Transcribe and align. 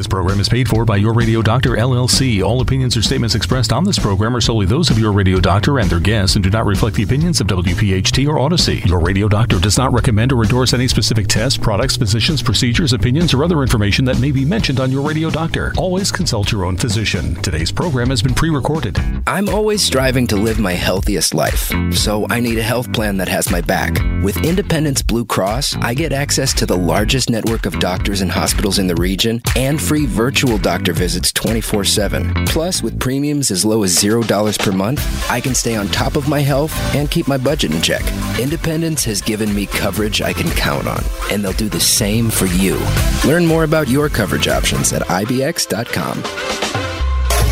This 0.00 0.06
program 0.06 0.40
is 0.40 0.48
paid 0.48 0.66
for 0.66 0.86
by 0.86 0.96
Your 0.96 1.12
Radio 1.12 1.42
Doctor 1.42 1.72
LLC. 1.72 2.42
All 2.42 2.62
opinions 2.62 2.96
or 2.96 3.02
statements 3.02 3.34
expressed 3.34 3.70
on 3.70 3.84
this 3.84 3.98
program 3.98 4.34
are 4.34 4.40
solely 4.40 4.64
those 4.64 4.88
of 4.88 4.98
Your 4.98 5.12
Radio 5.12 5.40
Doctor 5.40 5.78
and 5.78 5.90
their 5.90 6.00
guests 6.00 6.36
and 6.36 6.42
do 6.42 6.48
not 6.48 6.64
reflect 6.64 6.96
the 6.96 7.02
opinions 7.02 7.38
of 7.38 7.48
WPHT 7.48 8.26
or 8.26 8.38
Odyssey. 8.38 8.78
Your 8.86 8.98
Radio 8.98 9.28
Doctor 9.28 9.58
does 9.58 9.76
not 9.76 9.92
recommend 9.92 10.32
or 10.32 10.42
endorse 10.42 10.72
any 10.72 10.88
specific 10.88 11.26
tests, 11.26 11.58
products, 11.58 11.98
physicians, 11.98 12.42
procedures, 12.42 12.94
opinions, 12.94 13.34
or 13.34 13.44
other 13.44 13.60
information 13.60 14.06
that 14.06 14.18
may 14.20 14.32
be 14.32 14.42
mentioned 14.42 14.80
on 14.80 14.90
Your 14.90 15.06
Radio 15.06 15.28
Doctor. 15.28 15.74
Always 15.76 16.10
consult 16.10 16.50
your 16.50 16.64
own 16.64 16.78
physician. 16.78 17.34
Today's 17.42 17.70
program 17.70 18.08
has 18.08 18.22
been 18.22 18.32
pre-recorded. 18.32 18.98
I'm 19.26 19.50
always 19.50 19.82
striving 19.82 20.26
to 20.28 20.36
live 20.36 20.58
my 20.58 20.72
healthiest 20.72 21.34
life, 21.34 21.70
so 21.92 22.26
I 22.30 22.40
need 22.40 22.56
a 22.56 22.62
health 22.62 22.90
plan 22.94 23.18
that 23.18 23.28
has 23.28 23.50
my 23.50 23.60
back. 23.60 23.98
With 24.22 24.46
Independence 24.46 25.02
Blue 25.02 25.26
Cross, 25.26 25.76
I 25.76 25.92
get 25.92 26.14
access 26.14 26.54
to 26.54 26.64
the 26.64 26.78
largest 26.78 27.28
network 27.28 27.66
of 27.66 27.78
doctors 27.80 28.22
and 28.22 28.30
hospitals 28.30 28.78
in 28.78 28.86
the 28.86 28.94
region 28.94 29.42
and 29.56 29.78
free 29.90 30.06
virtual 30.06 30.56
doctor 30.56 30.92
visits 30.92 31.32
24 31.32 31.82
7. 31.84 32.46
Plus, 32.46 32.80
with 32.80 33.00
premiums 33.00 33.50
as 33.50 33.64
low 33.64 33.82
as 33.82 33.92
$0 33.96 34.56
per 34.56 34.70
month, 34.70 35.00
I 35.28 35.40
can 35.40 35.52
stay 35.52 35.74
on 35.74 35.88
top 35.88 36.14
of 36.14 36.28
my 36.28 36.38
health 36.38 36.72
and 36.94 37.10
keep 37.10 37.26
my 37.26 37.36
budget 37.36 37.74
in 37.74 37.82
check. 37.82 38.04
Independence 38.38 39.04
has 39.04 39.20
given 39.20 39.52
me 39.52 39.66
coverage 39.66 40.22
I 40.22 40.32
can 40.32 40.48
count 40.50 40.86
on, 40.86 41.02
and 41.32 41.42
they'll 41.42 41.52
do 41.54 41.68
the 41.68 41.80
same 41.80 42.30
for 42.30 42.46
you. 42.46 42.78
Learn 43.26 43.44
more 43.44 43.64
about 43.64 43.88
your 43.88 44.08
coverage 44.08 44.46
options 44.46 44.92
at 44.92 45.02
IBX.com. 45.08 46.22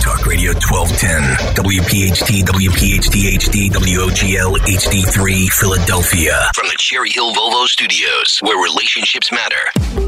Talk 0.00 0.24
Radio 0.24 0.52
1210, 0.52 1.58
WPHT, 1.58 2.44
WPHT 2.46 3.34
HD, 3.34 3.68
WOGL 3.72 4.58
HD3, 4.58 5.48
Philadelphia. 5.50 6.38
From 6.54 6.68
the 6.68 6.76
Cherry 6.78 7.10
Hill 7.10 7.34
Volvo 7.34 7.66
Studios, 7.66 8.38
where 8.42 8.62
relationships 8.62 9.32
matter. 9.32 10.07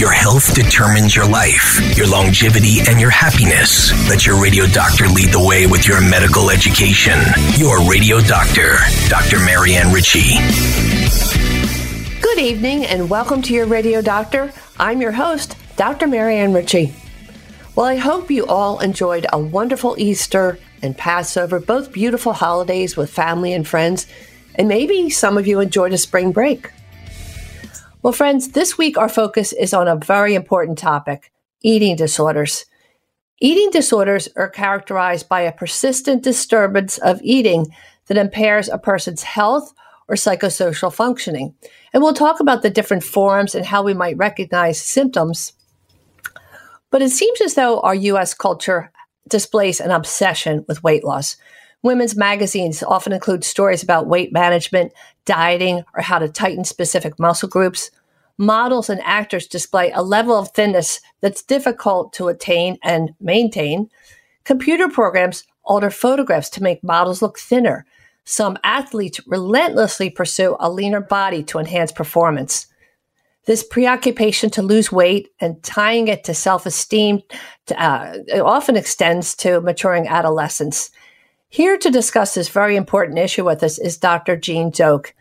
Your 0.00 0.12
health 0.12 0.54
determines 0.54 1.14
your 1.14 1.28
life, 1.28 1.78
your 1.94 2.06
longevity, 2.06 2.78
and 2.88 2.98
your 2.98 3.10
happiness. 3.10 3.92
Let 4.08 4.24
your 4.24 4.42
radio 4.42 4.64
doctor 4.64 5.06
lead 5.06 5.28
the 5.28 5.46
way 5.46 5.66
with 5.66 5.86
your 5.86 6.00
medical 6.00 6.48
education. 6.48 7.20
Your 7.58 7.86
radio 7.86 8.22
doctor, 8.22 8.76
Dr. 9.10 9.40
Marianne 9.40 9.92
Ritchie. 9.92 10.38
Good 12.22 12.38
evening 12.38 12.86
and 12.86 13.10
welcome 13.10 13.42
to 13.42 13.52
your 13.52 13.66
radio 13.66 14.00
doctor. 14.00 14.50
I'm 14.78 15.02
your 15.02 15.12
host, 15.12 15.54
Dr. 15.76 16.06
Marianne 16.06 16.54
Ritchie. 16.54 16.94
Well, 17.76 17.84
I 17.84 17.96
hope 17.96 18.30
you 18.30 18.46
all 18.46 18.80
enjoyed 18.80 19.26
a 19.30 19.38
wonderful 19.38 19.96
Easter 19.98 20.58
and 20.80 20.96
Passover, 20.96 21.60
both 21.60 21.92
beautiful 21.92 22.32
holidays 22.32 22.96
with 22.96 23.12
family 23.12 23.52
and 23.52 23.68
friends, 23.68 24.06
and 24.54 24.66
maybe 24.66 25.10
some 25.10 25.36
of 25.36 25.46
you 25.46 25.60
enjoyed 25.60 25.92
a 25.92 25.98
spring 25.98 26.32
break. 26.32 26.70
Well, 28.02 28.14
friends, 28.14 28.52
this 28.52 28.78
week 28.78 28.96
our 28.96 29.10
focus 29.10 29.52
is 29.52 29.74
on 29.74 29.86
a 29.86 29.94
very 29.94 30.34
important 30.34 30.78
topic 30.78 31.30
eating 31.62 31.96
disorders. 31.96 32.64
Eating 33.40 33.68
disorders 33.70 34.26
are 34.36 34.48
characterized 34.48 35.28
by 35.28 35.42
a 35.42 35.52
persistent 35.52 36.22
disturbance 36.22 36.96
of 36.96 37.20
eating 37.22 37.66
that 38.06 38.16
impairs 38.16 38.70
a 38.70 38.78
person's 38.78 39.22
health 39.22 39.74
or 40.08 40.14
psychosocial 40.14 40.90
functioning. 40.90 41.54
And 41.92 42.02
we'll 42.02 42.14
talk 42.14 42.40
about 42.40 42.62
the 42.62 42.70
different 42.70 43.04
forms 43.04 43.54
and 43.54 43.66
how 43.66 43.82
we 43.82 43.92
might 43.92 44.16
recognize 44.16 44.80
symptoms. 44.80 45.52
But 46.90 47.02
it 47.02 47.10
seems 47.10 47.42
as 47.42 47.52
though 47.52 47.80
our 47.80 47.94
US 47.94 48.32
culture 48.32 48.90
displays 49.28 49.78
an 49.78 49.90
obsession 49.90 50.64
with 50.66 50.82
weight 50.82 51.04
loss. 51.04 51.36
Women's 51.82 52.16
magazines 52.16 52.82
often 52.82 53.12
include 53.12 53.44
stories 53.44 53.82
about 53.82 54.06
weight 54.06 54.32
management, 54.32 54.92
dieting, 55.24 55.84
or 55.94 56.02
how 56.02 56.18
to 56.18 56.28
tighten 56.28 56.64
specific 56.64 57.18
muscle 57.18 57.48
groups. 57.48 57.90
Models 58.38 58.88
and 58.88 59.00
actors 59.04 59.46
display 59.46 59.90
a 59.92 60.02
level 60.02 60.34
of 60.34 60.50
thinness 60.52 61.00
that's 61.20 61.42
difficult 61.42 62.12
to 62.14 62.28
attain 62.28 62.78
and 62.82 63.10
maintain. 63.20 63.90
Computer 64.44 64.88
programs 64.88 65.44
alter 65.64 65.90
photographs 65.90 66.50
to 66.50 66.62
make 66.62 66.82
models 66.82 67.22
look 67.22 67.38
thinner. 67.38 67.84
Some 68.24 68.58
athletes 68.64 69.20
relentlessly 69.26 70.10
pursue 70.10 70.56
a 70.58 70.70
leaner 70.70 71.00
body 71.00 71.42
to 71.44 71.58
enhance 71.58 71.92
performance. 71.92 72.66
This 73.46 73.62
preoccupation 73.62 74.50
to 74.50 74.62
lose 74.62 74.92
weight 74.92 75.28
and 75.40 75.62
tying 75.62 76.08
it 76.08 76.24
to 76.24 76.34
self 76.34 76.66
esteem 76.66 77.22
uh, 77.76 78.18
often 78.44 78.76
extends 78.76 79.34
to 79.36 79.60
maturing 79.60 80.06
adolescence. 80.06 80.90
Here 81.52 81.76
to 81.78 81.90
discuss 81.90 82.34
this 82.34 82.48
very 82.48 82.76
important 82.76 83.18
issue 83.18 83.44
with 83.44 83.64
us 83.64 83.76
is 83.76 83.98
Dr. 83.98 84.36
Jean 84.36 84.70
Doak. 84.70 85.14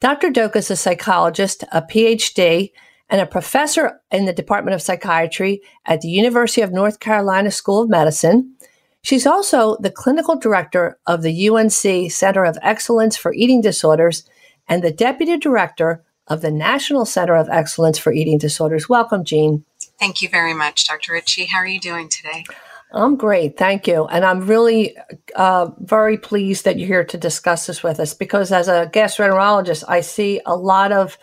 Dr. 0.00 0.30
Doak 0.30 0.56
is 0.56 0.70
a 0.70 0.76
psychologist, 0.76 1.62
a 1.70 1.82
PhD, 1.82 2.72
and 3.10 3.20
a 3.20 3.26
professor 3.26 4.00
in 4.10 4.24
the 4.24 4.32
Department 4.32 4.74
of 4.74 4.80
Psychiatry 4.80 5.60
at 5.84 6.00
the 6.00 6.08
University 6.08 6.62
of 6.62 6.72
North 6.72 7.00
Carolina 7.00 7.50
School 7.50 7.82
of 7.82 7.90
Medicine. 7.90 8.54
She's 9.02 9.26
also 9.26 9.76
the 9.78 9.90
clinical 9.90 10.38
director 10.38 10.98
of 11.06 11.20
the 11.20 11.50
UNC 11.50 12.10
Center 12.10 12.44
of 12.44 12.56
Excellence 12.62 13.18
for 13.18 13.34
Eating 13.34 13.60
Disorders 13.60 14.24
and 14.68 14.82
the 14.82 14.90
deputy 14.90 15.36
director 15.36 16.02
of 16.28 16.40
the 16.40 16.50
National 16.50 17.04
Center 17.04 17.36
of 17.36 17.50
Excellence 17.50 17.98
for 17.98 18.10
Eating 18.10 18.38
Disorders. 18.38 18.88
Welcome, 18.88 19.22
Jean. 19.22 19.66
Thank 19.98 20.22
you 20.22 20.30
very 20.30 20.54
much, 20.54 20.86
Dr. 20.86 21.12
Ritchie. 21.12 21.46
How 21.46 21.58
are 21.58 21.66
you 21.66 21.80
doing 21.80 22.08
today? 22.08 22.44
I'm 22.92 23.16
great. 23.16 23.58
Thank 23.58 23.86
you. 23.86 24.06
And 24.06 24.24
I'm 24.24 24.46
really 24.46 24.96
uh, 25.36 25.70
very 25.80 26.16
pleased 26.16 26.64
that 26.64 26.78
you're 26.78 26.86
here 26.86 27.04
to 27.04 27.18
discuss 27.18 27.66
this 27.66 27.82
with 27.82 28.00
us 28.00 28.14
because, 28.14 28.50
as 28.50 28.68
a 28.68 28.90
gastroenterologist, 28.92 29.84
I 29.88 30.00
see 30.00 30.40
a 30.46 30.56
lot 30.56 30.90
of 30.90 31.18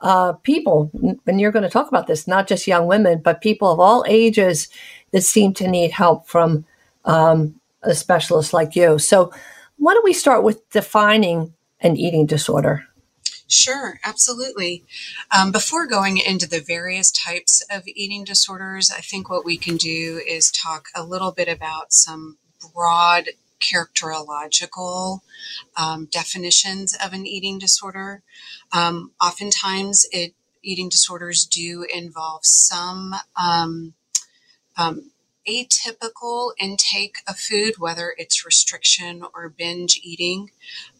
uh, 0.00 0.32
people, 0.32 0.90
and 1.26 1.40
you're 1.40 1.52
going 1.52 1.64
to 1.64 1.68
talk 1.68 1.88
about 1.88 2.06
this, 2.06 2.26
not 2.26 2.48
just 2.48 2.66
young 2.66 2.86
women, 2.86 3.20
but 3.22 3.42
people 3.42 3.70
of 3.70 3.78
all 3.78 4.04
ages 4.08 4.68
that 5.12 5.20
seem 5.20 5.52
to 5.54 5.68
need 5.68 5.90
help 5.92 6.26
from 6.28 6.64
um, 7.04 7.54
a 7.82 7.94
specialist 7.94 8.52
like 8.52 8.74
you. 8.74 8.98
So, 8.98 9.32
why 9.76 9.94
don't 9.94 10.04
we 10.04 10.14
start 10.14 10.44
with 10.44 10.68
defining 10.70 11.52
an 11.80 11.96
eating 11.96 12.24
disorder? 12.24 12.86
Sure, 13.52 14.00
absolutely. 14.02 14.82
Um, 15.30 15.52
before 15.52 15.86
going 15.86 16.16
into 16.16 16.48
the 16.48 16.60
various 16.60 17.10
types 17.10 17.62
of 17.70 17.82
eating 17.86 18.24
disorders, 18.24 18.90
I 18.90 19.02
think 19.02 19.28
what 19.28 19.44
we 19.44 19.58
can 19.58 19.76
do 19.76 20.22
is 20.26 20.50
talk 20.50 20.86
a 20.94 21.04
little 21.04 21.32
bit 21.32 21.48
about 21.48 21.92
some 21.92 22.38
broad 22.72 23.28
characterological 23.60 25.20
um, 25.76 26.08
definitions 26.10 26.96
of 27.04 27.12
an 27.12 27.26
eating 27.26 27.58
disorder. 27.58 28.22
Um, 28.72 29.12
oftentimes, 29.22 30.06
it 30.12 30.32
eating 30.62 30.88
disorders 30.88 31.44
do 31.44 31.84
involve 31.92 32.40
some 32.44 33.14
um, 33.36 33.92
um 34.78 35.11
atypical 35.48 36.52
intake 36.58 37.16
of 37.28 37.38
food, 37.38 37.74
whether 37.78 38.14
it's 38.16 38.44
restriction 38.44 39.22
or 39.34 39.48
binge 39.48 40.00
eating. 40.02 40.50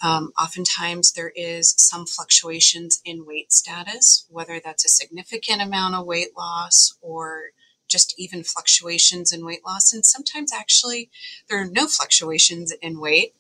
Um, 0.03 0.33
oftentimes, 0.41 1.13
there 1.13 1.33
is 1.35 1.75
some 1.79 2.07
fluctuations 2.07 3.01
in 3.05 3.27
weight 3.27 3.53
status, 3.53 4.27
whether 4.31 4.61
that's 4.63 4.85
a 4.85 4.89
significant 4.89 5.63
amount 5.63 5.95
of 5.95 6.07
weight 6.07 6.37
loss 6.37 6.97
or 7.01 7.51
just 7.89 8.15
even 8.19 8.43
fluctuations 8.43 9.33
in 9.33 9.45
weight 9.45 9.65
loss. 9.67 9.93
And 9.93 10.05
sometimes, 10.05 10.53
actually, 10.53 11.11
there 11.49 11.61
are 11.61 11.67
no 11.67 11.87
fluctuations 11.87 12.73
in 12.81 12.99
weight. 13.01 13.35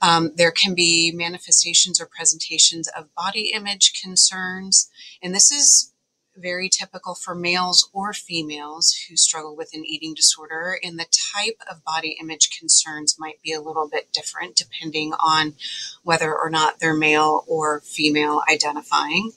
Um, 0.00 0.32
there 0.36 0.52
can 0.52 0.74
be 0.74 1.12
manifestations 1.12 2.00
or 2.00 2.06
presentations 2.06 2.88
of 2.88 3.14
body 3.14 3.52
image 3.52 4.00
concerns. 4.00 4.88
And 5.22 5.34
this 5.34 5.50
is 5.50 5.92
very 6.36 6.68
typical 6.68 7.14
for 7.14 7.34
males 7.34 7.88
or 7.92 8.12
females 8.12 8.92
who 9.08 9.16
struggle 9.16 9.56
with 9.56 9.70
an 9.74 9.84
eating 9.84 10.14
disorder. 10.14 10.78
And 10.82 10.98
the 10.98 11.06
type 11.34 11.60
of 11.70 11.84
body 11.84 12.16
image 12.20 12.50
concerns 12.58 13.16
might 13.18 13.40
be 13.42 13.52
a 13.52 13.60
little 13.60 13.88
bit 13.88 14.12
different 14.12 14.56
depending 14.56 15.12
on 15.14 15.54
whether 16.02 16.36
or 16.36 16.50
not 16.50 16.78
they're 16.78 16.94
male 16.94 17.44
or 17.46 17.80
female 17.80 18.42
identifying. 18.50 19.32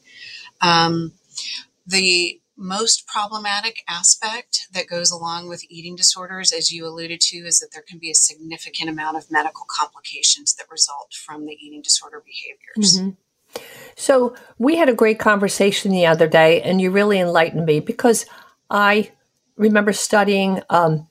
Um, 0.61 1.13
the 1.85 2.39
most 2.59 3.07
problematic 3.07 3.83
aspect 3.87 4.67
that 4.73 4.87
goes 4.87 5.09
along 5.09 5.47
with 5.47 5.63
eating 5.69 5.95
disorders, 5.95 6.51
as 6.51 6.71
you 6.71 6.85
alluded 6.85 7.21
to, 7.21 7.37
is 7.37 7.59
that 7.59 7.69
there 7.71 7.81
can 7.81 7.97
be 7.97 8.11
a 8.11 8.15
significant 8.15 8.89
amount 8.89 9.15
of 9.15 9.31
medical 9.31 9.65
complications 9.79 10.53
that 10.55 10.69
result 10.69 11.13
from 11.13 11.45
the 11.45 11.53
eating 11.53 11.81
disorder 11.81 12.21
behaviors. 12.23 12.99
Mm-hmm. 12.99 13.09
So 13.95 14.35
we 14.57 14.77
had 14.77 14.89
a 14.89 14.93
great 14.93 15.19
conversation 15.19 15.91
the 15.91 16.05
other 16.05 16.27
day, 16.27 16.61
and 16.61 16.79
you 16.79 16.91
really 16.91 17.19
enlightened 17.19 17.65
me 17.65 17.79
because 17.79 18.25
I 18.69 19.11
remember 19.57 19.91
studying 19.91 20.61
um, 20.69 21.07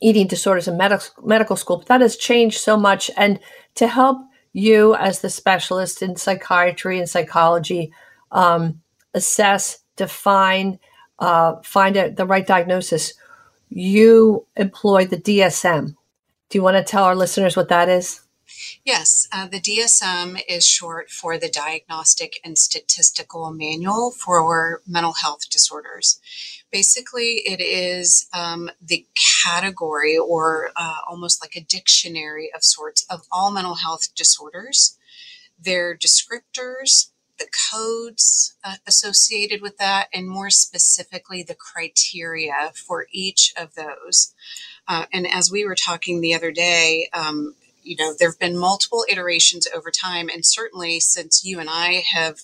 eating 0.00 0.26
disorders 0.26 0.68
in 0.68 0.76
medical 0.76 1.24
medical 1.24 1.56
school, 1.56 1.78
but 1.78 1.86
that 1.86 2.00
has 2.00 2.16
changed 2.16 2.58
so 2.58 2.76
much. 2.76 3.10
And 3.16 3.38
to 3.76 3.86
help 3.86 4.18
you 4.52 4.94
as 4.96 5.20
the 5.20 5.30
specialist 5.30 6.02
in 6.02 6.16
psychiatry 6.16 6.98
and 6.98 7.08
psychology 7.08 7.92
um, 8.32 8.80
assess, 9.14 9.78
define, 9.96 10.78
uh, 11.18 11.56
find 11.62 11.96
a, 11.96 12.10
the 12.10 12.26
right 12.26 12.46
diagnosis, 12.46 13.14
you 13.68 14.46
employ 14.56 15.06
the 15.06 15.16
DSM. 15.16 15.94
Do 16.48 16.58
you 16.58 16.62
want 16.62 16.76
to 16.76 16.84
tell 16.84 17.04
our 17.04 17.14
listeners 17.14 17.56
what 17.56 17.68
that 17.68 17.88
is? 17.88 18.25
Yes, 18.84 19.26
uh, 19.32 19.46
the 19.48 19.60
DSM 19.60 20.40
is 20.48 20.66
short 20.66 21.10
for 21.10 21.38
the 21.38 21.48
Diagnostic 21.48 22.40
and 22.44 22.56
Statistical 22.56 23.50
Manual 23.52 24.10
for 24.10 24.82
Mental 24.86 25.14
Health 25.14 25.50
Disorders. 25.50 26.20
Basically, 26.70 27.42
it 27.46 27.60
is 27.60 28.28
um, 28.32 28.70
the 28.80 29.06
category 29.44 30.16
or 30.16 30.70
uh, 30.76 30.98
almost 31.08 31.42
like 31.42 31.56
a 31.56 31.64
dictionary 31.64 32.50
of 32.54 32.64
sorts 32.64 33.04
of 33.10 33.22
all 33.32 33.50
mental 33.50 33.76
health 33.76 34.14
disorders, 34.14 34.96
their 35.58 35.96
descriptors, 35.96 37.10
the 37.38 37.48
codes 37.72 38.56
uh, 38.64 38.76
associated 38.86 39.60
with 39.60 39.78
that, 39.78 40.08
and 40.12 40.28
more 40.28 40.50
specifically, 40.50 41.42
the 41.42 41.54
criteria 41.54 42.72
for 42.74 43.06
each 43.10 43.52
of 43.56 43.74
those. 43.74 44.34
Uh, 44.88 45.06
and 45.12 45.26
as 45.26 45.50
we 45.50 45.64
were 45.64 45.74
talking 45.74 46.20
the 46.20 46.34
other 46.34 46.52
day, 46.52 47.08
um, 47.12 47.54
you 47.86 47.96
know, 47.96 48.14
there 48.18 48.30
have 48.30 48.38
been 48.38 48.58
multiple 48.58 49.04
iterations 49.08 49.66
over 49.74 49.90
time, 49.90 50.28
and 50.28 50.44
certainly 50.44 51.00
since 51.00 51.44
you 51.44 51.60
and 51.60 51.68
I 51.70 52.04
have 52.12 52.40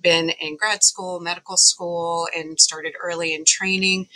been 0.00 0.30
in 0.30 0.56
grad 0.56 0.82
school, 0.82 1.20
medical 1.20 1.56
school, 1.56 2.28
and 2.36 2.60
started 2.60 2.94
early 3.02 3.34
in 3.34 3.44
training. 3.44 4.08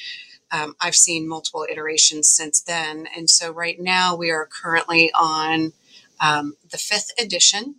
Um, 0.50 0.74
I've 0.80 0.94
seen 0.94 1.28
multiple 1.28 1.66
iterations 1.70 2.28
since 2.28 2.60
then. 2.60 3.08
And 3.16 3.30
so 3.30 3.50
right 3.50 3.80
now 3.80 4.14
we 4.14 4.30
are 4.30 4.46
currently 4.46 5.10
on 5.18 5.72
um, 6.20 6.54
the 6.70 6.78
fifth 6.78 7.10
edition. 7.18 7.76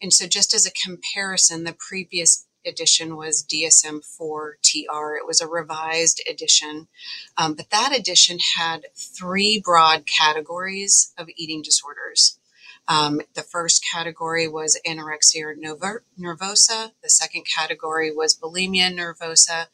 And 0.00 0.12
so, 0.12 0.26
just 0.26 0.52
as 0.52 0.66
a 0.66 0.72
comparison, 0.72 1.64
the 1.64 1.76
previous 1.78 2.46
edition 2.66 3.16
was 3.16 3.44
DSM 3.44 4.04
4 4.04 4.58
TR. 4.62 5.14
It 5.16 5.26
was 5.26 5.40
a 5.40 5.48
revised 5.48 6.22
edition. 6.28 6.88
Um, 7.36 7.54
but 7.54 7.70
that 7.70 7.96
edition 7.96 8.38
had 8.56 8.86
three 8.94 9.60
broad 9.62 10.04
categories 10.06 11.12
of 11.18 11.28
eating 11.36 11.62
disorders. 11.62 12.38
Um, 12.88 13.20
the 13.34 13.42
first 13.42 13.84
category 13.92 14.48
was 14.48 14.80
anorexia 14.86 15.54
nervosa. 16.18 16.92
The 17.02 17.10
second 17.10 17.44
category 17.46 18.10
was 18.10 18.38
bulimia 18.38 18.92
nervosa. 18.92 19.66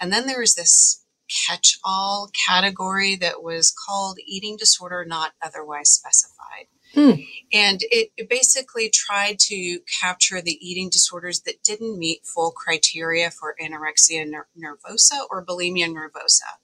And 0.00 0.12
then 0.12 0.26
there 0.26 0.40
was 0.40 0.54
this 0.54 1.04
catch 1.46 1.78
all 1.84 2.30
category 2.48 3.16
that 3.16 3.42
was 3.42 3.74
called 3.86 4.18
eating 4.24 4.56
disorder 4.56 5.04
not 5.04 5.32
otherwise 5.42 5.90
specified. 5.90 6.66
Hmm. 6.96 7.10
And 7.52 7.82
it, 7.90 8.10
it, 8.16 8.26
basically 8.30 8.88
tried 8.88 9.38
to 9.40 9.80
capture 10.00 10.40
the 10.40 10.58
eating 10.66 10.88
disorders 10.88 11.40
that 11.40 11.62
didn't 11.62 11.98
meet 11.98 12.24
full 12.24 12.52
criteria 12.52 13.30
for 13.30 13.54
anorexia 13.62 14.24
nervosa 14.58 15.26
or 15.30 15.44
bulimia 15.44 15.88
nervosa. 15.88 16.56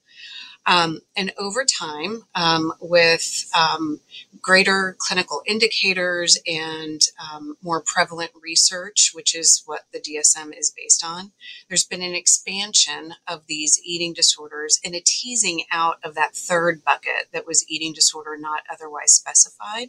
Um, 0.64 1.00
and 1.17 1.32
over 1.38 1.64
time, 1.64 2.23
um, 2.35 2.73
with 2.81 3.50
um, 3.56 4.00
greater 4.41 4.94
clinical 4.99 5.43
indicators 5.47 6.38
and 6.47 7.00
um, 7.32 7.56
more 7.62 7.82
prevalent 7.85 8.31
research, 8.41 9.11
which 9.12 9.35
is 9.35 9.62
what 9.67 9.82
the 9.93 10.00
DSM 10.00 10.56
is 10.56 10.73
based 10.75 11.05
on, 11.05 11.32
there's 11.69 11.85
been 11.85 12.03
an 12.03 12.14
expansion 12.14 13.14
of 13.26 13.47
these 13.47 13.81
eating 13.85 14.12
disorders 14.12 14.81
and 14.85 14.94
a 14.94 15.03
teasing 15.05 15.64
out 15.73 15.99
of 16.05 16.14
that 16.14 16.35
third 16.35 16.85
bucket 16.85 17.29
that 17.32 17.47
was 17.47 17.64
eating 17.69 17.93
disorder 17.93 18.37
not 18.38 18.62
otherwise 18.73 19.12
specified. 19.12 19.88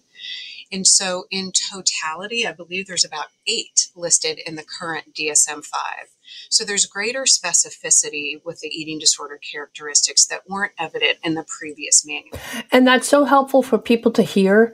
And 0.71 0.87
so, 0.87 1.25
in 1.29 1.51
totality, 1.71 2.47
I 2.47 2.51
believe 2.51 2.87
there's 2.87 3.05
about 3.05 3.27
eight 3.45 3.89
listed 3.95 4.39
in 4.43 4.55
the 4.55 4.63
current 4.63 5.13
DSM 5.13 5.63
5. 5.63 6.07
So 6.49 6.63
there's 6.63 6.85
greater 6.85 7.23
specificity 7.23 8.41
with 8.43 8.59
the 8.59 8.67
eating 8.67 8.99
disorder 8.99 9.39
characteristics 9.51 10.25
that 10.27 10.41
weren't 10.47 10.73
evident 10.79 11.19
in 11.23 11.35
the 11.35 11.45
previous 11.59 12.05
manual. 12.05 12.37
And 12.71 12.87
that's 12.87 13.07
so 13.07 13.25
helpful 13.25 13.63
for 13.63 13.77
people 13.77 14.11
to 14.13 14.23
hear 14.23 14.73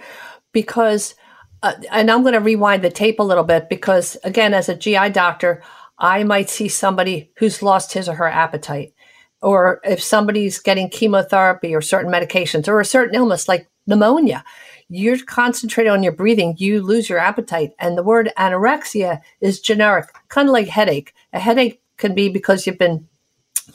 because, 0.51 1.15
uh, 1.63 1.73
and 1.91 2.09
I'm 2.09 2.21
going 2.21 2.33
to 2.33 2.39
rewind 2.39 2.83
the 2.83 2.89
tape 2.89 3.19
a 3.19 3.23
little 3.23 3.44
bit 3.44 3.69
because, 3.69 4.17
again, 4.23 4.53
as 4.53 4.69
a 4.69 4.75
GI 4.75 5.09
doctor, 5.09 5.61
I 5.97 6.23
might 6.23 6.50
see 6.50 6.67
somebody 6.67 7.31
who's 7.38 7.62
lost 7.62 7.94
his 7.94 8.07
or 8.07 8.15
her 8.15 8.27
appetite. 8.27 8.94
Or 9.41 9.79
if 9.83 10.01
somebody's 10.01 10.59
getting 10.59 10.89
chemotherapy 10.89 11.73
or 11.73 11.81
certain 11.81 12.12
medications 12.12 12.67
or 12.67 12.79
a 12.79 12.85
certain 12.85 13.15
illness 13.15 13.47
like 13.47 13.69
pneumonia, 13.88 14.44
you're 14.89 15.24
concentrated 15.24 15.91
on 15.91 16.03
your 16.03 16.12
breathing, 16.12 16.56
you 16.57 16.81
lose 16.81 17.09
your 17.09 17.19
appetite. 17.19 17.74
And 17.80 17.97
the 17.97 18.03
word 18.03 18.31
anorexia 18.38 19.21
is 19.39 19.62
generic, 19.62 20.09
kind 20.30 20.50
of 20.50 20.53
like 20.53 20.68
headache. 20.68 21.13
A 21.31 21.39
headache 21.39 21.81
can 21.97 22.15
be 22.15 22.30
because 22.30 22.65
you've 22.65 22.80
been 22.80 23.07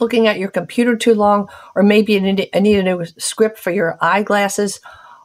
looking 0.01 0.27
at 0.27 0.39
your 0.39 0.51
computer 0.51 0.97
too 0.97 1.15
long, 1.15 1.49
or 1.77 1.85
maybe 1.85 2.15
you 2.15 2.21
need, 2.21 2.49
I 2.53 2.59
need 2.59 2.79
a 2.79 2.83
new 2.83 3.05
script 3.19 3.59
for 3.59 3.71
your 3.71 3.97
eyeglasses, 4.01 4.81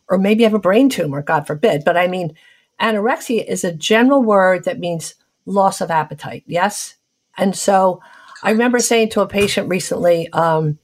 or 0.10 0.20
maybe 0.20 0.44
you 0.44 0.46
have 0.46 0.54
a 0.54 0.60
brain 0.60 0.90
tumor, 0.90 1.24
God 1.24 1.48
forbid. 1.48 1.84
But 1.84 1.98
I 1.98 2.08
mean, 2.08 2.36
anorexia 2.80 3.46
is 3.46 3.64
a 3.64 3.74
general 3.74 4.22
word 4.22 4.66
that 4.66 4.80
means 4.80 5.16
loss 5.46 5.82
of 5.82 5.90
appetite. 5.90 6.44
Yes. 6.46 6.96
And 7.36 7.56
so 7.56 8.02
I 8.44 8.52
remember 8.52 8.80
saying 8.80 9.10
to 9.10 9.22
a 9.22 9.28
patient 9.28 9.70
recently, 9.70 10.32
um, 10.34 10.78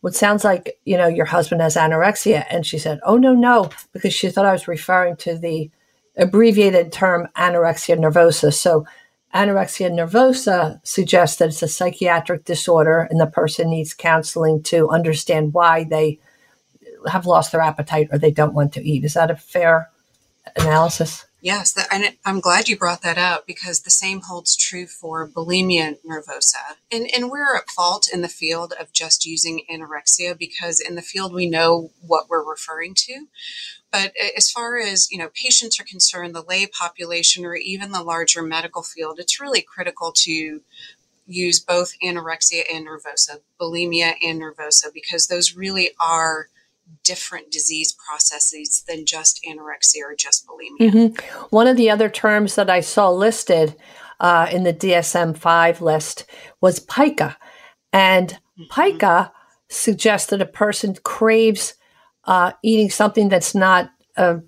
what 0.00 0.14
sounds 0.14 0.44
like, 0.44 0.78
you 0.84 0.96
know, 0.96 1.06
your 1.06 1.26
husband 1.26 1.60
has 1.60 1.76
anorexia. 1.76 2.46
And 2.50 2.64
she 2.64 2.78
said, 2.78 3.00
oh, 3.04 3.16
no, 3.16 3.34
no, 3.34 3.70
because 3.92 4.14
she 4.14 4.30
thought 4.30 4.46
I 4.46 4.52
was 4.52 4.68
referring 4.68 5.16
to 5.16 5.36
the 5.36 5.70
abbreviated 6.16 6.92
term 6.92 7.28
anorexia 7.36 7.98
nervosa. 7.98 8.52
So 8.52 8.86
anorexia 9.34 9.90
nervosa 9.90 10.80
suggests 10.86 11.38
that 11.38 11.48
it's 11.48 11.62
a 11.62 11.68
psychiatric 11.68 12.44
disorder 12.44 13.06
and 13.10 13.20
the 13.20 13.26
person 13.26 13.70
needs 13.70 13.94
counseling 13.94 14.62
to 14.64 14.88
understand 14.88 15.54
why 15.54 15.84
they 15.84 16.18
have 17.10 17.26
lost 17.26 17.52
their 17.52 17.60
appetite 17.60 18.08
or 18.10 18.18
they 18.18 18.30
don't 18.30 18.54
want 18.54 18.72
to 18.74 18.86
eat. 18.86 19.04
Is 19.04 19.14
that 19.14 19.30
a 19.30 19.36
fair 19.36 19.90
analysis? 20.56 21.26
Yes, 21.42 21.74
and 21.90 22.16
I'm 22.26 22.40
glad 22.40 22.68
you 22.68 22.76
brought 22.76 23.00
that 23.00 23.16
up 23.16 23.46
because 23.46 23.80
the 23.80 23.90
same 23.90 24.20
holds 24.20 24.54
true 24.54 24.86
for 24.86 25.26
bulimia 25.26 25.96
nervosa. 26.06 26.76
And, 26.92 27.08
and 27.16 27.30
we're 27.30 27.56
at 27.56 27.70
fault 27.70 28.10
in 28.12 28.20
the 28.20 28.28
field 28.28 28.74
of 28.78 28.92
just 28.92 29.24
using 29.24 29.62
anorexia 29.70 30.36
because 30.38 30.80
in 30.80 30.96
the 30.96 31.02
field 31.02 31.32
we 31.32 31.48
know 31.48 31.92
what 32.06 32.28
we're 32.28 32.46
referring 32.46 32.92
to. 32.96 33.26
But 33.90 34.12
as 34.36 34.50
far 34.50 34.78
as 34.78 35.10
you 35.10 35.16
know, 35.16 35.30
patients 35.34 35.80
are 35.80 35.84
concerned, 35.84 36.34
the 36.34 36.44
lay 36.46 36.66
population 36.66 37.46
or 37.46 37.54
even 37.54 37.90
the 37.92 38.02
larger 38.02 38.42
medical 38.42 38.82
field, 38.82 39.18
it's 39.18 39.40
really 39.40 39.62
critical 39.62 40.12
to 40.16 40.60
use 41.26 41.58
both 41.58 41.94
anorexia 42.04 42.62
and 42.70 42.86
nervosa, 42.86 43.40
bulimia 43.58 44.14
and 44.22 44.42
nervosa, 44.42 44.92
because 44.92 45.28
those 45.28 45.56
really 45.56 45.92
are 46.00 46.48
different 47.04 47.50
disease 47.50 47.94
processes 48.06 48.84
than 48.86 49.06
just 49.06 49.40
anorexia 49.48 50.02
or 50.04 50.14
just 50.16 50.46
bulimia. 50.46 50.90
Mm-hmm. 50.90 51.46
One 51.50 51.66
of 51.66 51.76
the 51.76 51.90
other 51.90 52.08
terms 52.08 52.54
that 52.54 52.70
I 52.70 52.80
saw 52.80 53.10
listed 53.10 53.76
uh, 54.20 54.48
in 54.50 54.64
the 54.64 54.72
DSM 54.72 55.36
5 55.36 55.80
list 55.80 56.24
was 56.60 56.78
pica. 56.78 57.36
And 57.92 58.38
mm-hmm. 58.58 58.64
pica 58.82 59.32
suggests 59.68 60.30
that 60.30 60.42
a 60.42 60.46
person 60.46 60.94
craves 61.02 61.74
uh, 62.24 62.52
eating 62.62 62.90
something 62.90 63.28
that's 63.28 63.54
not 63.54 63.90
a, 64.16 64.40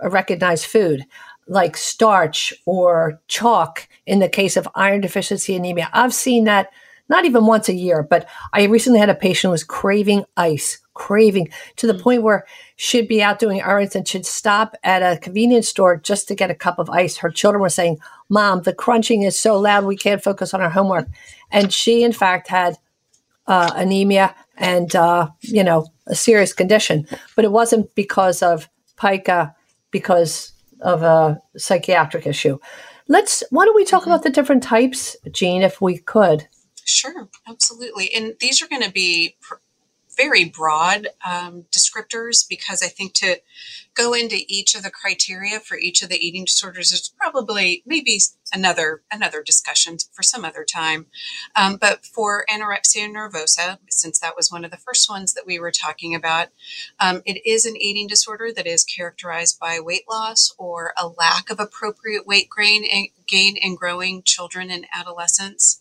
a 0.00 0.10
recognized 0.10 0.66
food, 0.66 1.06
like 1.46 1.76
starch 1.76 2.52
or 2.66 3.20
chalk 3.28 3.88
in 4.06 4.18
the 4.18 4.28
case 4.28 4.56
of 4.56 4.68
iron 4.74 5.00
deficiency 5.00 5.54
anemia. 5.54 5.88
I've 5.92 6.14
seen 6.14 6.44
that 6.44 6.70
not 7.10 7.24
even 7.24 7.44
once 7.44 7.68
a 7.68 7.74
year, 7.74 8.02
but 8.02 8.26
I 8.52 8.64
recently 8.64 9.00
had 9.00 9.10
a 9.10 9.14
patient 9.14 9.48
who 9.48 9.52
was 9.52 9.64
craving 9.64 10.24
ice, 10.36 10.78
craving 10.94 11.48
to 11.76 11.88
the 11.88 11.92
mm. 11.92 12.00
point 12.00 12.22
where 12.22 12.46
she'd 12.76 13.08
be 13.08 13.20
out 13.20 13.40
doing 13.40 13.60
errands 13.60 13.96
and 13.96 14.06
she'd 14.06 14.24
stop 14.24 14.76
at 14.84 15.02
a 15.02 15.18
convenience 15.18 15.68
store 15.68 15.96
just 15.96 16.28
to 16.28 16.36
get 16.36 16.50
a 16.50 16.54
cup 16.54 16.78
of 16.78 16.88
ice. 16.88 17.18
Her 17.18 17.28
children 17.28 17.60
were 17.60 17.68
saying, 17.68 17.98
Mom, 18.28 18.62
the 18.62 18.72
crunching 18.72 19.24
is 19.24 19.38
so 19.38 19.58
loud, 19.58 19.84
we 19.84 19.96
can't 19.96 20.22
focus 20.22 20.54
on 20.54 20.60
our 20.60 20.70
homework. 20.70 21.08
And 21.50 21.72
she, 21.72 22.04
in 22.04 22.12
fact, 22.12 22.46
had 22.46 22.76
uh, 23.48 23.72
anemia 23.74 24.34
and, 24.56 24.94
uh, 24.94 25.30
you 25.40 25.64
know, 25.64 25.88
a 26.06 26.14
serious 26.14 26.52
condition. 26.52 27.08
But 27.34 27.44
it 27.44 27.50
wasn't 27.50 27.92
because 27.96 28.40
of 28.40 28.68
pica, 28.96 29.56
because 29.90 30.52
of 30.80 31.02
a 31.02 31.42
psychiatric 31.56 32.24
issue. 32.24 32.58
Let's, 33.08 33.42
why 33.50 33.64
don't 33.64 33.74
we 33.74 33.84
talk 33.84 34.02
mm-hmm. 34.02 34.12
about 34.12 34.22
the 34.22 34.30
different 34.30 34.62
types, 34.62 35.16
Jean, 35.32 35.62
if 35.62 35.80
we 35.80 35.98
could? 35.98 36.46
Sure, 36.90 37.28
absolutely. 37.46 38.12
And 38.14 38.34
these 38.40 38.60
are 38.60 38.68
going 38.68 38.82
to 38.82 38.90
be 38.90 39.36
pr- 39.40 39.54
very 40.16 40.44
broad 40.44 41.06
um, 41.26 41.64
descriptors 41.70 42.46
because 42.48 42.82
I 42.82 42.88
think 42.88 43.14
to 43.14 43.40
go 43.94 44.12
into 44.12 44.38
each 44.48 44.74
of 44.74 44.82
the 44.82 44.90
criteria 44.90 45.60
for 45.60 45.76
each 45.78 46.02
of 46.02 46.08
the 46.08 46.18
eating 46.18 46.44
disorders 46.44 46.92
is 46.92 47.12
probably 47.16 47.82
maybe 47.86 48.18
another 48.52 49.02
another 49.10 49.42
discussion 49.42 49.96
for 50.12 50.22
some 50.22 50.44
other 50.44 50.64
time. 50.64 51.06
Um, 51.54 51.76
but 51.80 52.04
for 52.04 52.44
anorexia 52.50 53.08
nervosa, 53.08 53.78
since 53.88 54.18
that 54.18 54.36
was 54.36 54.50
one 54.50 54.64
of 54.64 54.70
the 54.70 54.76
first 54.76 55.08
ones 55.08 55.34
that 55.34 55.46
we 55.46 55.58
were 55.58 55.72
talking 55.72 56.14
about, 56.14 56.48
um, 56.98 57.22
it 57.24 57.40
is 57.46 57.64
an 57.64 57.76
eating 57.76 58.06
disorder 58.06 58.50
that 58.54 58.66
is 58.66 58.84
characterized 58.84 59.58
by 59.60 59.78
weight 59.80 60.04
loss 60.10 60.52
or 60.58 60.92
a 61.00 61.06
lack 61.06 61.50
of 61.50 61.60
appropriate 61.60 62.26
weight 62.26 62.48
gain, 62.56 62.84
gain 63.26 63.56
in 63.56 63.74
growing 63.74 64.22
children 64.22 64.70
and 64.70 64.86
adolescents, 64.92 65.79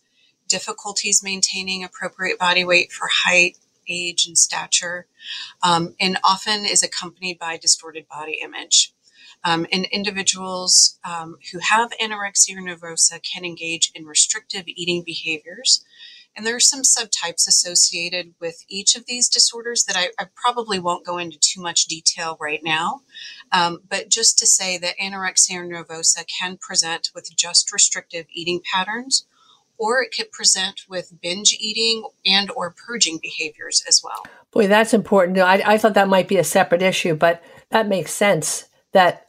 difficulties 0.49 1.23
maintaining 1.23 1.83
appropriate 1.83 2.37
body 2.37 2.65
weight 2.65 2.91
for 2.91 3.07
height, 3.25 3.57
age, 3.87 4.25
and 4.27 4.37
stature, 4.37 5.07
um, 5.63 5.95
and 5.99 6.17
often 6.23 6.65
is 6.65 6.83
accompanied 6.83 7.39
by 7.39 7.57
distorted 7.57 8.07
body 8.07 8.39
image. 8.43 8.93
Um, 9.43 9.65
and 9.71 9.85
individuals 9.85 10.99
um, 11.05 11.37
who 11.51 11.59
have 11.59 11.91
anorexia 12.01 12.57
nervosa 12.57 13.21
can 13.23 13.45
engage 13.45 13.89
in 13.95 14.05
restrictive 14.05 14.63
eating 14.67 15.01
behaviors. 15.05 15.85
And 16.35 16.45
there 16.45 16.55
are 16.55 16.59
some 16.59 16.81
subtypes 16.81 17.47
associated 17.47 18.33
with 18.39 18.63
each 18.67 18.95
of 18.95 19.05
these 19.05 19.29
disorders 19.29 19.83
that 19.85 19.95
I, 19.97 20.09
I 20.21 20.27
probably 20.35 20.77
won't 20.77 21.05
go 21.05 21.17
into 21.17 21.37
too 21.39 21.61
much 21.61 21.85
detail 21.85 22.37
right 22.39 22.61
now. 22.63 23.01
Um, 23.51 23.79
but 23.89 24.09
just 24.09 24.37
to 24.39 24.45
say 24.45 24.77
that 24.77 24.97
anorexia 25.01 25.65
nervosa 25.65 26.25
can 26.27 26.57
present 26.57 27.09
with 27.15 27.35
just 27.35 27.73
restrictive 27.73 28.25
eating 28.31 28.61
patterns 28.73 29.25
or 29.79 30.03
it 30.03 30.13
could 30.15 30.31
present 30.31 30.81
with 30.89 31.19
binge 31.21 31.57
eating 31.59 32.03
and 32.25 32.51
or 32.51 32.75
purging 32.85 33.17
behaviors 33.21 33.83
as 33.87 34.01
well. 34.03 34.25
Boy, 34.51 34.67
that's 34.67 34.93
important. 34.93 35.39
I, 35.39 35.61
I 35.65 35.77
thought 35.77 35.93
that 35.93 36.09
might 36.09 36.27
be 36.27 36.37
a 36.37 36.43
separate 36.43 36.81
issue, 36.81 37.15
but 37.15 37.41
that 37.69 37.87
makes 37.87 38.11
sense 38.11 38.67
that 38.91 39.25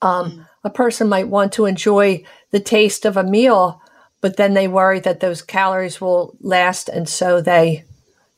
um, 0.00 0.30
mm. 0.30 0.48
a 0.64 0.70
person 0.70 1.08
might 1.08 1.28
want 1.28 1.52
to 1.54 1.66
enjoy 1.66 2.22
the 2.52 2.60
taste 2.60 3.04
of 3.04 3.16
a 3.16 3.24
meal, 3.24 3.82
but 4.20 4.36
then 4.36 4.54
they 4.54 4.68
worry 4.68 5.00
that 5.00 5.20
those 5.20 5.42
calories 5.42 6.00
will 6.00 6.36
last, 6.40 6.88
and 6.88 7.08
so 7.08 7.40
they 7.40 7.84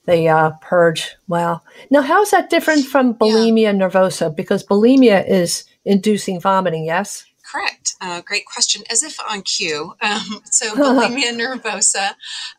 they 0.07 0.27
uh, 0.27 0.53
purge. 0.63 1.17
Well, 1.27 1.63
now 1.91 2.01
how 2.01 2.23
is 2.23 2.31
that 2.31 2.49
different 2.49 2.87
from 2.87 3.15
bulimia 3.15 3.63
yeah. 3.63 3.73
nervosa? 3.73 4.35
Because 4.35 4.65
bulimia 4.65 5.29
is 5.29 5.65
inducing 5.85 6.41
vomiting. 6.41 6.85
Yes. 6.85 7.27
Correct. 7.51 7.95
Uh, 8.01 8.21
great 8.21 8.45
question. 8.45 8.83
As 8.91 9.03
if 9.03 9.19
on 9.21 9.43
cue. 9.43 9.95
Um, 10.09 10.41
so, 10.51 10.75
bulimia 10.75 11.33
nervosa, 11.37 12.15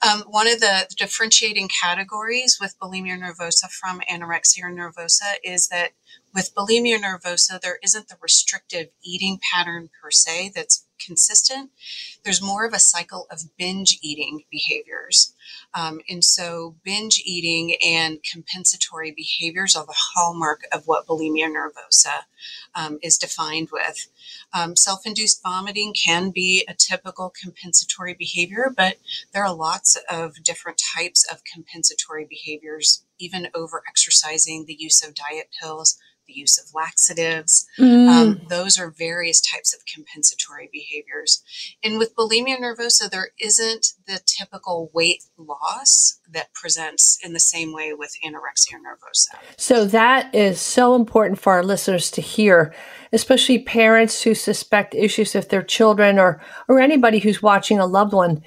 um, 0.08 0.22
one 0.30 0.48
of 0.48 0.60
the 0.60 0.88
differentiating 0.96 1.68
categories 1.68 2.60
with 2.62 2.76
bulimia 2.80 3.18
nervosa 3.18 3.70
from 3.72 4.02
anorexia 4.02 4.66
nervosa 4.66 5.34
is 5.44 5.68
that 5.70 5.92
with 6.34 6.54
bulimia 6.54 7.00
nervosa, 7.00 7.60
there 7.60 7.80
isn't 7.84 8.08
the 8.08 8.18
restrictive 8.22 8.90
eating 9.04 9.40
pattern 9.52 9.90
per 10.02 10.12
se 10.12 10.52
that's 10.54 10.86
consistent. 11.04 11.72
There's 12.24 12.42
more 12.42 12.66
of 12.66 12.74
a 12.74 12.80
cycle 12.80 13.28
of 13.32 13.42
binge 13.58 14.00
eating 14.02 14.44
behaviors. 14.50 15.34
Um, 15.74 16.02
and 16.10 16.24
so, 16.24 16.76
binge 16.84 17.22
eating 17.26 17.76
and 17.86 18.20
compensatory 18.24 19.12
behaviors 19.12 19.76
are 19.76 19.86
the 19.86 19.96
hallmark 19.96 20.62
of 20.72 20.86
what 20.86 21.08
bulimia 21.08 21.48
nervosa 21.48 22.24
um, 22.76 23.00
is 23.02 23.18
defined 23.18 23.70
with. 23.72 24.08
Um, 24.54 24.76
Self 24.76 25.06
induced 25.06 25.42
vomiting 25.44 25.94
can 25.94 26.32
be 26.32 26.66
a 26.68 26.74
typical 26.74 27.32
compensatory 27.42 28.14
behavior, 28.14 28.72
but 28.76 28.98
there 29.34 29.44
are 29.44 29.54
lots 29.54 29.98
of 30.10 30.44
different 30.44 30.82
types 30.96 31.26
of 31.32 31.44
compensatory 31.44 32.26
behaviors, 32.30 33.04
even 33.20 33.48
over 33.54 33.84
exercising, 33.88 34.66
the 34.66 34.78
use 34.78 35.06
of 35.06 35.16
diet 35.16 35.50
pills 35.62 36.00
the 36.30 36.40
use 36.40 36.58
of 36.58 36.74
laxatives. 36.74 37.68
Mm. 37.78 38.08
Um, 38.08 38.42
those 38.50 38.78
are 38.78 38.92
various 38.92 39.42
types 39.42 39.74
of 39.74 39.82
compensatory 39.92 40.70
behaviors. 40.72 40.89
And 41.84 41.98
with 41.98 42.16
bulimia 42.16 42.60
nervosa, 42.60 43.10
there 43.10 43.30
isn't 43.40 43.94
the 44.08 44.20
typical 44.26 44.90
weight 44.94 45.24
loss 45.38 46.20
that 46.32 46.54
presents 46.54 47.18
in 47.24 47.34
the 47.34 47.40
same 47.40 47.74
way 47.74 47.94
with 47.94 48.16
anorexia 48.26 48.78
nervosa. 48.78 49.38
So 49.58 49.86
that 49.86 50.34
is 50.34 50.60
so 50.62 50.96
important 50.96 51.40
for 51.40 51.54
our 51.54 51.64
listeners 51.64 52.12
to 52.12 52.22
hear, 52.22 52.74
especially 53.14 53.60
parents 53.60 54.24
who 54.24 54.36
suspect 54.36 54.96
issues 54.96 55.34
with 55.34 55.50
their 55.50 55.64
children 55.64 56.20
or, 56.20 56.42
or 56.68 56.80
anybody 56.80 57.20
who's 57.20 57.42
watching 57.42 57.80
a 57.80 57.86
loved 57.86 58.14
one 58.14 58.42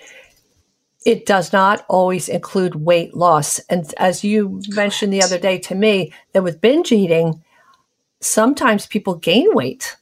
it 1.05 1.27
does 1.27 1.53
not 1.53 1.85
always 1.89 2.29
include 2.29 2.77
weight 2.77 3.15
loss. 3.15 3.59
And 3.69 3.93
as 3.99 4.23
you 4.23 4.61
mentioned 4.69 5.13
the 5.13 5.23
other 5.23 5.39
day 5.39 5.59
to 5.59 5.75
me, 5.75 6.13
that 6.33 6.43
with 6.43 6.61
binge 6.61 6.93
eating, 6.93 7.43
sometimes 8.21 8.87
people 8.87 9.17
gain 9.17 9.49
weight. 9.55 9.97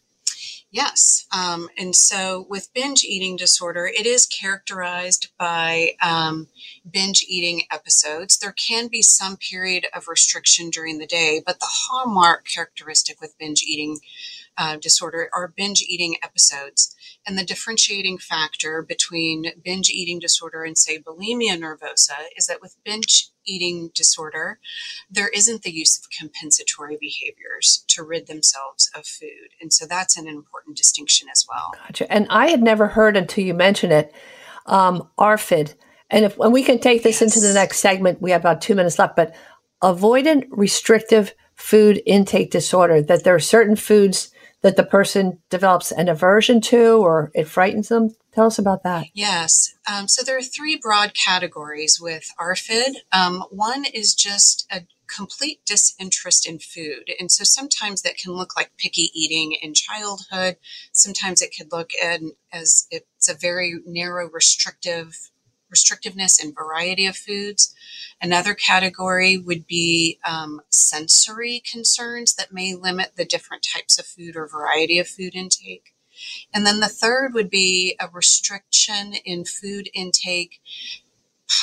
Yes. 0.72 1.26
Um, 1.32 1.68
and 1.76 1.96
so 1.96 2.46
with 2.48 2.72
binge 2.72 3.02
eating 3.02 3.36
disorder, 3.36 3.86
it 3.92 4.06
is 4.06 4.26
characterized 4.26 5.28
by 5.36 5.92
um, 6.00 6.46
binge 6.88 7.24
eating 7.28 7.62
episodes. 7.72 8.38
There 8.38 8.52
can 8.52 8.86
be 8.86 9.02
some 9.02 9.36
period 9.36 9.86
of 9.92 10.06
restriction 10.06 10.70
during 10.70 10.98
the 10.98 11.06
day, 11.06 11.42
but 11.44 11.58
the 11.58 11.66
hallmark 11.68 12.46
characteristic 12.46 13.20
with 13.20 13.36
binge 13.36 13.62
eating 13.62 13.98
uh, 14.58 14.76
disorder 14.76 15.30
are 15.34 15.52
binge 15.56 15.82
eating 15.82 16.16
episodes. 16.22 16.94
And 17.26 17.38
the 17.38 17.44
differentiating 17.44 18.18
factor 18.18 18.82
between 18.82 19.52
binge 19.62 19.90
eating 19.90 20.18
disorder 20.18 20.64
and, 20.64 20.76
say, 20.76 20.98
bulimia 20.98 21.58
nervosa 21.58 22.16
is 22.36 22.46
that 22.46 22.62
with 22.62 22.76
binge 22.84 23.30
eating 23.44 23.90
disorder, 23.94 24.58
there 25.10 25.28
isn't 25.28 25.62
the 25.62 25.72
use 25.72 25.98
of 25.98 26.04
compensatory 26.18 26.96
behaviors 26.98 27.84
to 27.88 28.02
rid 28.02 28.26
themselves 28.26 28.90
of 28.94 29.06
food. 29.06 29.50
And 29.60 29.72
so 29.72 29.86
that's 29.86 30.16
an 30.16 30.26
important 30.26 30.76
distinction 30.76 31.28
as 31.30 31.46
well. 31.48 31.72
Gotcha. 31.86 32.10
And 32.12 32.26
I 32.30 32.48
had 32.48 32.62
never 32.62 32.88
heard 32.88 33.16
until 33.16 33.44
you 33.44 33.54
mentioned 33.54 33.92
it, 33.92 34.14
um, 34.66 35.08
ARFID. 35.18 35.74
And 36.10 36.24
if 36.24 36.36
when 36.36 36.52
we 36.52 36.62
can 36.62 36.78
take 36.78 37.02
this 37.02 37.20
yes. 37.20 37.34
into 37.36 37.46
the 37.46 37.54
next 37.54 37.78
segment, 37.78 38.20
we 38.20 38.30
have 38.32 38.40
about 38.42 38.62
two 38.62 38.74
minutes 38.74 38.98
left, 38.98 39.16
but 39.16 39.34
avoidant 39.82 40.46
restrictive 40.50 41.34
food 41.54 42.02
intake 42.06 42.50
disorder, 42.50 43.02
that 43.02 43.24
there 43.24 43.34
are 43.34 43.40
certain 43.40 43.76
foods 43.76 44.32
that 44.62 44.76
the 44.76 44.84
person 44.84 45.38
develops 45.48 45.90
an 45.90 46.08
aversion 46.08 46.60
to 46.60 46.98
or 46.98 47.30
it 47.34 47.48
frightens 47.48 47.88
them? 47.88 48.14
Tell 48.32 48.46
us 48.46 48.58
about 48.58 48.82
that. 48.84 49.06
Yes. 49.12 49.74
Um, 49.90 50.06
so 50.06 50.22
there 50.22 50.38
are 50.38 50.42
three 50.42 50.76
broad 50.76 51.14
categories 51.14 51.98
with 52.00 52.30
ARFID. 52.38 52.94
Um, 53.12 53.44
one 53.50 53.84
is 53.84 54.14
just 54.14 54.66
a 54.70 54.82
complete 55.14 55.60
disinterest 55.66 56.48
in 56.48 56.58
food. 56.58 57.10
And 57.18 57.32
so 57.32 57.42
sometimes 57.44 58.02
that 58.02 58.16
can 58.16 58.32
look 58.32 58.56
like 58.56 58.70
picky 58.78 59.10
eating 59.12 59.56
in 59.60 59.74
childhood. 59.74 60.56
Sometimes 60.92 61.42
it 61.42 61.52
could 61.56 61.72
look 61.72 61.90
as 62.52 62.86
it's 62.90 63.28
a 63.28 63.34
very 63.34 63.80
narrow, 63.84 64.28
restrictive 64.28 65.30
restrictiveness 65.74 66.42
in 66.42 66.54
variety 66.54 67.06
of 67.06 67.16
foods. 67.16 67.74
Another 68.20 68.54
category 68.54 69.38
would 69.38 69.66
be 69.66 70.18
um, 70.26 70.60
sensory 70.68 71.62
concerns 71.70 72.34
that 72.34 72.52
may 72.52 72.74
limit 72.74 73.12
the 73.16 73.24
different 73.24 73.66
types 73.74 73.98
of 73.98 74.06
food 74.06 74.36
or 74.36 74.46
variety 74.46 74.98
of 74.98 75.08
food 75.08 75.34
intake. 75.34 75.94
And 76.52 76.66
then 76.66 76.80
the 76.80 76.88
third 76.88 77.32
would 77.34 77.48
be 77.48 77.96
a 77.98 78.08
restriction 78.12 79.14
in 79.24 79.44
food 79.44 79.88
intake 79.94 80.60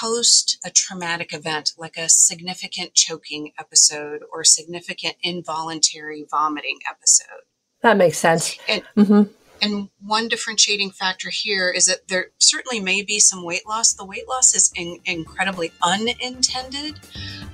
post 0.02 0.58
a 0.66 0.70
traumatic 0.70 1.34
event, 1.34 1.74
like 1.78 1.98
a 1.98 2.10
significant 2.10 2.94
choking 2.94 3.52
episode 3.58 4.22
or 4.32 4.44
significant 4.44 5.16
involuntary 5.24 6.26
vomiting 6.30 6.80
episode. 6.90 7.44
That 7.82 7.98
makes 7.98 8.18
sense. 8.18 8.58
And, 8.68 8.84
mm-hmm. 8.98 9.32
And 9.62 9.90
one 10.06 10.28
differentiating 10.28 10.92
factor 10.92 11.30
here 11.30 11.70
is 11.70 11.86
that 11.88 12.08
there 12.08 12.28
certainly 12.38 12.80
may 12.80 13.02
be 13.02 13.20
some 13.20 13.44
weight 13.44 13.68
loss. 13.68 13.94
The 13.94 14.06
weight 14.06 14.28
loss 14.28 14.56
is 14.56 14.72
in, 14.76 15.00
incredibly 15.06 15.72
unintended, 15.82 17.00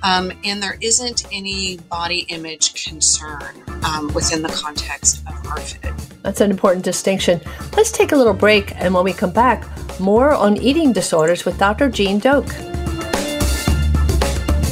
um, 0.02 0.32
and 0.44 0.62
there 0.62 0.76
isn't 0.80 1.24
any 1.32 1.78
body 1.78 2.20
image 2.28 2.84
concern 2.84 3.62
um, 3.84 4.12
within 4.14 4.42
the 4.42 4.48
context 4.48 5.20
of 5.26 5.34
ARFID. 5.44 6.22
That's 6.22 6.40
an 6.40 6.50
important 6.50 6.84
distinction. 6.84 7.40
Let's 7.76 7.92
take 7.92 8.12
a 8.12 8.16
little 8.16 8.34
break, 8.34 8.74
and 8.76 8.94
when 8.94 9.04
we 9.04 9.12
come 9.12 9.32
back, 9.32 9.64
more 10.00 10.32
on 10.32 10.56
eating 10.56 10.92
disorders 10.92 11.44
with 11.44 11.58
Dr. 11.58 11.88
Jean 11.88 12.18
Doak. 12.18 12.46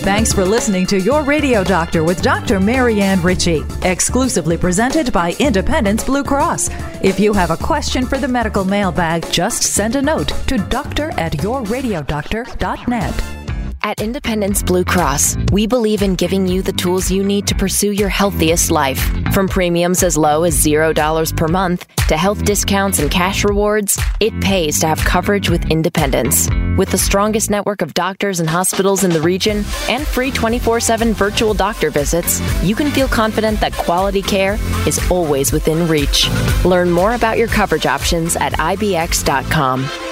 Thanks 0.02 0.32
for 0.32 0.44
listening 0.44 0.84
to 0.86 0.98
Your 0.98 1.22
Radio 1.22 1.62
Doctor 1.62 2.02
with 2.02 2.22
Dr. 2.22 2.58
Marianne 2.58 3.22
Ritchie, 3.22 3.62
exclusively 3.84 4.56
presented 4.56 5.12
by 5.12 5.36
Independence 5.38 6.02
Blue 6.02 6.24
Cross. 6.24 6.70
If 7.04 7.20
you 7.20 7.32
have 7.32 7.52
a 7.52 7.56
question 7.56 8.04
for 8.04 8.18
the 8.18 8.26
medical 8.26 8.64
mailbag, 8.64 9.30
just 9.30 9.62
send 9.62 9.94
a 9.94 10.02
note 10.02 10.30
to 10.48 10.58
doctor 10.58 11.12
at 11.12 11.34
yourradiodoctor.net. 11.34 13.41
At 13.84 14.00
Independence 14.00 14.62
Blue 14.62 14.84
Cross, 14.84 15.36
we 15.50 15.66
believe 15.66 16.02
in 16.02 16.14
giving 16.14 16.46
you 16.46 16.62
the 16.62 16.72
tools 16.72 17.10
you 17.10 17.24
need 17.24 17.48
to 17.48 17.54
pursue 17.56 17.90
your 17.90 18.08
healthiest 18.08 18.70
life. 18.70 19.00
From 19.32 19.48
premiums 19.48 20.04
as 20.04 20.16
low 20.16 20.44
as 20.44 20.64
$0 20.64 21.36
per 21.36 21.48
month 21.48 21.88
to 22.06 22.16
health 22.16 22.44
discounts 22.44 23.00
and 23.00 23.10
cash 23.10 23.42
rewards, 23.44 23.98
it 24.20 24.40
pays 24.40 24.78
to 24.80 24.86
have 24.86 24.98
coverage 24.98 25.50
with 25.50 25.68
Independence. 25.68 26.48
With 26.78 26.92
the 26.92 26.98
strongest 26.98 27.50
network 27.50 27.82
of 27.82 27.92
doctors 27.92 28.38
and 28.38 28.48
hospitals 28.48 29.02
in 29.02 29.10
the 29.10 29.20
region 29.20 29.64
and 29.88 30.06
free 30.06 30.30
24 30.30 30.78
7 30.78 31.12
virtual 31.12 31.52
doctor 31.52 31.90
visits, 31.90 32.40
you 32.62 32.76
can 32.76 32.88
feel 32.92 33.08
confident 33.08 33.58
that 33.60 33.72
quality 33.72 34.22
care 34.22 34.58
is 34.86 35.00
always 35.10 35.50
within 35.50 35.88
reach. 35.88 36.28
Learn 36.64 36.88
more 36.88 37.14
about 37.14 37.36
your 37.36 37.48
coverage 37.48 37.86
options 37.86 38.36
at 38.36 38.52
IBX.com. 38.52 40.11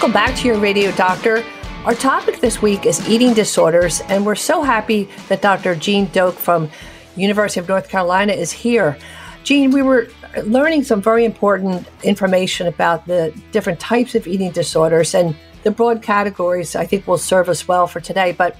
Welcome 0.00 0.14
back 0.14 0.34
to 0.36 0.48
your 0.48 0.58
radio 0.58 0.92
doctor. 0.92 1.44
Our 1.84 1.94
topic 1.94 2.40
this 2.40 2.62
week 2.62 2.86
is 2.86 3.06
eating 3.06 3.34
disorders, 3.34 4.00
and 4.08 4.24
we're 4.24 4.34
so 4.34 4.62
happy 4.62 5.10
that 5.28 5.42
Dr. 5.42 5.74
Jean 5.74 6.06
Doak 6.06 6.36
from 6.36 6.70
University 7.16 7.60
of 7.60 7.68
North 7.68 7.90
Carolina 7.90 8.32
is 8.32 8.50
here. 8.50 8.96
Jean, 9.44 9.72
we 9.72 9.82
were 9.82 10.08
learning 10.44 10.84
some 10.84 11.02
very 11.02 11.26
important 11.26 11.86
information 12.02 12.66
about 12.66 13.06
the 13.06 13.38
different 13.52 13.78
types 13.78 14.14
of 14.14 14.26
eating 14.26 14.50
disorders 14.52 15.14
and 15.14 15.36
the 15.64 15.70
broad 15.70 16.00
categories 16.00 16.74
I 16.74 16.86
think 16.86 17.06
will 17.06 17.18
serve 17.18 17.50
us 17.50 17.68
well 17.68 17.86
for 17.86 18.00
today. 18.00 18.32
But 18.32 18.56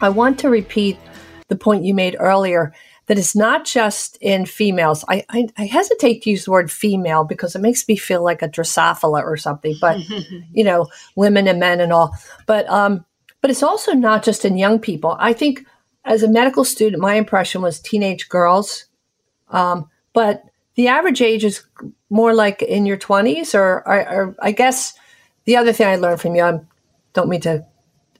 I 0.00 0.08
want 0.08 0.38
to 0.38 0.50
repeat 0.50 1.00
the 1.48 1.56
point 1.56 1.82
you 1.82 1.94
made 1.94 2.14
earlier 2.20 2.72
that 3.10 3.18
it's 3.18 3.34
not 3.34 3.64
just 3.64 4.16
in 4.20 4.46
females. 4.46 5.04
I, 5.08 5.24
I, 5.30 5.48
I, 5.58 5.66
hesitate 5.66 6.22
to 6.22 6.30
use 6.30 6.44
the 6.44 6.52
word 6.52 6.70
female 6.70 7.24
because 7.24 7.56
it 7.56 7.60
makes 7.60 7.88
me 7.88 7.96
feel 7.96 8.22
like 8.22 8.40
a 8.40 8.48
Drosophila 8.48 9.24
or 9.24 9.36
something, 9.36 9.74
but 9.80 9.98
you 10.52 10.62
know, 10.62 10.86
women 11.16 11.48
and 11.48 11.58
men 11.58 11.80
and 11.80 11.92
all. 11.92 12.16
But 12.46 12.70
um, 12.70 13.04
but 13.40 13.50
it's 13.50 13.64
also 13.64 13.94
not 13.94 14.22
just 14.22 14.44
in 14.44 14.56
young 14.56 14.78
people. 14.78 15.16
I 15.18 15.32
think 15.32 15.66
as 16.04 16.22
a 16.22 16.30
medical 16.30 16.62
student, 16.64 17.02
my 17.02 17.14
impression 17.14 17.62
was 17.62 17.80
teenage 17.80 18.28
girls, 18.28 18.84
um, 19.48 19.90
but 20.12 20.44
the 20.76 20.86
average 20.86 21.20
age 21.20 21.44
is 21.44 21.64
more 22.10 22.32
like 22.32 22.62
in 22.62 22.86
your 22.86 22.96
twenties, 22.96 23.56
or, 23.56 23.82
or, 23.88 24.08
or 24.08 24.36
I 24.40 24.52
guess 24.52 24.94
the 25.46 25.56
other 25.56 25.72
thing 25.72 25.88
I 25.88 25.96
learned 25.96 26.20
from 26.20 26.36
you. 26.36 26.44
I 26.44 26.60
don't 27.14 27.28
mean 27.28 27.40
to 27.40 27.66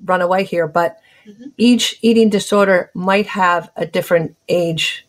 run 0.05 0.21
away 0.21 0.43
here, 0.43 0.67
but 0.67 0.99
Mm-hmm. 1.27 1.49
Each 1.57 1.99
eating 2.03 2.31
disorder 2.31 2.91
might 2.95 3.27
have 3.27 3.71
a 3.77 3.87
different 3.87 4.37
age 4.49 5.07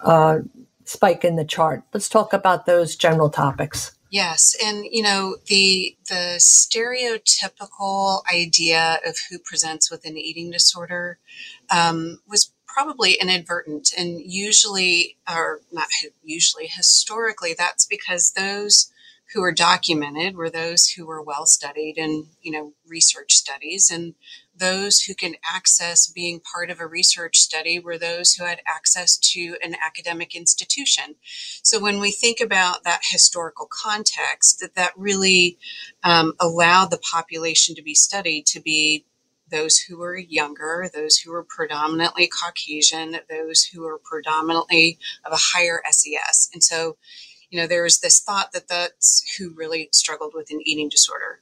uh, 0.00 0.40
spike 0.84 1.24
in 1.24 1.36
the 1.36 1.44
chart. 1.44 1.82
Let's 1.92 2.08
talk 2.08 2.32
about 2.32 2.66
those 2.66 2.96
general 2.96 3.30
topics. 3.30 3.92
Yes, 4.10 4.56
and 4.64 4.84
you 4.90 5.04
know 5.04 5.36
the 5.46 5.96
the 6.08 6.40
stereotypical 6.40 8.22
idea 8.32 8.98
of 9.06 9.16
who 9.30 9.38
presents 9.38 9.88
with 9.88 10.04
an 10.04 10.16
eating 10.18 10.50
disorder 10.50 11.18
um, 11.70 12.18
was 12.26 12.52
probably 12.66 13.12
inadvertent, 13.14 13.92
and 13.96 14.20
usually, 14.20 15.16
or 15.28 15.60
not 15.70 15.86
usually, 16.24 16.66
historically, 16.66 17.54
that's 17.56 17.86
because 17.86 18.32
those 18.32 18.90
who 19.32 19.42
were 19.42 19.52
documented 19.52 20.36
were 20.36 20.50
those 20.50 20.88
who 20.88 21.06
were 21.06 21.22
well 21.22 21.46
studied 21.46 21.96
in 21.96 22.26
you 22.42 22.50
know 22.50 22.72
research 22.88 23.34
studies 23.34 23.90
and 23.90 24.14
those 24.60 25.00
who 25.00 25.14
can 25.14 25.34
access 25.52 26.06
being 26.06 26.40
part 26.40 26.70
of 26.70 26.78
a 26.78 26.86
research 26.86 27.38
study 27.38 27.80
were 27.80 27.98
those 27.98 28.34
who 28.34 28.44
had 28.44 28.60
access 28.68 29.18
to 29.18 29.56
an 29.62 29.74
academic 29.84 30.36
institution. 30.36 31.16
So 31.62 31.80
when 31.80 31.98
we 31.98 32.12
think 32.12 32.40
about 32.40 32.84
that 32.84 33.00
historical 33.10 33.68
context, 33.70 34.60
that 34.60 34.76
that 34.76 34.92
really 34.96 35.58
um, 36.04 36.34
allowed 36.38 36.90
the 36.90 36.98
population 36.98 37.74
to 37.74 37.82
be 37.82 37.94
studied 37.94 38.46
to 38.46 38.60
be 38.60 39.06
those 39.50 39.78
who 39.78 39.98
were 39.98 40.16
younger, 40.16 40.88
those 40.92 41.16
who 41.16 41.32
were 41.32 41.44
predominantly 41.44 42.28
Caucasian, 42.28 43.16
those 43.28 43.64
who 43.64 43.82
were 43.82 44.00
predominantly 44.02 44.98
of 45.24 45.32
a 45.32 45.38
higher 45.38 45.82
SES. 45.90 46.50
And 46.52 46.62
so, 46.62 46.96
you 47.50 47.60
know, 47.60 47.66
there 47.66 47.82
was 47.82 47.98
this 47.98 48.20
thought 48.20 48.52
that 48.52 48.68
that's 48.68 49.24
who 49.36 49.52
really 49.54 49.88
struggled 49.92 50.32
with 50.34 50.50
an 50.50 50.60
eating 50.64 50.88
disorder. 50.88 51.40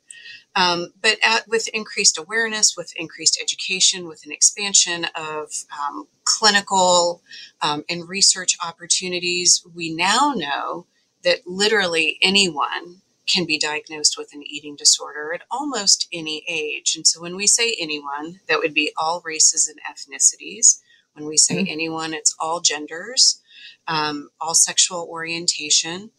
Um, 0.56 0.92
but 1.00 1.18
at, 1.24 1.46
with 1.46 1.68
increased 1.68 2.18
awareness, 2.18 2.76
with 2.76 2.92
increased 2.96 3.38
education, 3.40 4.08
with 4.08 4.24
an 4.24 4.32
expansion 4.32 5.06
of 5.14 5.52
um, 5.78 6.08
clinical 6.24 7.22
um, 7.62 7.84
and 7.88 8.08
research 8.08 8.56
opportunities, 8.64 9.64
we 9.74 9.94
now 9.94 10.32
know 10.34 10.86
that 11.22 11.46
literally 11.46 12.18
anyone 12.22 13.02
can 13.28 13.44
be 13.44 13.58
diagnosed 13.58 14.16
with 14.16 14.32
an 14.32 14.42
eating 14.42 14.74
disorder 14.74 15.32
at 15.34 15.42
almost 15.50 16.08
any 16.12 16.42
age. 16.48 16.94
And 16.96 17.06
so 17.06 17.20
when 17.20 17.36
we 17.36 17.46
say 17.46 17.76
anyone, 17.78 18.40
that 18.48 18.58
would 18.58 18.74
be 18.74 18.92
all 18.96 19.20
races 19.24 19.68
and 19.68 19.78
ethnicities. 19.88 20.80
When 21.12 21.26
we 21.26 21.36
say 21.36 21.56
mm-hmm. 21.56 21.72
anyone, 21.72 22.14
it's 22.14 22.34
all 22.40 22.60
genders, 22.60 23.42
um, 23.88 24.30
all 24.40 24.54
sexual 24.54 25.08
orientation 25.10 26.10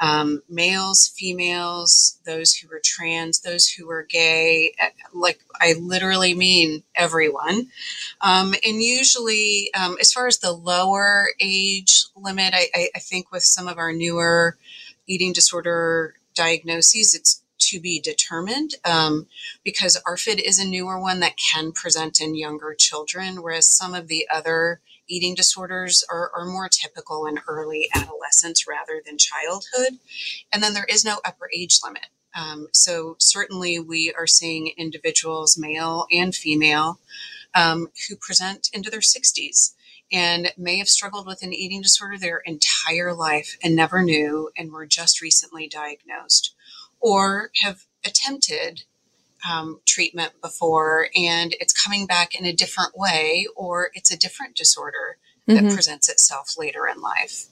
um, 0.00 0.42
males, 0.48 1.12
females, 1.16 2.18
those 2.24 2.54
who 2.54 2.68
were 2.68 2.80
trans, 2.84 3.40
those 3.40 3.68
who 3.68 3.86
were 3.86 4.06
gay, 4.08 4.72
eh, 4.78 4.90
like 5.12 5.40
I 5.60 5.74
literally 5.74 6.34
mean 6.34 6.84
everyone. 6.94 7.68
Um, 8.20 8.54
and 8.64 8.82
usually, 8.82 9.70
um, 9.74 9.96
as 10.00 10.12
far 10.12 10.26
as 10.26 10.38
the 10.38 10.52
lower 10.52 11.30
age 11.40 12.04
limit, 12.16 12.54
I, 12.54 12.68
I, 12.74 12.90
I, 12.94 12.98
think 12.98 13.32
with 13.32 13.42
some 13.42 13.66
of 13.66 13.78
our 13.78 13.92
newer 13.92 14.56
eating 15.06 15.32
disorder 15.32 16.14
diagnoses, 16.34 17.14
it's 17.14 17.42
to 17.58 17.80
be 17.80 18.00
determined 18.00 18.74
um, 18.84 19.26
because 19.64 20.00
ARFID 20.06 20.40
is 20.40 20.60
a 20.60 20.68
newer 20.68 21.00
one 21.00 21.18
that 21.20 21.34
can 21.52 21.72
present 21.72 22.20
in 22.20 22.36
younger 22.36 22.74
children, 22.78 23.42
whereas 23.42 23.66
some 23.66 23.94
of 23.94 24.06
the 24.06 24.28
other 24.32 24.80
eating 25.08 25.34
disorders 25.34 26.04
are, 26.10 26.30
are 26.36 26.46
more 26.46 26.68
typical 26.68 27.26
in 27.26 27.40
early 27.48 27.88
adolescence 27.94 28.66
rather 28.66 29.02
than 29.04 29.18
childhood. 29.18 29.98
And 30.52 30.62
then 30.62 30.74
there 30.74 30.86
is 30.88 31.04
no 31.04 31.20
upper 31.24 31.50
age 31.54 31.80
limit. 31.84 32.06
Um, 32.38 32.68
so 32.72 33.16
certainly 33.18 33.78
we 33.78 34.12
are 34.16 34.26
seeing 34.26 34.72
individuals, 34.76 35.58
male 35.58 36.06
and 36.12 36.34
female, 36.34 37.00
um, 37.54 37.88
who 38.08 38.16
present 38.16 38.68
into 38.72 38.90
their 38.90 39.00
60s 39.00 39.72
and 40.10 40.52
may 40.56 40.78
have 40.78 40.88
struggled 40.88 41.26
with 41.26 41.42
an 41.42 41.52
eating 41.52 41.82
disorder 41.82 42.16
their 42.18 42.38
entire 42.38 43.12
life 43.12 43.56
and 43.62 43.76
never 43.76 44.02
knew 44.02 44.50
and 44.56 44.72
were 44.72 44.86
just 44.86 45.20
recently 45.20 45.68
diagnosed, 45.68 46.54
or 47.00 47.50
have 47.62 47.84
attempted 48.04 48.84
um, 49.50 49.80
treatment 49.86 50.32
before 50.42 51.08
and 51.14 51.54
it's 51.60 51.72
coming 51.72 52.06
back 52.06 52.34
in 52.34 52.44
a 52.44 52.52
different 52.52 52.96
way 52.96 53.46
or 53.56 53.90
it's 53.94 54.12
a 54.12 54.18
different 54.18 54.56
disorder 54.56 55.18
that 55.46 55.58
mm-hmm. 55.58 55.74
presents 55.74 56.08
itself 56.08 56.54
later 56.58 56.86
in 56.86 57.00
life. 57.00 57.46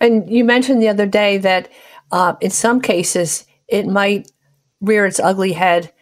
And 0.00 0.28
you 0.30 0.44
mentioned 0.44 0.80
the 0.80 0.88
other 0.88 1.06
day 1.06 1.38
that 1.38 1.70
uh, 2.10 2.34
in 2.40 2.50
some 2.50 2.80
cases 2.80 3.44
it 3.68 3.86
might 3.86 4.30
rear 4.80 5.06
its 5.06 5.20
ugly 5.20 5.52
head 5.52 5.92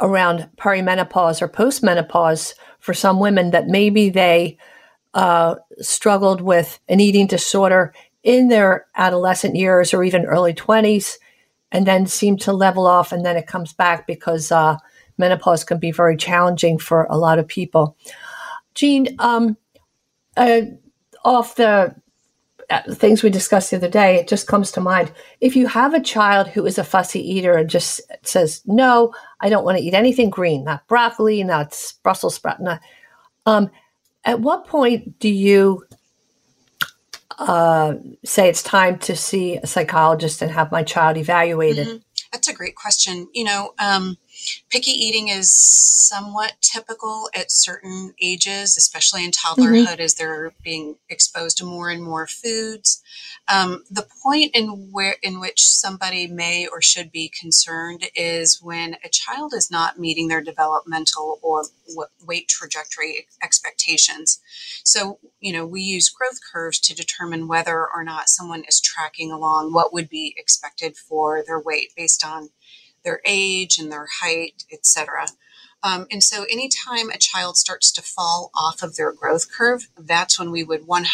around 0.00 0.48
perimenopause 0.56 1.40
or 1.40 1.48
postmenopause 1.48 2.54
for 2.78 2.94
some 2.94 3.18
women 3.18 3.50
that 3.50 3.66
maybe 3.66 4.10
they 4.10 4.58
uh, 5.14 5.56
struggled 5.80 6.40
with 6.40 6.78
an 6.88 7.00
eating 7.00 7.26
disorder 7.26 7.92
in 8.22 8.48
their 8.48 8.86
adolescent 8.96 9.56
years 9.56 9.94
or 9.94 10.04
even 10.04 10.26
early 10.26 10.52
20s 10.52 11.16
and 11.76 11.86
then 11.86 12.06
seem 12.06 12.38
to 12.38 12.54
level 12.54 12.86
off 12.86 13.12
and 13.12 13.22
then 13.22 13.36
it 13.36 13.46
comes 13.46 13.74
back 13.74 14.06
because 14.06 14.50
uh, 14.50 14.78
menopause 15.18 15.62
can 15.62 15.78
be 15.78 15.90
very 15.90 16.16
challenging 16.16 16.78
for 16.78 17.04
a 17.10 17.18
lot 17.18 17.38
of 17.38 17.46
people. 17.46 17.94
Jean, 18.74 19.14
um, 19.18 19.58
uh, 20.38 20.62
off 21.22 21.56
the 21.56 21.94
uh, 22.70 22.94
things 22.94 23.22
we 23.22 23.28
discussed 23.28 23.70
the 23.70 23.76
other 23.76 23.90
day, 23.90 24.16
it 24.16 24.26
just 24.26 24.46
comes 24.46 24.72
to 24.72 24.80
mind. 24.80 25.12
If 25.42 25.54
you 25.54 25.66
have 25.66 25.92
a 25.92 26.00
child 26.00 26.48
who 26.48 26.64
is 26.64 26.78
a 26.78 26.84
fussy 26.84 27.20
eater 27.20 27.58
and 27.58 27.68
just 27.68 28.00
says, 28.22 28.62
"No, 28.64 29.12
I 29.40 29.50
don't 29.50 29.64
want 29.64 29.76
to 29.76 29.84
eat 29.84 29.92
anything 29.92 30.30
green, 30.30 30.64
not 30.64 30.88
broccoli, 30.88 31.44
not 31.44 31.78
Brussels 32.02 32.36
sprout," 32.36 32.60
not, 32.60 32.80
um, 33.44 33.70
at 34.24 34.40
what 34.40 34.66
point 34.66 35.18
do 35.18 35.28
you 35.28 35.84
uh, 37.38 37.94
say 38.24 38.48
it's 38.48 38.62
time 38.62 38.98
to 39.00 39.16
see 39.16 39.56
a 39.56 39.66
psychologist 39.66 40.42
and 40.42 40.50
have 40.50 40.72
my 40.72 40.82
child 40.82 41.16
evaluated? 41.16 41.86
Mm-hmm. 41.86 41.96
That's 42.32 42.48
a 42.48 42.54
great 42.54 42.74
question. 42.74 43.28
You 43.32 43.44
know, 43.44 43.74
um, 43.78 44.18
picky 44.70 44.90
eating 44.90 45.28
is 45.28 45.52
somewhat 45.52 46.54
typical 46.60 47.28
at 47.34 47.50
certain 47.50 48.14
ages, 48.20 48.76
especially 48.76 49.24
in 49.24 49.30
toddlerhood 49.30 49.86
mm-hmm. 49.86 50.00
as 50.00 50.14
they're 50.14 50.52
being 50.62 50.96
exposed 51.08 51.58
to 51.58 51.64
more 51.64 51.90
and 51.90 52.02
more 52.02 52.26
foods. 52.26 53.02
Um, 53.48 53.84
the 53.90 54.06
point 54.22 54.54
in 54.54 54.90
where 54.90 55.16
in 55.22 55.38
which 55.38 55.64
somebody 55.64 56.26
may 56.26 56.66
or 56.66 56.82
should 56.82 57.12
be 57.12 57.28
concerned 57.28 58.06
is 58.14 58.60
when 58.60 58.96
a 59.04 59.08
child 59.08 59.52
is 59.54 59.70
not 59.70 59.98
meeting 59.98 60.28
their 60.28 60.42
developmental 60.42 61.38
or 61.42 61.64
weight 62.26 62.48
trajectory 62.48 63.28
expectations. 63.42 64.40
So, 64.84 65.18
you 65.40 65.52
know, 65.52 65.64
we 65.64 65.80
use 65.80 66.08
growth 66.10 66.38
curves 66.52 66.80
to 66.80 66.94
determine 66.94 67.46
whether 67.46 67.86
or 67.86 68.02
not 68.02 68.28
someone 68.28 68.64
is 68.68 68.80
tracking 68.80 69.30
along 69.30 69.72
what 69.72 69.92
would 69.92 70.08
be 70.08 70.34
expected 70.36 70.96
for 70.96 71.44
their 71.46 71.60
weight 71.60 71.92
based 71.96 72.24
on 72.26 72.50
their 73.06 73.22
age 73.24 73.78
and 73.78 73.90
their 73.90 74.08
height, 74.20 74.64
etc. 74.70 75.28
Um, 75.82 76.06
and 76.10 76.22
so, 76.22 76.44
anytime 76.50 77.10
a 77.10 77.18
child 77.18 77.56
starts 77.56 77.92
to 77.92 78.02
fall 78.02 78.50
off 78.54 78.82
of 78.82 78.96
their 78.96 79.12
growth 79.12 79.46
curve, 79.50 79.88
that's 79.96 80.38
when 80.38 80.50
we 80.50 80.64
would 80.64 80.82
100% 80.82 81.06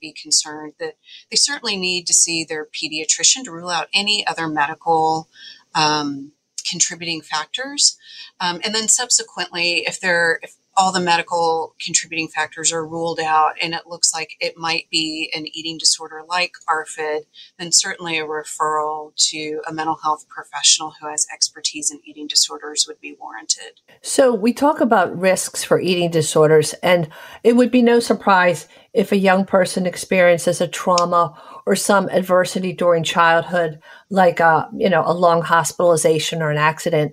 be 0.00 0.12
concerned 0.12 0.72
that 0.80 0.96
they 1.30 1.36
certainly 1.36 1.76
need 1.76 2.06
to 2.06 2.14
see 2.14 2.42
their 2.42 2.64
pediatrician 2.64 3.44
to 3.44 3.52
rule 3.52 3.68
out 3.68 3.88
any 3.92 4.26
other 4.26 4.48
medical 4.48 5.28
um, 5.74 6.32
contributing 6.68 7.20
factors. 7.20 7.98
Um, 8.40 8.60
and 8.64 8.74
then 8.74 8.88
subsequently, 8.88 9.84
if 9.86 10.00
they're 10.00 10.40
if 10.42 10.54
all 10.76 10.92
the 10.92 11.00
medical 11.00 11.74
contributing 11.84 12.28
factors 12.28 12.72
are 12.72 12.86
ruled 12.86 13.20
out 13.20 13.52
and 13.60 13.74
it 13.74 13.86
looks 13.86 14.14
like 14.14 14.36
it 14.40 14.56
might 14.56 14.88
be 14.90 15.30
an 15.34 15.46
eating 15.46 15.76
disorder 15.76 16.22
like 16.28 16.52
ARFID, 16.68 17.22
then 17.58 17.72
certainly 17.72 18.18
a 18.18 18.24
referral 18.24 19.12
to 19.30 19.60
a 19.66 19.72
mental 19.72 19.96
health 20.02 20.26
professional 20.28 20.94
who 21.00 21.08
has 21.08 21.26
expertise 21.32 21.90
in 21.90 22.00
eating 22.04 22.26
disorders 22.26 22.86
would 22.86 23.00
be 23.00 23.16
warranted. 23.20 23.80
So, 24.02 24.32
we 24.32 24.52
talk 24.52 24.80
about 24.80 25.18
risks 25.18 25.64
for 25.64 25.80
eating 25.80 26.10
disorders, 26.10 26.72
and 26.82 27.10
it 27.42 27.56
would 27.56 27.70
be 27.70 27.82
no 27.82 28.00
surprise 28.00 28.68
if 28.94 29.12
a 29.12 29.16
young 29.16 29.44
person 29.44 29.86
experiences 29.86 30.60
a 30.60 30.68
trauma 30.68 31.34
or 31.66 31.76
some 31.76 32.08
adversity 32.08 32.72
during 32.72 33.04
childhood, 33.04 33.80
like 34.08 34.40
a, 34.40 34.68
you 34.76 34.88
know, 34.88 35.02
a 35.04 35.12
long 35.12 35.42
hospitalization 35.42 36.42
or 36.42 36.50
an 36.50 36.58
accident. 36.58 37.12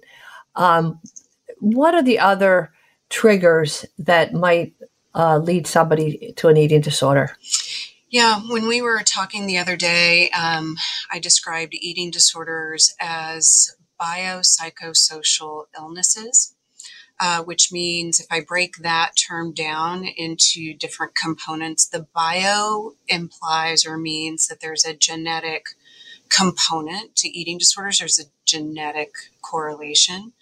Um, 0.55 0.99
what 1.59 1.93
are 1.95 2.03
the 2.03 2.19
other 2.19 2.71
triggers 3.09 3.85
that 3.99 4.33
might 4.33 4.73
uh, 5.15 5.37
lead 5.37 5.67
somebody 5.67 6.33
to 6.37 6.47
an 6.47 6.57
eating 6.57 6.81
disorder? 6.81 7.35
Yeah, 8.09 8.39
when 8.47 8.67
we 8.67 8.81
were 8.81 9.01
talking 9.03 9.47
the 9.47 9.57
other 9.57 9.75
day, 9.75 10.29
um, 10.29 10.77
I 11.11 11.19
described 11.19 11.73
eating 11.73 12.09
disorders 12.09 12.95
as 13.01 13.75
biopsychosocial 13.99 15.65
illnesses, 15.77 16.55
uh, 17.19 17.43
which 17.43 17.71
means 17.71 18.19
if 18.19 18.27
I 18.31 18.41
break 18.41 18.77
that 18.77 19.13
term 19.17 19.53
down 19.53 20.05
into 20.05 20.73
different 20.73 21.15
components, 21.15 21.85
the 21.85 22.07
bio 22.13 22.93
implies 23.07 23.85
or 23.85 23.97
means 23.97 24.47
that 24.47 24.61
there's 24.61 24.85
a 24.85 24.95
genetic 24.95 25.69
component 26.29 27.15
to 27.17 27.29
eating 27.29 27.57
disorders, 27.57 27.99
there's 27.99 28.19
a 28.19 28.29
genetic 28.45 29.11
correlation. 29.41 30.33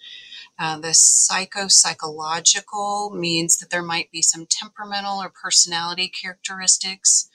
Uh, 0.58 0.78
the 0.78 0.94
psycho-psychological 0.94 3.10
means 3.14 3.58
that 3.58 3.68
there 3.70 3.82
might 3.82 4.10
be 4.10 4.22
some 4.22 4.46
temperamental 4.46 5.22
or 5.22 5.28
personality 5.28 6.08
characteristics 6.08 7.28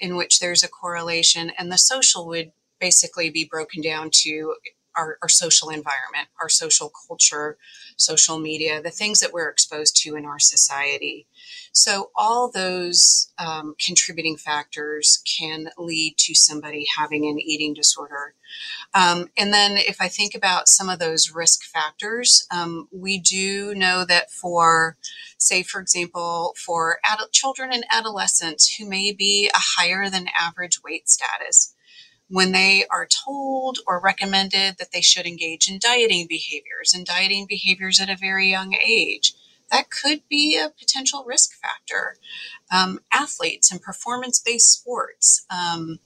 in 0.00 0.16
which 0.16 0.40
there's 0.40 0.64
a 0.64 0.68
correlation, 0.68 1.52
and 1.56 1.70
the 1.70 1.78
social 1.78 2.26
would 2.26 2.50
basically 2.80 3.30
be 3.30 3.44
broken 3.44 3.80
down 3.80 4.10
to 4.12 4.56
our, 4.96 5.18
our, 5.22 5.28
social 5.28 5.68
environment, 5.68 6.28
our 6.40 6.48
social 6.48 6.90
culture, 7.08 7.56
social 7.96 8.38
media, 8.38 8.80
the 8.82 8.90
things 8.90 9.20
that 9.20 9.32
we're 9.32 9.48
exposed 9.48 9.96
to 10.02 10.16
in 10.16 10.24
our 10.24 10.38
society. 10.38 11.26
So, 11.72 12.10
all 12.14 12.50
those 12.50 13.32
um, 13.38 13.74
contributing 13.84 14.36
factors 14.36 15.22
can 15.24 15.70
lead 15.76 16.14
to 16.18 16.34
somebody 16.34 16.86
having 16.96 17.26
an 17.26 17.40
eating 17.40 17.74
disorder. 17.74 18.34
Um, 18.94 19.28
and 19.36 19.52
then, 19.52 19.76
if 19.76 20.00
I 20.00 20.08
think 20.08 20.34
about 20.34 20.68
some 20.68 20.88
of 20.88 20.98
those 20.98 21.32
risk 21.34 21.64
factors, 21.64 22.46
um, 22.50 22.88
we 22.92 23.18
do 23.18 23.74
know 23.74 24.04
that 24.04 24.30
for, 24.30 24.96
say, 25.36 25.62
for 25.62 25.80
example, 25.80 26.54
for 26.56 26.98
children 27.32 27.70
and 27.72 27.84
adolescents 27.90 28.76
who 28.76 28.88
may 28.88 29.12
be 29.12 29.50
a 29.54 29.58
higher 29.58 30.08
than 30.08 30.28
average 30.40 30.82
weight 30.82 31.08
status, 31.08 31.73
when 32.28 32.52
they 32.52 32.84
are 32.90 33.06
told 33.06 33.78
or 33.86 34.00
recommended 34.00 34.76
that 34.78 34.92
they 34.92 35.00
should 35.00 35.26
engage 35.26 35.68
in 35.68 35.78
dieting 35.78 36.26
behaviors 36.28 36.92
and 36.94 37.06
dieting 37.06 37.46
behaviors 37.48 38.00
at 38.00 38.10
a 38.10 38.16
very 38.16 38.48
young 38.50 38.74
age, 38.74 39.34
that 39.70 39.90
could 39.90 40.22
be 40.28 40.56
a 40.56 40.70
potential 40.70 41.24
risk 41.26 41.50
factor. 41.60 42.16
Um, 42.72 43.00
athletes 43.12 43.72
in 43.72 43.78
performance 43.78 44.40
based 44.40 44.72
sports, 44.72 45.44
um, 45.50 45.98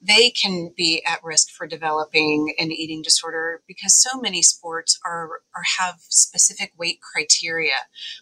they 0.00 0.30
can 0.30 0.72
be 0.76 1.02
at 1.04 1.24
risk 1.24 1.50
for 1.50 1.66
developing 1.66 2.54
an 2.58 2.70
eating 2.72 3.02
disorder 3.02 3.62
because 3.66 4.00
so 4.00 4.20
many 4.20 4.42
sports 4.42 4.98
are 5.04 5.28
or 5.54 5.62
have 5.78 5.96
specific 6.08 6.72
weight 6.78 7.00
criteria 7.00 7.74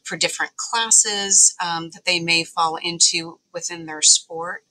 for 0.02 0.16
different 0.16 0.56
classes 0.56 1.54
um, 1.64 1.90
that 1.90 2.04
they 2.04 2.20
may 2.20 2.44
fall 2.44 2.76
into 2.76 3.38
within 3.52 3.86
their 3.86 4.02
sport. 4.02 4.64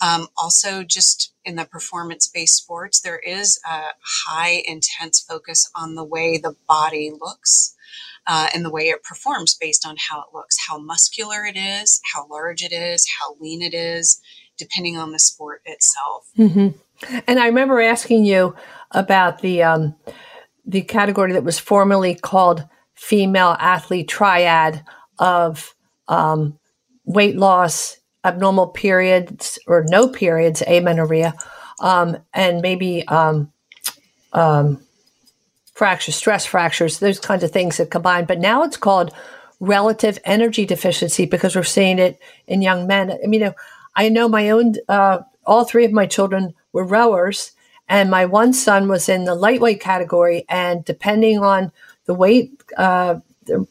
Um, 0.00 0.28
also, 0.36 0.82
just 0.82 1.32
in 1.44 1.56
the 1.56 1.64
performance 1.64 2.28
based 2.28 2.56
sports, 2.56 3.00
there 3.00 3.18
is 3.18 3.60
a 3.68 3.88
high 4.26 4.62
intense 4.66 5.20
focus 5.20 5.70
on 5.74 5.94
the 5.94 6.04
way 6.04 6.38
the 6.38 6.56
body 6.66 7.10
looks 7.10 7.76
uh, 8.26 8.48
and 8.54 8.64
the 8.64 8.70
way 8.70 8.84
it 8.84 9.02
performs 9.02 9.56
based 9.60 9.86
on 9.86 9.96
how 9.98 10.20
it 10.20 10.34
looks, 10.34 10.56
how 10.68 10.78
muscular 10.78 11.44
it 11.44 11.56
is, 11.56 12.00
how 12.14 12.26
large 12.28 12.62
it 12.62 12.72
is, 12.72 13.06
how 13.18 13.34
lean 13.40 13.62
it 13.62 13.74
is, 13.74 14.20
depending 14.58 14.96
on 14.96 15.12
the 15.12 15.18
sport 15.18 15.62
itself. 15.64 16.26
Mm-hmm. 16.38 17.20
And 17.26 17.40
I 17.40 17.46
remember 17.46 17.80
asking 17.80 18.24
you 18.24 18.54
about 18.90 19.40
the 19.40 19.62
um, 19.62 19.94
the 20.66 20.82
category 20.82 21.32
that 21.32 21.44
was 21.44 21.58
formerly 21.58 22.14
called 22.14 22.68
female 22.94 23.56
athlete 23.58 24.08
triad 24.08 24.84
of 25.18 25.74
um, 26.08 26.58
weight 27.04 27.36
loss, 27.36 27.98
abnormal 28.24 28.68
periods 28.68 29.58
or 29.66 29.84
no 29.88 30.08
periods, 30.08 30.62
amenorrhea, 30.66 31.34
um, 31.80 32.18
and 32.34 32.60
maybe 32.60 33.06
um, 33.08 33.50
um, 34.32 34.82
fractures, 35.80 36.14
stress 36.14 36.44
fractures, 36.44 36.98
those 36.98 37.18
kinds 37.18 37.42
of 37.42 37.50
things 37.52 37.78
that 37.78 37.90
combine. 37.90 38.26
But 38.26 38.38
now 38.38 38.64
it's 38.64 38.76
called 38.76 39.14
relative 39.60 40.18
energy 40.24 40.66
deficiency 40.66 41.24
because 41.24 41.56
we're 41.56 41.62
seeing 41.62 41.98
it 41.98 42.20
in 42.46 42.60
young 42.60 42.86
men. 42.86 43.10
I 43.10 43.26
mean, 43.26 43.40
you 43.40 43.46
know, 43.46 43.54
I 43.96 44.10
know 44.10 44.28
my 44.28 44.50
own, 44.50 44.74
uh, 44.90 45.20
all 45.46 45.64
three 45.64 45.86
of 45.86 45.92
my 45.92 46.04
children 46.04 46.52
were 46.74 46.84
rowers, 46.84 47.52
and 47.88 48.10
my 48.10 48.26
one 48.26 48.52
son 48.52 48.88
was 48.88 49.08
in 49.08 49.24
the 49.24 49.34
lightweight 49.34 49.80
category. 49.80 50.44
And 50.50 50.84
depending 50.84 51.38
on 51.38 51.72
the 52.04 52.12
weight, 52.12 52.62
uh, 52.76 53.20
the 53.46 53.66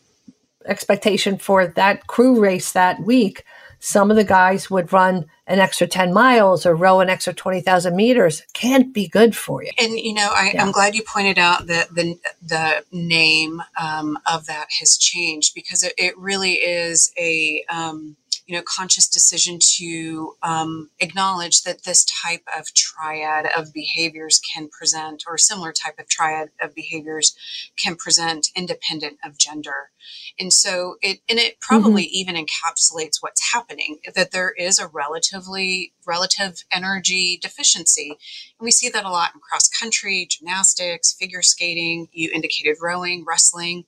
expectation 0.66 1.38
for 1.38 1.68
that 1.68 2.08
crew 2.08 2.40
race 2.40 2.72
that 2.72 3.00
week, 3.02 3.46
some 3.80 4.12
of 4.12 4.18
the 4.18 4.24
guys 4.24 4.70
would 4.70 4.92
run 4.92 5.26
an 5.48 5.60
extra 5.60 5.88
10 5.88 6.14
miles 6.14 6.66
or 6.66 6.76
row 6.76 7.00
an 7.00 7.10
extra 7.10 7.34
20,000 7.34 7.96
meters. 7.96 8.44
Can't 8.54 8.94
be 8.94 9.08
good 9.08 9.36
for 9.36 9.64
you. 9.64 9.72
And, 9.80 9.98
you 9.98 10.14
know, 10.14 10.30
I, 10.32 10.54
am 10.58 10.72
glad 10.72 10.96
you 10.96 11.04
pointed 11.04 11.40
out 11.40 11.68
that 11.68 11.94
the, 11.94 12.20
the 12.42 12.84
name 12.92 13.62
um, 13.82 14.18
of 14.32 14.46
that 14.46 14.68
has 14.80 14.98
changed 14.98 15.56
because 15.56 15.82
it, 15.82 15.94
it 15.98 16.18
really 16.18 16.54
is 16.54 17.12
a, 17.18 17.64
um, 17.70 18.16
you 18.46 18.56
know, 18.56 18.64
conscious 18.66 19.08
decision 19.08 19.60
to 19.78 20.34
um, 20.42 20.90
acknowledge 21.00 21.64
that 21.64 21.84
this 21.84 22.06
type 22.06 22.44
of 22.58 22.74
triad 22.74 23.48
of 23.56 23.74
behaviors 23.74 24.40
can 24.54 24.70
present, 24.70 25.24
or 25.28 25.38
similar 25.38 25.72
type 25.72 26.00
of 26.00 26.08
triad 26.08 26.50
of 26.62 26.74
behaviors 26.76 27.36
can 27.78 27.96
present 27.96 28.48
independent 28.56 29.18
of 29.24 29.38
gender. 29.38 29.92
And 30.40 30.52
so 30.52 30.96
it, 31.02 31.20
and 31.30 31.40
it 31.40 31.60
probably 31.60 32.04
mm-hmm. 32.04 32.32
even 32.32 32.36
encapsulates 32.36 33.18
what's 33.20 33.52
happening, 33.54 34.00
that 34.16 34.32
there 34.32 34.52
is 34.52 34.80
a 34.80 34.88
relatively 34.88 35.94
relative 36.06 36.64
energy 36.72 37.38
deficiency. 37.42 38.10
And 38.10 38.66
we 38.66 38.72
see 38.72 38.90
that 38.90 39.06
a 39.06 39.10
lot 39.10 39.32
in 39.34 39.42
cross 39.42 39.68
country, 39.68 40.28
gymnastics, 40.30 41.14
figure 41.14 41.42
skating, 41.42 42.08
you 42.12 42.30
indicated 42.34 42.78
rowing, 42.82 43.26
wrestling 43.28 43.86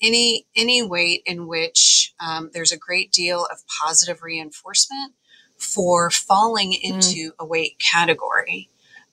any 0.00 0.46
any 0.56 0.82
weight 0.82 1.22
in 1.26 1.46
which 1.46 2.14
um, 2.20 2.50
there's 2.52 2.72
a 2.72 2.78
great 2.78 3.12
deal 3.12 3.46
of 3.50 3.58
positive 3.82 4.22
reinforcement 4.22 5.14
for 5.56 6.10
falling 6.10 6.72
mm. 6.72 6.82
into 6.82 7.30
mm. 7.30 7.32
a 7.38 7.44
weight 7.44 7.78
category 7.78 8.70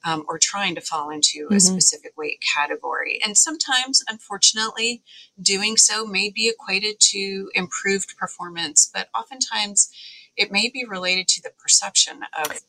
um, 0.07 0.23
or 0.27 0.39
trying 0.39 0.73
to 0.75 0.81
fall 0.81 1.09
into 1.09 1.45
mm-hmm. 1.45 1.55
a 1.55 1.59
specific 1.59 2.13
weight 2.17 2.41
category. 2.55 3.19
And 3.23 3.37
sometimes, 3.37 4.03
unfortunately, 4.09 5.01
doing 5.41 5.75
so 5.75 6.05
may 6.05 6.29
be 6.29 6.47
equated 6.47 6.99
to 7.11 7.51
improved 7.53 8.17
performance, 8.17 8.89
but 8.91 9.09
oftentimes 9.17 9.89
it 10.37 10.51
may 10.51 10.69
be 10.69 10.85
related 10.85 11.27
to 11.29 11.41
the 11.41 11.51
perception 11.61 12.21
of 12.39 12.61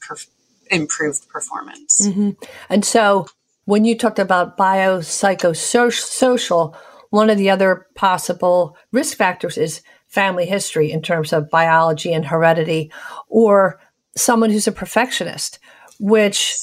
improved 0.71 1.29
performance. 1.29 2.07
Mm-hmm. 2.07 2.31
And 2.69 2.85
so, 2.85 3.27
when 3.67 3.85
you 3.85 3.97
talked 3.97 4.19
about 4.19 4.57
biopsychosocial, 4.57 6.75
one 7.11 7.31
of 7.31 7.39
the 7.39 7.51
other 7.51 7.87
possible 7.95 8.77
risk 8.93 9.17
factors 9.17 9.57
is 9.57 9.83
family 10.07 10.47
history 10.47 10.91
in 10.91 11.03
terms 11.03 11.33
of 11.33 11.51
biology 11.51 12.13
and 12.13 12.27
heredity, 12.27 12.91
or 13.29 13.81
someone 14.17 14.51
who's 14.51 14.67
a 14.67 14.73
perfectionist, 14.73 15.59
which 15.99 16.57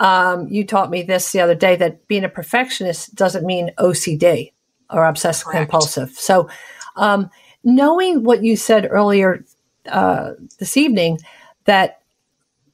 um, 0.00 0.48
you 0.48 0.64
taught 0.64 0.90
me 0.90 1.02
this 1.02 1.32
the 1.32 1.40
other 1.40 1.54
day 1.54 1.76
that 1.76 2.06
being 2.08 2.24
a 2.24 2.28
perfectionist 2.28 3.14
doesn't 3.14 3.46
mean 3.46 3.70
OCD 3.78 4.52
or 4.90 5.04
obsessive 5.04 5.46
Correct. 5.46 5.70
compulsive. 5.70 6.10
So, 6.10 6.48
um, 6.96 7.30
knowing 7.62 8.24
what 8.24 8.44
you 8.44 8.56
said 8.56 8.88
earlier 8.90 9.44
uh, 9.86 10.32
this 10.58 10.76
evening, 10.76 11.18
that 11.64 12.02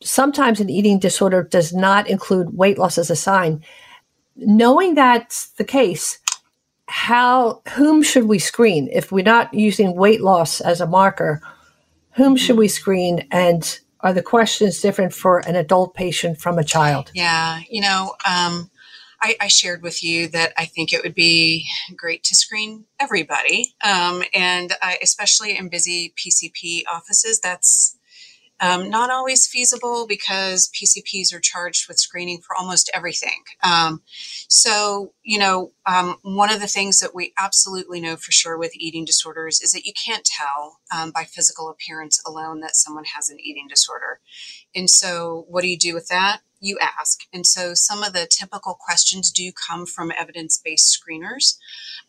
sometimes 0.02 0.60
an 0.60 0.70
eating 0.70 0.98
disorder 0.98 1.42
does 1.42 1.72
not 1.72 2.08
include 2.08 2.56
weight 2.56 2.78
loss 2.78 2.98
as 2.98 3.10
a 3.10 3.16
sign, 3.16 3.62
knowing 4.36 4.94
that's 4.94 5.50
the 5.50 5.64
case, 5.64 6.18
how 6.90 7.62
whom 7.76 8.02
should 8.02 8.24
we 8.24 8.38
screen? 8.38 8.88
If 8.92 9.12
we're 9.12 9.24
not 9.24 9.54
using 9.54 9.94
weight 9.94 10.20
loss 10.20 10.60
as 10.60 10.80
a 10.80 10.86
marker 10.86 11.40
whom 12.12 12.36
should 12.36 12.56
we 12.56 12.68
screen? 12.68 13.26
And 13.30 13.78
are 14.00 14.12
the 14.12 14.22
questions 14.22 14.80
different 14.80 15.12
for 15.12 15.38
an 15.40 15.56
adult 15.56 15.94
patient 15.94 16.40
from 16.40 16.58
a 16.58 16.64
child? 16.64 17.10
Yeah 17.14 17.60
you 17.68 17.80
know 17.80 18.14
um, 18.28 18.70
I, 19.22 19.36
I, 19.40 19.48
shared 19.48 19.82
with 19.82 20.02
you 20.02 20.28
that 20.28 20.54
I 20.56 20.64
think 20.64 20.92
it 20.92 21.02
would 21.02 21.14
be 21.14 21.66
great 21.94 22.24
to 22.24 22.34
screen 22.34 22.86
everybody, 22.98 23.74
um, 23.84 24.22
and 24.32 24.72
I, 24.80 24.96
especially 25.02 25.58
in 25.58 25.68
busy 25.68 26.14
PCP 26.16 26.84
offices, 26.90 27.38
that's 27.38 27.98
um, 28.60 28.90
not 28.90 29.10
always 29.10 29.46
feasible 29.46 30.06
because 30.06 30.70
PCPs 30.70 31.34
are 31.34 31.40
charged 31.40 31.88
with 31.88 31.98
screening 31.98 32.40
for 32.40 32.54
almost 32.56 32.90
everything. 32.94 33.42
Um, 33.62 34.02
so, 34.48 35.12
you 35.22 35.38
know, 35.38 35.72
um, 35.86 36.16
one 36.22 36.52
of 36.52 36.60
the 36.60 36.66
things 36.66 36.98
that 37.00 37.14
we 37.14 37.32
absolutely 37.38 38.00
know 38.00 38.16
for 38.16 38.32
sure 38.32 38.58
with 38.58 38.76
eating 38.76 39.04
disorders 39.04 39.60
is 39.60 39.72
that 39.72 39.86
you 39.86 39.92
can't 39.92 40.24
tell 40.24 40.80
um, 40.94 41.10
by 41.10 41.24
physical 41.24 41.70
appearance 41.70 42.20
alone 42.26 42.60
that 42.60 42.76
someone 42.76 43.04
has 43.16 43.30
an 43.30 43.38
eating 43.40 43.66
disorder. 43.68 44.20
And 44.74 44.90
so, 44.90 45.46
what 45.48 45.62
do 45.62 45.68
you 45.68 45.78
do 45.78 45.94
with 45.94 46.08
that? 46.08 46.40
You 46.60 46.78
ask. 46.80 47.20
And 47.32 47.46
so, 47.46 47.72
some 47.74 48.02
of 48.02 48.12
the 48.12 48.28
typical 48.30 48.74
questions 48.78 49.30
do 49.30 49.50
come 49.50 49.86
from 49.86 50.12
evidence 50.12 50.60
based 50.62 50.96
screeners. 50.96 51.56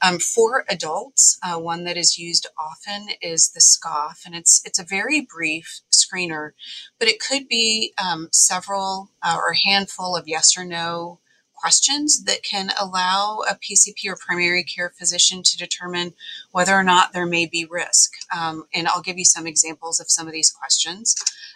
Um, 0.02 0.20
for 0.20 0.66
adults, 0.70 1.40
uh, 1.42 1.58
one 1.58 1.86
that 1.86 1.98
is 1.98 2.18
used 2.18 2.48
often 2.60 3.08
is 3.22 3.52
the 3.52 3.62
SCOFF, 3.62 4.24
and 4.26 4.36
it's 4.36 4.62
it's 4.66 4.80
a 4.80 4.86
very 4.86 5.22
brief 5.22 5.82
screener, 5.92 6.52
but 7.00 7.08
it 7.08 7.22
could 7.22 7.48
be 7.48 7.94
um, 8.04 8.28
several 8.34 9.12
uh, 9.24 9.38
or 9.38 9.52
a 9.52 9.58
handful 9.58 10.16
of 10.16 10.28
yes 10.28 10.58
or 10.58 10.66
no 10.66 11.21
questions 11.62 12.24
that 12.24 12.44
can 12.44 12.72
allow 12.80 13.42
a 13.50 13.56
PCP 13.56 14.08
or 14.08 14.16
primary 14.16 14.64
care 14.64 14.92
physician 14.98 15.44
to 15.44 15.58
determine 15.58 16.14
whether 16.52 16.74
or 16.74 16.84
not 16.84 17.14
there 17.14 17.26
may 17.26 17.46
be 17.46 17.66
risk. 17.70 18.12
Um, 18.36 18.66
and 18.74 18.88
I'll 18.88 19.02
give 19.02 19.18
you 19.18 19.26
some 19.26 19.48
examples 19.48 20.00
of 20.00 20.10
some 20.10 20.28
of 20.28 20.34
these 20.34 20.52
questions. 20.52 21.16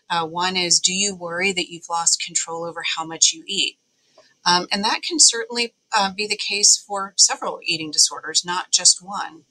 Uh, 0.09 0.25
one 0.25 0.55
is 0.55 0.79
Do 0.79 0.93
you 0.93 1.15
worry 1.15 1.51
that 1.53 1.69
you've 1.69 1.89
lost 1.89 2.23
control 2.25 2.63
over 2.63 2.83
how 2.95 3.05
much 3.05 3.33
you 3.33 3.43
eat? 3.47 3.77
Um, 4.45 4.67
and 4.71 4.83
that 4.83 5.01
can 5.01 5.17
certainly 5.19 5.73
uh, 5.95 6.13
be 6.13 6.27
the 6.27 6.37
case 6.37 6.77
for 6.77 7.13
several 7.17 7.59
eating 7.63 7.89
disorders, 7.89 8.45
not 8.45 8.71
just 8.71 9.03
one. 9.03 9.43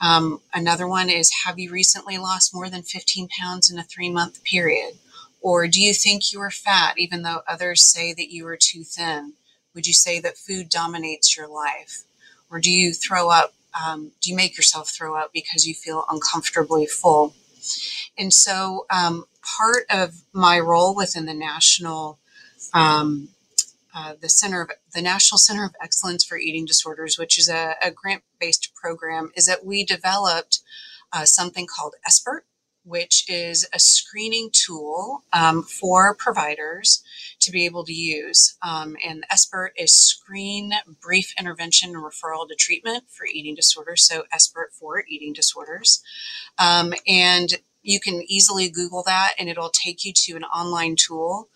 Um, 0.00 0.40
another 0.54 0.88
one 0.88 1.10
is 1.10 1.30
Have 1.44 1.58
you 1.58 1.70
recently 1.70 2.16
lost 2.18 2.54
more 2.54 2.70
than 2.70 2.82
15 2.82 3.28
pounds 3.28 3.70
in 3.70 3.78
a 3.78 3.84
three 3.84 4.10
month 4.10 4.42
period? 4.44 4.94
Or 5.40 5.68
do 5.68 5.80
you 5.80 5.92
think 5.92 6.32
you 6.32 6.40
are 6.40 6.50
fat 6.50 6.94
even 6.96 7.22
though 7.22 7.42
others 7.46 7.90
say 7.90 8.12
that 8.14 8.32
you 8.32 8.46
are 8.46 8.58
too 8.60 8.84
thin? 8.84 9.34
Would 9.78 9.86
you 9.86 9.94
say 9.94 10.18
that 10.18 10.36
food 10.36 10.70
dominates 10.70 11.36
your 11.36 11.46
life? 11.46 12.02
Or 12.50 12.58
do 12.58 12.68
you 12.68 12.92
throw 12.92 13.30
up? 13.30 13.54
Um, 13.80 14.10
do 14.20 14.28
you 14.28 14.34
make 14.34 14.56
yourself 14.56 14.90
throw 14.90 15.14
up 15.14 15.30
because 15.32 15.68
you 15.68 15.74
feel 15.74 16.04
uncomfortably 16.10 16.86
full? 16.86 17.36
And 18.18 18.34
so, 18.34 18.86
um, 18.90 19.26
part 19.40 19.84
of 19.88 20.22
my 20.32 20.58
role 20.58 20.96
within 20.96 21.26
the 21.26 21.32
national 21.32 22.18
um, 22.74 23.28
uh, 23.94 24.14
the 24.20 24.28
center 24.28 24.62
of 24.62 24.70
the 24.92 25.00
National 25.00 25.38
Center 25.38 25.64
of 25.64 25.76
Excellence 25.80 26.24
for 26.24 26.36
Eating 26.36 26.64
Disorders, 26.64 27.16
which 27.16 27.38
is 27.38 27.48
a, 27.48 27.76
a 27.80 27.92
grant-based 27.92 28.74
program, 28.74 29.30
is 29.36 29.46
that 29.46 29.64
we 29.64 29.84
developed 29.84 30.58
uh, 31.12 31.24
something 31.24 31.68
called 31.68 31.94
SBIRT, 32.04 32.40
which 32.88 33.24
is 33.28 33.66
a 33.72 33.78
screening 33.78 34.50
tool 34.52 35.24
um, 35.32 35.62
for 35.62 36.14
providers 36.14 37.02
to 37.40 37.50
be 37.50 37.64
able 37.64 37.84
to 37.84 37.92
use. 37.92 38.56
Um, 38.62 38.96
and 39.06 39.24
SBIRT 39.30 39.70
is 39.76 39.94
Screen 39.94 40.72
Brief 41.00 41.34
Intervention 41.38 41.92
Referral 41.92 42.48
to 42.48 42.54
Treatment 42.54 43.04
for 43.08 43.26
Eating 43.26 43.54
Disorders, 43.54 44.06
so 44.06 44.24
SBIRT 44.34 44.72
for 44.72 45.04
Eating 45.08 45.32
Disorders. 45.32 46.02
Um, 46.58 46.94
and 47.06 47.54
you 47.82 48.00
can 48.00 48.22
easily 48.26 48.68
Google 48.68 49.02
that, 49.06 49.34
and 49.38 49.48
it'll 49.48 49.70
take 49.70 50.04
you 50.04 50.12
to 50.14 50.36
an 50.36 50.44
online 50.44 50.96
tool 50.96 51.48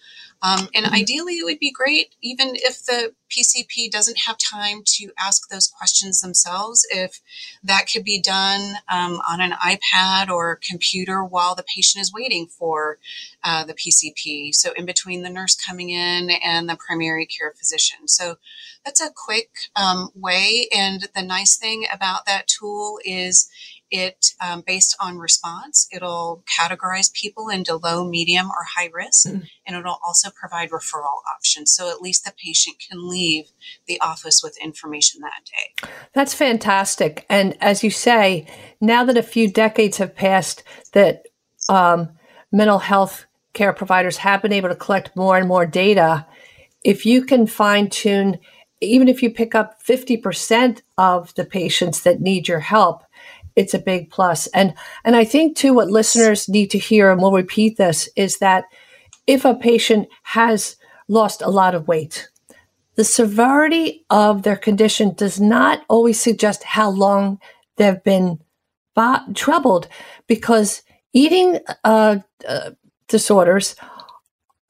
um, 0.42 0.68
and 0.74 0.86
mm-hmm. 0.86 0.94
ideally, 0.94 1.34
it 1.34 1.44
would 1.44 1.60
be 1.60 1.70
great, 1.70 2.14
even 2.20 2.52
if 2.54 2.84
the 2.84 3.14
PCP 3.30 3.90
doesn't 3.90 4.18
have 4.26 4.36
time 4.38 4.82
to 4.84 5.10
ask 5.18 5.48
those 5.48 5.68
questions 5.68 6.20
themselves, 6.20 6.84
if 6.90 7.20
that 7.62 7.88
could 7.92 8.04
be 8.04 8.20
done 8.20 8.74
um, 8.88 9.20
on 9.28 9.40
an 9.40 9.52
iPad 9.52 10.28
or 10.28 10.58
computer 10.68 11.24
while 11.24 11.54
the 11.54 11.64
patient 11.74 12.02
is 12.02 12.12
waiting 12.12 12.46
for 12.46 12.98
uh, 13.44 13.64
the 13.64 13.74
PCP. 13.74 14.52
So, 14.54 14.72
in 14.76 14.84
between 14.84 15.22
the 15.22 15.30
nurse 15.30 15.54
coming 15.54 15.90
in 15.90 16.30
and 16.42 16.68
the 16.68 16.76
primary 16.76 17.24
care 17.26 17.52
physician. 17.56 18.08
So, 18.08 18.36
that's 18.84 19.00
a 19.00 19.12
quick 19.14 19.50
um, 19.76 20.10
way. 20.14 20.66
And 20.74 21.08
the 21.14 21.22
nice 21.22 21.56
thing 21.56 21.86
about 21.92 22.26
that 22.26 22.48
tool 22.48 22.98
is 23.04 23.48
it 23.92 24.32
um, 24.40 24.64
based 24.66 24.96
on 24.98 25.18
response 25.18 25.86
it'll 25.92 26.42
categorize 26.48 27.12
people 27.12 27.48
into 27.48 27.76
low 27.76 28.08
medium 28.08 28.46
or 28.46 28.64
high 28.76 28.88
risk 28.92 29.28
mm-hmm. 29.28 29.40
and 29.66 29.76
it'll 29.76 30.00
also 30.04 30.30
provide 30.30 30.70
referral 30.70 31.20
options. 31.32 31.70
So 31.70 31.90
at 31.90 32.00
least 32.00 32.24
the 32.24 32.32
patient 32.42 32.76
can 32.88 33.08
leave 33.08 33.52
the 33.86 34.00
office 34.00 34.42
with 34.42 34.56
information 34.62 35.20
that 35.20 35.44
day. 35.44 35.88
That's 36.14 36.34
fantastic. 36.34 37.26
And 37.28 37.56
as 37.60 37.84
you 37.84 37.90
say 37.90 38.46
now 38.80 39.04
that 39.04 39.16
a 39.16 39.22
few 39.22 39.48
decades 39.48 39.98
have 39.98 40.16
passed 40.16 40.64
that 40.92 41.26
um, 41.68 42.10
mental 42.50 42.78
health 42.78 43.26
care 43.52 43.74
providers 43.74 44.16
have 44.16 44.40
been 44.40 44.52
able 44.52 44.70
to 44.70 44.74
collect 44.74 45.14
more 45.14 45.36
and 45.36 45.46
more 45.46 45.66
data 45.66 46.26
if 46.82 47.04
you 47.06 47.24
can 47.24 47.46
fine 47.46 47.88
tune 47.88 48.38
even 48.80 49.06
if 49.06 49.22
you 49.22 49.30
pick 49.30 49.54
up 49.54 49.80
50% 49.80 50.82
of 50.98 51.32
the 51.36 51.44
patients 51.44 52.02
that 52.02 52.20
need 52.20 52.48
your 52.48 52.58
help 52.58 53.04
it's 53.56 53.74
a 53.74 53.78
big 53.78 54.10
plus. 54.10 54.46
And 54.48 54.74
and 55.04 55.16
I 55.16 55.24
think 55.24 55.56
too 55.56 55.74
what 55.74 55.90
listeners 55.90 56.48
need 56.48 56.70
to 56.70 56.78
hear, 56.78 57.10
and 57.10 57.20
we'll 57.20 57.32
repeat 57.32 57.76
this, 57.76 58.08
is 58.16 58.38
that 58.38 58.64
if 59.26 59.44
a 59.44 59.54
patient 59.54 60.08
has 60.22 60.76
lost 61.08 61.42
a 61.42 61.50
lot 61.50 61.74
of 61.74 61.88
weight, 61.88 62.28
the 62.96 63.04
severity 63.04 64.04
of 64.10 64.42
their 64.42 64.56
condition 64.56 65.14
does 65.14 65.40
not 65.40 65.82
always 65.88 66.20
suggest 66.20 66.62
how 66.64 66.90
long 66.90 67.38
they've 67.76 68.02
been 68.02 68.38
bo- 68.94 69.32
troubled 69.34 69.88
because 70.26 70.82
eating 71.12 71.58
uh, 71.84 72.18
uh, 72.46 72.70
disorders 73.08 73.76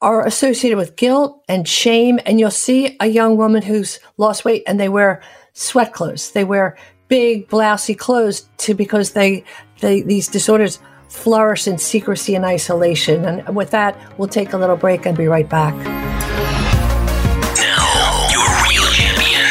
are 0.01 0.25
associated 0.25 0.77
with 0.77 0.97
guilt 0.97 1.41
and 1.47 1.67
shame. 1.67 2.19
And 2.25 2.39
you'll 2.39 2.51
see 2.51 2.97
a 2.99 3.07
young 3.07 3.37
woman 3.37 3.61
who's 3.61 3.99
lost 4.17 4.43
weight 4.45 4.63
and 4.67 4.79
they 4.79 4.89
wear 4.89 5.21
sweat 5.53 5.93
clothes. 5.93 6.31
They 6.31 6.43
wear 6.43 6.77
big 7.07 7.47
blousy 7.47 7.97
clothes 7.97 8.47
to 8.57 8.73
because 8.73 9.11
they, 9.11 9.43
they 9.79 10.01
these 10.01 10.27
disorders 10.27 10.79
flourish 11.09 11.67
in 11.67 11.77
secrecy 11.77 12.33
and 12.35 12.43
isolation. 12.43 13.23
And 13.25 13.55
with 13.55 13.69
that, 13.71 13.95
we'll 14.17 14.27
take 14.27 14.53
a 14.53 14.57
little 14.57 14.75
break 14.75 15.05
and 15.05 15.15
be 15.15 15.27
right 15.27 15.47
back. 15.47 15.75
Now, 17.55 18.27
your 18.31 18.49
real 18.63 18.87
champion. 18.91 19.43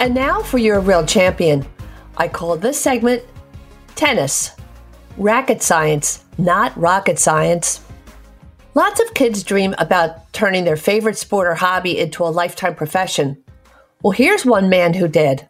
And 0.00 0.14
now 0.14 0.42
for 0.42 0.58
your 0.58 0.80
real 0.80 1.04
champion. 1.04 1.66
I 2.16 2.28
call 2.28 2.56
this 2.56 2.80
segment 2.80 3.22
Tennis. 3.94 4.52
Racket 5.16 5.62
science, 5.62 6.24
not 6.38 6.76
rocket 6.78 7.18
science. 7.18 7.80
Lots 8.78 9.00
of 9.00 9.12
kids 9.12 9.42
dream 9.42 9.74
about 9.78 10.32
turning 10.32 10.62
their 10.62 10.76
favorite 10.76 11.18
sport 11.18 11.48
or 11.48 11.56
hobby 11.56 11.98
into 11.98 12.22
a 12.22 12.30
lifetime 12.30 12.76
profession. 12.76 13.36
Well, 14.04 14.12
here's 14.12 14.46
one 14.46 14.68
man 14.68 14.94
who 14.94 15.08
did. 15.08 15.48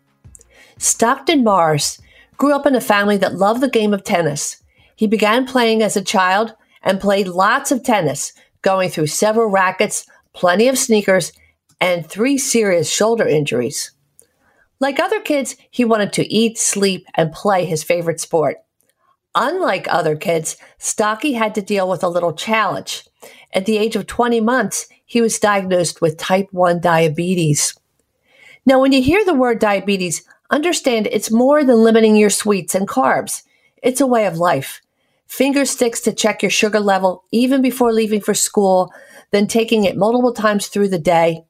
Stockton 0.78 1.44
Mars 1.44 2.00
grew 2.38 2.54
up 2.54 2.64
in 2.64 2.74
a 2.74 2.80
family 2.80 3.18
that 3.18 3.34
loved 3.34 3.60
the 3.60 3.68
game 3.68 3.92
of 3.92 4.02
tennis. 4.02 4.62
He 4.96 5.06
began 5.06 5.46
playing 5.46 5.82
as 5.82 5.94
a 5.94 6.02
child 6.02 6.54
and 6.82 7.02
played 7.02 7.28
lots 7.28 7.70
of 7.70 7.82
tennis, 7.82 8.32
going 8.62 8.88
through 8.88 9.08
several 9.08 9.48
rackets, 9.48 10.06
plenty 10.32 10.66
of 10.66 10.78
sneakers, 10.78 11.34
and 11.82 12.06
three 12.06 12.38
serious 12.38 12.90
shoulder 12.90 13.28
injuries. 13.28 13.90
Like 14.80 14.98
other 14.98 15.20
kids, 15.20 15.54
he 15.70 15.84
wanted 15.84 16.14
to 16.14 16.32
eat, 16.32 16.56
sleep, 16.56 17.04
and 17.12 17.30
play 17.30 17.66
his 17.66 17.84
favorite 17.84 18.20
sport. 18.20 18.56
Unlike 19.34 19.86
other 19.88 20.16
kids, 20.16 20.56
Stocky 20.78 21.34
had 21.34 21.54
to 21.54 21.62
deal 21.62 21.88
with 21.88 22.02
a 22.02 22.08
little 22.08 22.32
challenge. 22.32 23.06
At 23.52 23.66
the 23.66 23.78
age 23.78 23.96
of 23.96 24.06
20 24.06 24.40
months, 24.40 24.88
he 25.04 25.20
was 25.20 25.38
diagnosed 25.38 26.00
with 26.00 26.16
type 26.16 26.48
1 26.52 26.80
diabetes. 26.80 27.74
Now, 28.66 28.80
when 28.80 28.92
you 28.92 29.02
hear 29.02 29.24
the 29.24 29.34
word 29.34 29.58
diabetes, 29.58 30.22
understand 30.50 31.08
it's 31.10 31.30
more 31.30 31.64
than 31.64 31.82
limiting 31.82 32.16
your 32.16 32.30
sweets 32.30 32.74
and 32.74 32.86
carbs. 32.88 33.42
It's 33.82 34.00
a 34.00 34.06
way 34.06 34.26
of 34.26 34.38
life. 34.38 34.80
Finger 35.26 35.64
sticks 35.64 36.00
to 36.00 36.12
check 36.12 36.42
your 36.42 36.50
sugar 36.50 36.80
level 36.80 37.24
even 37.30 37.62
before 37.62 37.92
leaving 37.92 38.20
for 38.20 38.34
school, 38.34 38.92
then 39.30 39.46
taking 39.46 39.84
it 39.84 39.96
multiple 39.96 40.32
times 40.32 40.68
through 40.68 40.88
the 40.88 40.98
day, 40.98 41.44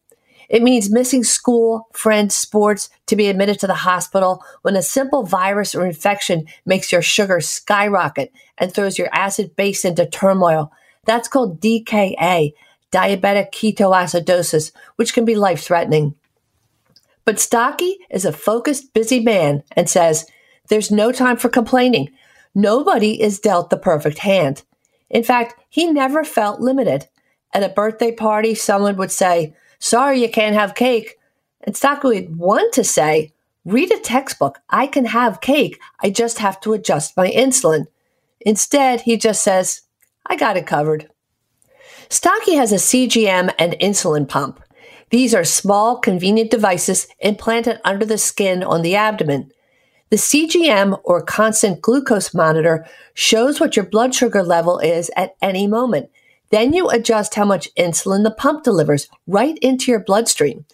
it 0.48 0.62
means 0.62 0.90
missing 0.90 1.24
school, 1.24 1.88
friends, 1.92 2.34
sports 2.34 2.88
to 3.06 3.16
be 3.16 3.28
admitted 3.28 3.60
to 3.60 3.66
the 3.66 3.74
hospital 3.74 4.42
when 4.62 4.76
a 4.76 4.82
simple 4.82 5.24
virus 5.24 5.74
or 5.74 5.84
infection 5.84 6.46
makes 6.64 6.90
your 6.90 7.02
sugar 7.02 7.40
skyrocket 7.40 8.32
and 8.56 8.72
throws 8.72 8.98
your 8.98 9.08
acid 9.12 9.54
base 9.56 9.84
into 9.84 10.06
turmoil. 10.06 10.72
That's 11.04 11.28
called 11.28 11.60
DKA, 11.60 12.52
diabetic 12.90 13.52
ketoacidosis, 13.52 14.72
which 14.96 15.12
can 15.12 15.24
be 15.24 15.34
life 15.34 15.62
threatening. 15.62 16.14
But 17.26 17.38
Stocky 17.38 17.98
is 18.10 18.24
a 18.24 18.32
focused, 18.32 18.94
busy 18.94 19.20
man 19.20 19.62
and 19.72 19.88
says, 19.88 20.24
There's 20.68 20.90
no 20.90 21.12
time 21.12 21.36
for 21.36 21.50
complaining. 21.50 22.10
Nobody 22.54 23.20
is 23.20 23.38
dealt 23.38 23.68
the 23.68 23.76
perfect 23.76 24.18
hand. 24.18 24.62
In 25.10 25.22
fact, 25.22 25.54
he 25.68 25.92
never 25.92 26.24
felt 26.24 26.60
limited. 26.60 27.06
At 27.52 27.62
a 27.62 27.68
birthday 27.68 28.12
party, 28.12 28.54
someone 28.54 28.96
would 28.96 29.10
say, 29.10 29.54
Sorry 29.78 30.20
you 30.20 30.28
can't 30.28 30.56
have 30.56 30.74
cake. 30.74 31.18
And 31.62 31.76
Stocky 31.76 32.08
would 32.08 32.36
want 32.36 32.72
to 32.74 32.84
say, 32.84 33.32
Read 33.64 33.92
a 33.92 33.98
textbook. 33.98 34.60
I 34.70 34.86
can 34.86 35.04
have 35.04 35.42
cake. 35.42 35.78
I 36.00 36.08
just 36.08 36.38
have 36.38 36.58
to 36.62 36.72
adjust 36.72 37.16
my 37.16 37.30
insulin. 37.30 37.86
Instead, 38.40 39.02
he 39.02 39.18
just 39.18 39.42
says, 39.42 39.82
I 40.24 40.36
got 40.36 40.56
it 40.56 40.66
covered. 40.66 41.10
Stocky 42.08 42.54
has 42.54 42.72
a 42.72 42.76
CGM 42.76 43.52
and 43.58 43.74
insulin 43.74 44.26
pump. 44.26 44.62
These 45.10 45.34
are 45.34 45.44
small, 45.44 45.98
convenient 45.98 46.50
devices 46.50 47.08
implanted 47.18 47.80
under 47.84 48.06
the 48.06 48.16
skin 48.16 48.62
on 48.62 48.80
the 48.80 48.96
abdomen. 48.96 49.52
The 50.10 50.16
CGM 50.16 50.98
or 51.04 51.22
constant 51.22 51.82
glucose 51.82 52.32
monitor 52.32 52.86
shows 53.12 53.60
what 53.60 53.76
your 53.76 53.84
blood 53.84 54.14
sugar 54.14 54.42
level 54.42 54.78
is 54.78 55.10
at 55.16 55.36
any 55.42 55.66
moment. 55.66 56.10
Then 56.50 56.72
you 56.72 56.88
adjust 56.88 57.34
how 57.34 57.44
much 57.44 57.74
insulin 57.74 58.24
the 58.24 58.30
pump 58.30 58.64
delivers 58.64 59.08
right 59.26 59.58
into 59.58 59.90
your 59.90 60.00
bloodstream. 60.00 60.64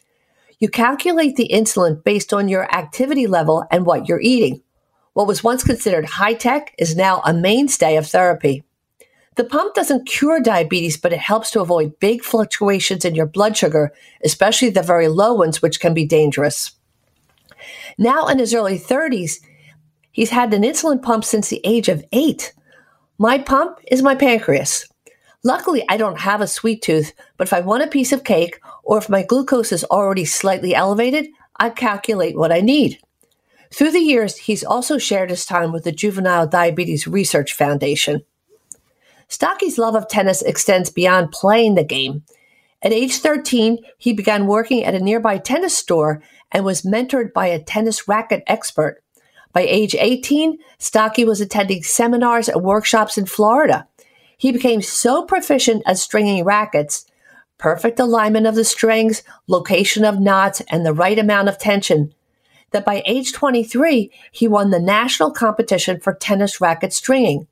You 0.60 0.68
calculate 0.68 1.37
the 1.37 1.50
insulin 1.52 2.02
based 2.04 2.32
on 2.32 2.48
your 2.48 2.72
activity 2.74 3.26
level 3.26 3.64
and 3.70 3.84
what 3.84 4.08
you're 4.08 4.20
eating. 4.20 4.62
What 5.12 5.26
was 5.26 5.44
once 5.44 5.64
considered 5.64 6.06
high 6.06 6.34
tech 6.34 6.74
is 6.78 6.96
now 6.96 7.22
a 7.24 7.32
mainstay 7.32 7.96
of 7.96 8.06
therapy. 8.06 8.64
The 9.37 9.44
pump 9.44 9.74
doesn't 9.74 10.06
cure 10.06 10.40
diabetes, 10.40 10.96
but 10.96 11.12
it 11.12 11.18
helps 11.18 11.50
to 11.52 11.60
avoid 11.60 11.98
big 11.98 12.22
fluctuations 12.22 13.04
in 13.04 13.16
your 13.16 13.26
blood 13.26 13.56
sugar, 13.56 13.92
especially 14.24 14.70
the 14.70 14.82
very 14.82 15.08
low 15.08 15.34
ones, 15.34 15.60
which 15.60 15.80
can 15.80 15.92
be 15.92 16.06
dangerous. 16.06 16.72
Now 17.98 18.28
in 18.28 18.38
his 18.38 18.54
early 18.54 18.78
30s, 18.78 19.40
he's 20.12 20.30
had 20.30 20.54
an 20.54 20.62
insulin 20.62 21.02
pump 21.02 21.24
since 21.24 21.48
the 21.48 21.60
age 21.64 21.88
of 21.88 22.04
eight. 22.12 22.52
My 23.18 23.38
pump 23.38 23.80
is 23.88 24.02
my 24.02 24.14
pancreas. 24.14 24.87
Luckily, 25.46 25.85
I 25.90 25.98
don't 25.98 26.20
have 26.20 26.40
a 26.40 26.46
sweet 26.46 26.80
tooth, 26.80 27.12
but 27.37 27.46
if 27.46 27.52
I 27.52 27.61
want 27.61 27.83
a 27.83 27.87
piece 27.87 28.12
of 28.12 28.24
cake 28.24 28.61
or 28.83 28.96
if 28.96 29.11
my 29.11 29.22
glucose 29.22 29.72
is 29.72 29.85
already 29.85 30.24
slightly 30.24 30.74
elevated, 30.74 31.28
I 31.57 31.68
calculate 31.68 32.37
what 32.37 32.50
I 32.50 32.62
need. 32.62 32.98
Through 33.70 33.90
the 33.90 34.00
years, 34.00 34.38
he's 34.38 34.64
also 34.64 34.96
shared 34.96 35.28
his 35.28 35.44
time 35.44 35.70
with 35.70 35.85
the 35.85 35.92
Juvenile 35.92 36.46
Diabetes 36.46 37.07
Research 37.07 37.52
Foundation. 37.52 38.22
Stocky's 39.28 39.76
love 39.76 39.94
of 39.94 40.09
tennis 40.09 40.40
extends 40.40 40.88
beyond 40.88 41.33
playing 41.33 41.74
the 41.74 41.85
game. 41.85 42.22
At 42.83 42.92
age 42.92 43.18
13, 43.18 43.78
he 43.98 44.14
began 44.14 44.46
working 44.46 44.85
at 44.85 44.94
a 44.94 45.00
nearby 45.00 45.38
tennis 45.38 45.76
store 45.76 46.22
and 46.52 46.64
was 46.64 46.83
mentored 46.83 47.35
by 47.35 47.48
a 47.48 47.62
tennis 47.62 48.09
racket 48.09 48.44
expert. 48.46 49.02
By 49.52 49.62
age 49.62 49.94
18, 49.94 50.59
Stocky 50.78 51.24
was 51.24 51.40
attending 51.40 51.83
seminars 51.83 52.48
and 52.48 52.62
workshops 52.62 53.18
in 53.18 53.26
Florida. 53.26 53.87
He 54.44 54.52
became 54.52 54.83
so 54.83 55.22
proficient 55.24 55.83
at 55.87 55.96
stringing 55.96 56.44
rackets, 56.44 57.07
perfect 57.57 57.98
alignment 57.98 58.46
of 58.46 58.54
the 58.54 58.62
strings, 58.62 59.22
location 59.46 60.04
of 60.04 60.20
knots, 60.20 60.61
and 60.68 60.85
the 60.85 60.92
right 60.92 61.18
amount 61.18 61.48
of 61.48 61.57
tension, 61.57 62.12
that 62.70 62.85
by 62.85 63.02
age 63.07 63.33
23, 63.33 64.12
he 64.30 64.46
won 64.46 64.68
the 64.68 64.78
national 64.78 65.30
competition 65.30 65.98
for 65.98 66.12
tennis 66.12 66.61
racket 66.61 66.92
stringing. 66.92 67.46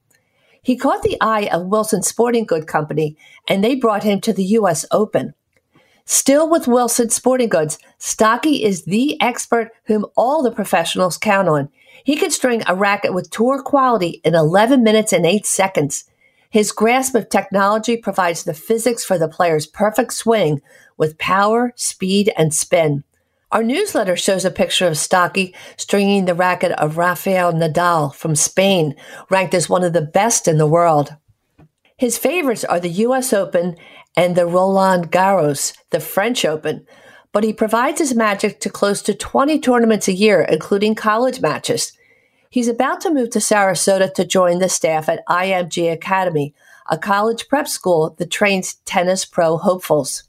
He 0.62 0.76
caught 0.76 1.02
the 1.02 1.16
eye 1.18 1.48
of 1.50 1.68
Wilson 1.68 2.02
Sporting 2.02 2.44
Good 2.44 2.66
Company, 2.66 3.16
and 3.48 3.64
they 3.64 3.74
brought 3.74 4.02
him 4.02 4.20
to 4.20 4.34
the 4.34 4.44
U.S. 4.60 4.84
Open. 4.90 5.32
Still 6.04 6.46
with 6.46 6.68
Wilson 6.68 7.08
Sporting 7.08 7.48
Goods, 7.48 7.78
Stocky 7.96 8.64
is 8.64 8.84
the 8.84 9.18
expert 9.18 9.70
whom 9.86 10.04
all 10.14 10.42
the 10.42 10.52
professionals 10.52 11.16
count 11.16 11.48
on. 11.48 11.70
He 12.04 12.16
can 12.16 12.30
string 12.30 12.62
a 12.66 12.76
racket 12.76 13.14
with 13.14 13.30
tour 13.30 13.62
quality 13.62 14.20
in 14.26 14.34
11 14.34 14.82
minutes 14.82 15.14
and 15.14 15.24
8 15.24 15.46
seconds. 15.46 16.04
His 16.52 16.70
grasp 16.70 17.14
of 17.14 17.30
technology 17.30 17.96
provides 17.96 18.44
the 18.44 18.52
physics 18.52 19.06
for 19.06 19.16
the 19.16 19.26
player's 19.26 19.66
perfect 19.66 20.12
swing 20.12 20.60
with 20.98 21.16
power, 21.16 21.72
speed, 21.76 22.30
and 22.36 22.52
spin. 22.52 23.04
Our 23.50 23.62
newsletter 23.62 24.16
shows 24.16 24.44
a 24.44 24.50
picture 24.50 24.86
of 24.86 24.98
Stocky 24.98 25.54
stringing 25.78 26.26
the 26.26 26.34
racket 26.34 26.72
of 26.72 26.98
Rafael 26.98 27.54
Nadal 27.54 28.14
from 28.14 28.36
Spain, 28.36 28.94
ranked 29.30 29.54
as 29.54 29.70
one 29.70 29.82
of 29.82 29.94
the 29.94 30.02
best 30.02 30.46
in 30.46 30.58
the 30.58 30.66
world. 30.66 31.16
His 31.96 32.18
favorites 32.18 32.64
are 32.64 32.80
the 32.80 33.00
US 33.06 33.32
Open 33.32 33.76
and 34.14 34.36
the 34.36 34.44
Roland 34.44 35.10
Garros, 35.10 35.74
the 35.88 36.00
French 36.00 36.44
Open, 36.44 36.86
but 37.32 37.44
he 37.44 37.54
provides 37.54 37.98
his 37.98 38.14
magic 38.14 38.60
to 38.60 38.68
close 38.68 39.00
to 39.02 39.14
20 39.14 39.58
tournaments 39.58 40.06
a 40.06 40.12
year, 40.12 40.42
including 40.42 40.96
college 40.96 41.40
matches. 41.40 41.94
He's 42.52 42.68
about 42.68 43.00
to 43.00 43.10
move 43.10 43.30
to 43.30 43.38
Sarasota 43.38 44.12
to 44.12 44.26
join 44.26 44.58
the 44.58 44.68
staff 44.68 45.08
at 45.08 45.26
IMG 45.26 45.90
Academy, 45.90 46.52
a 46.90 46.98
college 46.98 47.48
prep 47.48 47.66
school 47.66 48.14
that 48.18 48.30
trains 48.30 48.74
tennis 48.84 49.24
pro 49.24 49.56
hopefuls. 49.56 50.24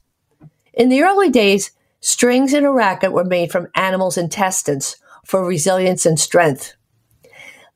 In 0.72 0.88
the 0.88 1.02
early 1.02 1.28
days, 1.28 1.72
strings 2.00 2.54
in 2.54 2.64
a 2.64 2.72
racket 2.72 3.12
were 3.12 3.24
made 3.24 3.52
from 3.52 3.68
animals' 3.74 4.16
intestines 4.16 4.96
for 5.22 5.44
resilience 5.44 6.06
and 6.06 6.18
strength. 6.18 6.72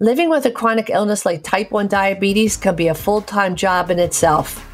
Living 0.01 0.31
with 0.31 0.47
a 0.47 0.51
chronic 0.51 0.89
illness 0.89 1.27
like 1.27 1.43
type 1.43 1.71
1 1.71 1.87
diabetes 1.87 2.57
can 2.57 2.75
be 2.75 2.89
a 2.89 2.95
full 2.95 3.21
time 3.21 3.55
job 3.55 3.91
in 3.91 3.99
itself. 3.99 4.67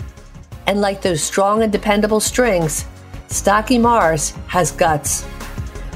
And 0.69 0.81
like 0.81 1.03
those 1.03 1.21
strong 1.21 1.65
and 1.65 1.73
dependable 1.73 2.21
strings, 2.21 2.85
Stocky 3.27 3.79
Mars 3.79 4.35
has 4.47 4.71
guts. 4.71 5.27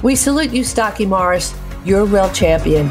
We 0.02 0.16
salute 0.16 0.50
you, 0.50 0.64
Stocky 0.64 1.06
Mars. 1.06 1.54
You're 1.84 2.00
a 2.00 2.06
real 2.06 2.32
champion. 2.32 2.90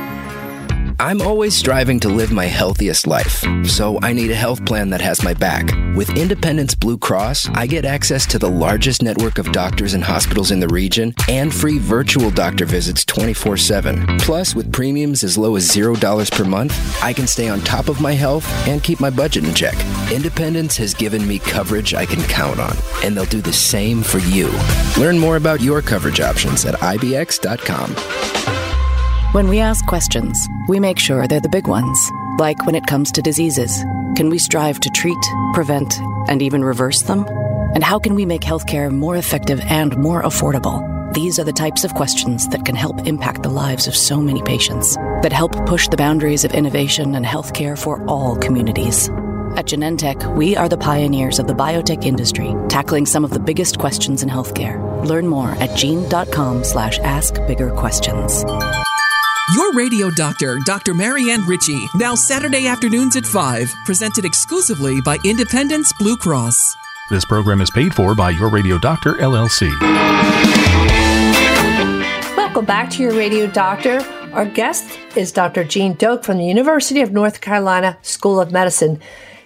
I'm 1.01 1.19
always 1.19 1.55
striving 1.55 1.99
to 2.01 2.09
live 2.09 2.31
my 2.31 2.45
healthiest 2.45 3.07
life, 3.07 3.43
so 3.65 3.97
I 4.03 4.13
need 4.13 4.29
a 4.29 4.35
health 4.35 4.63
plan 4.67 4.91
that 4.91 5.01
has 5.01 5.23
my 5.23 5.33
back. 5.33 5.71
With 5.95 6.15
Independence 6.15 6.75
Blue 6.75 6.99
Cross, 6.99 7.49
I 7.55 7.65
get 7.65 7.85
access 7.85 8.27
to 8.27 8.37
the 8.37 8.51
largest 8.51 9.01
network 9.01 9.39
of 9.39 9.51
doctors 9.51 9.95
and 9.95 10.03
hospitals 10.03 10.51
in 10.51 10.59
the 10.59 10.67
region 10.67 11.15
and 11.27 11.51
free 11.51 11.79
virtual 11.79 12.29
doctor 12.29 12.65
visits 12.65 13.03
24 13.03 13.57
7. 13.57 14.19
Plus, 14.19 14.53
with 14.53 14.71
premiums 14.71 15.23
as 15.23 15.39
low 15.39 15.55
as 15.55 15.67
$0 15.67 16.31
per 16.31 16.45
month, 16.45 17.03
I 17.03 17.13
can 17.13 17.25
stay 17.25 17.49
on 17.49 17.61
top 17.61 17.89
of 17.89 17.99
my 17.99 18.13
health 18.13 18.47
and 18.67 18.83
keep 18.83 18.99
my 18.99 19.09
budget 19.09 19.43
in 19.43 19.55
check. 19.55 19.77
Independence 20.11 20.77
has 20.77 20.93
given 20.93 21.27
me 21.27 21.39
coverage 21.39 21.95
I 21.95 22.05
can 22.05 22.21
count 22.25 22.59
on, 22.59 22.77
and 23.03 23.17
they'll 23.17 23.25
do 23.25 23.41
the 23.41 23.51
same 23.51 24.03
for 24.03 24.19
you. 24.19 24.51
Learn 24.99 25.17
more 25.17 25.37
about 25.37 25.61
your 25.61 25.81
coverage 25.81 26.21
options 26.21 26.63
at 26.63 26.75
IBX.com. 26.75 28.60
When 29.31 29.47
we 29.47 29.61
ask 29.61 29.85
questions, 29.85 30.49
we 30.67 30.81
make 30.81 30.99
sure 30.99 31.25
they're 31.25 31.39
the 31.39 31.47
big 31.47 31.65
ones. 31.65 32.11
Like 32.37 32.65
when 32.65 32.75
it 32.75 32.85
comes 32.85 33.13
to 33.13 33.21
diseases, 33.21 33.81
can 34.17 34.29
we 34.29 34.37
strive 34.37 34.77
to 34.81 34.89
treat, 34.89 35.17
prevent, 35.53 35.97
and 36.27 36.41
even 36.41 36.65
reverse 36.65 37.03
them? 37.03 37.25
And 37.73 37.81
how 37.81 37.97
can 37.97 38.15
we 38.15 38.25
make 38.25 38.41
healthcare 38.41 38.91
more 38.91 39.15
effective 39.15 39.61
and 39.61 39.95
more 39.95 40.21
affordable? 40.23 40.83
These 41.13 41.39
are 41.39 41.45
the 41.45 41.53
types 41.53 41.85
of 41.85 41.93
questions 41.93 42.49
that 42.49 42.65
can 42.65 42.75
help 42.75 43.07
impact 43.07 43.43
the 43.43 43.49
lives 43.49 43.87
of 43.87 43.95
so 43.95 44.19
many 44.19 44.41
patients, 44.41 44.97
that 45.21 45.31
help 45.31 45.65
push 45.65 45.87
the 45.87 45.95
boundaries 45.95 46.43
of 46.43 46.53
innovation 46.53 47.15
and 47.15 47.25
healthcare 47.25 47.79
for 47.79 48.05
all 48.07 48.35
communities. 48.35 49.07
At 49.55 49.67
Genentech, 49.67 50.35
we 50.35 50.57
are 50.57 50.67
the 50.67 50.77
pioneers 50.77 51.39
of 51.39 51.47
the 51.47 51.55
biotech 51.55 52.03
industry, 52.03 52.53
tackling 52.67 53.05
some 53.05 53.23
of 53.23 53.31
the 53.31 53.39
biggest 53.39 53.79
questions 53.79 54.23
in 54.23 54.27
healthcare. 54.27 55.05
Learn 55.05 55.25
more 55.25 55.51
at 55.51 55.77
gene.com 55.77 56.65
slash 56.65 56.99
ask 56.99 57.35
bigger 57.47 57.71
questions. 57.71 58.43
Your 59.53 59.73
radio 59.73 60.09
doctor, 60.09 60.59
Dr. 60.63 60.93
Marianne 60.93 61.45
Ritchie, 61.45 61.89
now 61.95 62.15
Saturday 62.15 62.67
afternoons 62.67 63.17
at 63.17 63.25
5, 63.25 63.73
presented 63.85 64.23
exclusively 64.23 65.01
by 65.01 65.17
Independence 65.25 65.91
Blue 65.99 66.15
Cross. 66.15 66.73
This 67.09 67.25
program 67.25 67.59
is 67.59 67.69
paid 67.69 67.93
for 67.93 68.15
by 68.15 68.29
Your 68.29 68.49
Radio 68.49 68.77
Doctor, 68.77 69.15
LLC. 69.15 69.69
Welcome 72.37 72.63
back 72.63 72.89
to 72.91 73.03
Your 73.03 73.11
Radio 73.11 73.45
Doctor. 73.45 73.99
Our 74.31 74.45
guest 74.45 74.97
is 75.17 75.33
Dr. 75.33 75.65
Jean 75.65 75.95
Doak 75.95 76.23
from 76.23 76.37
the 76.37 76.45
University 76.45 77.01
of 77.01 77.11
North 77.11 77.41
Carolina 77.41 77.97
School 78.03 78.39
of 78.39 78.53
Medicine. 78.53 79.01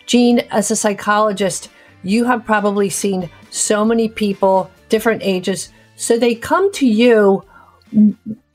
Jean, 0.06 0.38
as 0.52 0.70
a 0.70 0.76
psychologist, 0.76 1.70
you 2.04 2.26
have 2.26 2.46
probably 2.46 2.92
seen 2.92 3.28
so 3.50 3.84
many 3.84 4.08
people, 4.08 4.70
different 4.90 5.24
ages, 5.24 5.70
so 5.96 6.20
they 6.20 6.36
come 6.36 6.72
to 6.74 6.86
you 6.86 7.44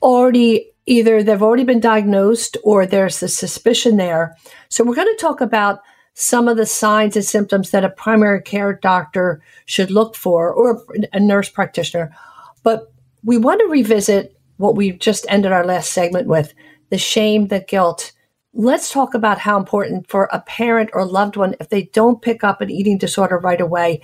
already 0.01 0.70
either 0.85 1.23
they've 1.23 1.41
already 1.41 1.63
been 1.63 1.79
diagnosed 1.79 2.57
or 2.63 2.85
there's 2.85 3.21
a 3.21 3.27
suspicion 3.27 3.97
there. 3.97 4.35
So 4.69 4.83
we're 4.83 4.95
going 4.95 5.15
to 5.15 5.21
talk 5.21 5.41
about 5.41 5.79
some 6.13 6.47
of 6.47 6.57
the 6.57 6.65
signs 6.65 7.15
and 7.15 7.25
symptoms 7.25 7.71
that 7.71 7.85
a 7.85 7.89
primary 7.89 8.41
care 8.41 8.73
doctor 8.73 9.41
should 9.65 9.91
look 9.91 10.15
for 10.15 10.51
or 10.51 10.83
a 11.13 11.19
nurse 11.19 11.49
practitioner. 11.49 12.13
But 12.63 12.91
we 13.23 13.37
want 13.37 13.61
to 13.61 13.67
revisit 13.67 14.37
what 14.57 14.75
we 14.75 14.91
just 14.91 15.25
ended 15.29 15.51
our 15.51 15.65
last 15.65 15.91
segment 15.93 16.27
with 16.27 16.53
the 16.89 16.97
shame, 16.97 17.47
the 17.47 17.61
guilt. 17.61 18.11
Let's 18.53 18.91
talk 18.91 19.13
about 19.13 19.39
how 19.39 19.57
important 19.57 20.09
for 20.09 20.29
a 20.31 20.41
parent 20.41 20.89
or 20.93 21.05
loved 21.05 21.37
one, 21.37 21.55
if 21.59 21.69
they 21.69 21.83
don't 21.83 22.21
pick 22.21 22.43
up 22.43 22.59
an 22.59 22.69
eating 22.69 22.97
disorder 22.97 23.37
right 23.37 23.61
away, 23.61 24.01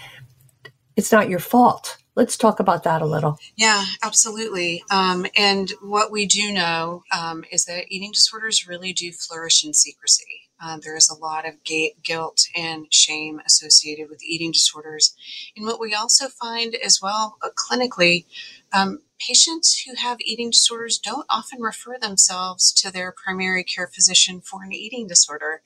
it's 0.96 1.12
not 1.12 1.30
your 1.30 1.40
fault. 1.40 1.98
Let's 2.18 2.36
talk 2.36 2.60
about 2.60 2.82
that 2.82 3.04
a 3.04 3.06
little. 3.06 3.38
Yeah, 3.56 3.86
absolutely. 4.02 4.84
Um, 4.90 5.28
and 5.38 5.72
what 5.84 6.12
we 6.12 6.26
do 6.26 6.52
know 6.52 7.04
um, 7.16 7.46
is 7.52 7.66
that 7.66 7.86
eating 7.90 8.12
disorders 8.12 8.68
really 8.68 8.92
do 8.92 9.12
flourish 9.12 9.64
in 9.64 9.76
secrecy. 9.76 10.50
Uh, 10.60 10.80
there 10.82 10.98
is 10.98 11.08
a 11.10 11.24
lot 11.24 11.48
of 11.48 11.64
ga- 11.64 11.94
guilt 12.02 12.48
and 12.56 12.92
shame 12.92 13.40
associated 13.46 14.10
with 14.10 14.24
eating 14.24 14.52
disorders. 14.52 15.16
And 15.56 15.68
what 15.68 15.80
we 15.80 15.94
also 15.94 16.28
find 16.28 16.74
as 16.84 17.00
well 17.00 17.38
uh, 17.44 17.50
clinically, 17.56 18.26
um, 18.74 18.98
patients 19.20 19.84
who 19.84 19.96
have 19.96 20.18
eating 20.22 20.50
disorders 20.50 20.98
don't 20.98 21.26
often 21.30 21.62
refer 21.62 21.98
themselves 21.98 22.72
to 22.74 22.92
their 22.92 23.12
primary 23.12 23.64
care 23.64 23.88
physician 23.88 24.42
for 24.42 24.64
an 24.64 24.74
eating 24.74 25.08
disorder. 25.08 25.62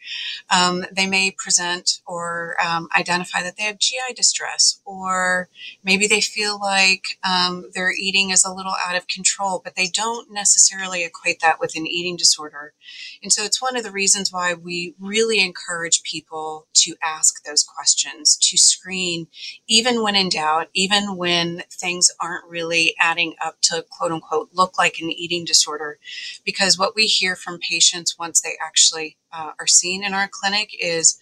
Um, 0.50 0.86
they 0.92 1.08
may 1.08 1.32
present 1.32 2.02
or 2.06 2.56
um, 2.66 2.88
identify 2.98 3.44
that 3.44 3.58
they 3.58 3.64
have 3.64 3.80
GI 3.80 4.14
distress, 4.16 4.80
or 4.86 5.50
maybe 5.84 6.08
they 6.08 6.22
feel 6.22 6.60
like 6.60 7.04
um, 7.24 7.70
their 7.74 7.92
eating 7.92 8.30
is 8.30 8.46
a 8.46 8.54
little 8.54 8.76
out 8.86 8.96
of 8.96 9.08
control, 9.08 9.62
but 9.64 9.76
they 9.76 9.88
don't 9.88 10.32
necessarily 10.32 11.04
equate 11.04 11.40
that 11.42 11.60
with 11.60 11.76
an 11.76 11.88
eating 11.88 12.16
disorder. 12.16 12.74
And 13.22 13.32
so 13.32 13.44
it's 13.44 13.62
one 13.62 13.76
of 13.76 13.84
the 13.84 13.92
reasons 13.92 14.32
why 14.32 14.54
we 14.54 14.96
really 15.00 15.40
encourage 15.40 16.04
people 16.04 16.68
to 16.74 16.96
ask 17.04 17.44
those 17.44 17.64
questions, 17.64 18.38
to 18.38 18.58
screen, 18.58 19.28
even 19.68 20.04
when 20.04 20.16
in 20.16 20.30
doubt, 20.30 20.70
even 20.74 21.16
when 21.16 21.64
things 21.72 22.10
aren't 22.20 22.50
really 22.50 22.96
adding 23.00 23.36
up 23.44 23.58
to 23.62 23.86
quote 23.90 24.12
unquote 24.12 24.50
look 24.54 24.78
like 24.78 25.00
an 25.00 25.12
eating 25.12 25.46
disorder. 25.46 25.98
Because 26.46 26.78
what 26.78 26.96
we 26.96 27.06
hear 27.06 27.36
from 27.36 27.60
patients 27.60 28.18
once 28.18 28.42
they 28.42 28.54
actually 28.62 29.18
uh, 29.32 29.52
are 29.60 29.68
seen 29.68 30.04
in 30.04 30.14
our 30.14 30.30
clinic 30.32 30.70
is 30.80 31.20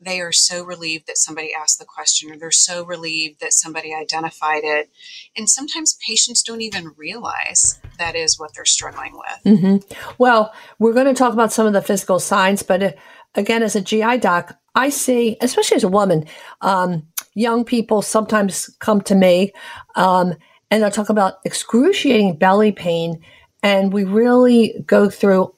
they 0.00 0.20
are 0.20 0.32
so 0.32 0.62
relieved 0.62 1.06
that 1.06 1.18
somebody 1.18 1.52
asked 1.52 1.78
the 1.78 1.84
question 1.84 2.30
or 2.30 2.36
they're 2.36 2.50
so 2.50 2.84
relieved 2.84 3.40
that 3.40 3.52
somebody 3.52 3.92
identified 3.92 4.62
it. 4.62 4.90
And 5.36 5.48
sometimes 5.48 5.98
patients 6.06 6.42
don't 6.42 6.60
even 6.60 6.92
realize 6.96 7.80
that 7.98 8.14
is 8.14 8.38
what 8.38 8.54
they're 8.54 8.64
struggling 8.64 9.14
with. 9.14 9.58
Mm-hmm. 9.60 10.12
Well, 10.18 10.52
we're 10.78 10.92
going 10.92 11.06
to 11.06 11.14
talk 11.14 11.32
about 11.32 11.52
some 11.52 11.66
of 11.66 11.72
the 11.72 11.82
physical 11.82 12.20
signs, 12.20 12.62
but 12.62 12.82
uh, 12.82 12.92
again, 13.34 13.62
as 13.62 13.74
a 13.74 13.80
GI 13.80 14.18
doc, 14.18 14.56
I 14.74 14.90
see, 14.90 15.36
especially 15.40 15.76
as 15.76 15.84
a 15.84 15.88
woman, 15.88 16.26
um, 16.60 17.08
young 17.34 17.64
people 17.64 18.02
sometimes 18.02 18.70
come 18.78 19.00
to 19.02 19.14
me 19.14 19.52
um, 19.96 20.34
and 20.70 20.82
they'll 20.82 20.90
talk 20.90 21.08
about 21.08 21.38
excruciating 21.44 22.36
belly 22.36 22.72
pain. 22.72 23.22
And 23.62 23.92
we 23.92 24.04
really 24.04 24.82
go 24.86 25.10
through 25.10 25.54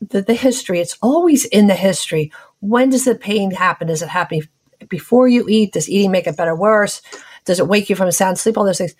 the, 0.00 0.22
the 0.22 0.34
history. 0.34 0.80
It's 0.80 0.96
always 1.02 1.44
in 1.46 1.66
the 1.66 1.74
history. 1.74 2.32
When 2.60 2.90
does 2.90 3.04
the 3.04 3.14
pain 3.14 3.50
happen? 3.50 3.88
Is 3.88 4.02
it 4.02 4.08
happening 4.08 4.48
before 4.88 5.28
you 5.28 5.46
eat? 5.48 5.72
Does 5.72 5.88
eating 5.88 6.10
make 6.10 6.26
it 6.26 6.36
better 6.36 6.52
or 6.52 6.56
worse? 6.56 7.02
Does 7.44 7.60
it 7.60 7.68
wake 7.68 7.90
you 7.90 7.96
from 7.96 8.08
a 8.08 8.12
sound 8.12 8.38
sleep? 8.38 8.56
All 8.56 8.64
those 8.64 8.78
things. 8.78 8.94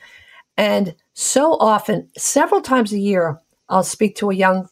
And 0.56 0.94
so 1.14 1.54
often, 1.54 2.08
several 2.16 2.60
times 2.60 2.92
a 2.92 2.98
year, 2.98 3.40
I'll 3.68 3.82
speak 3.82 4.16
to 4.16 4.30
a 4.30 4.34
young 4.34 4.68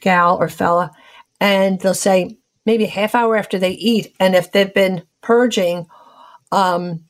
gal 0.00 0.36
or 0.36 0.48
fella, 0.48 0.90
and 1.40 1.80
they'll 1.80 1.94
say 1.94 2.38
maybe 2.64 2.84
a 2.84 2.88
half 2.88 3.14
hour 3.14 3.36
after 3.36 3.58
they 3.58 3.72
eat, 3.72 4.14
and 4.18 4.34
if 4.34 4.50
they've 4.50 4.74
been 4.74 5.04
purging, 5.20 5.86
um, 6.50 7.04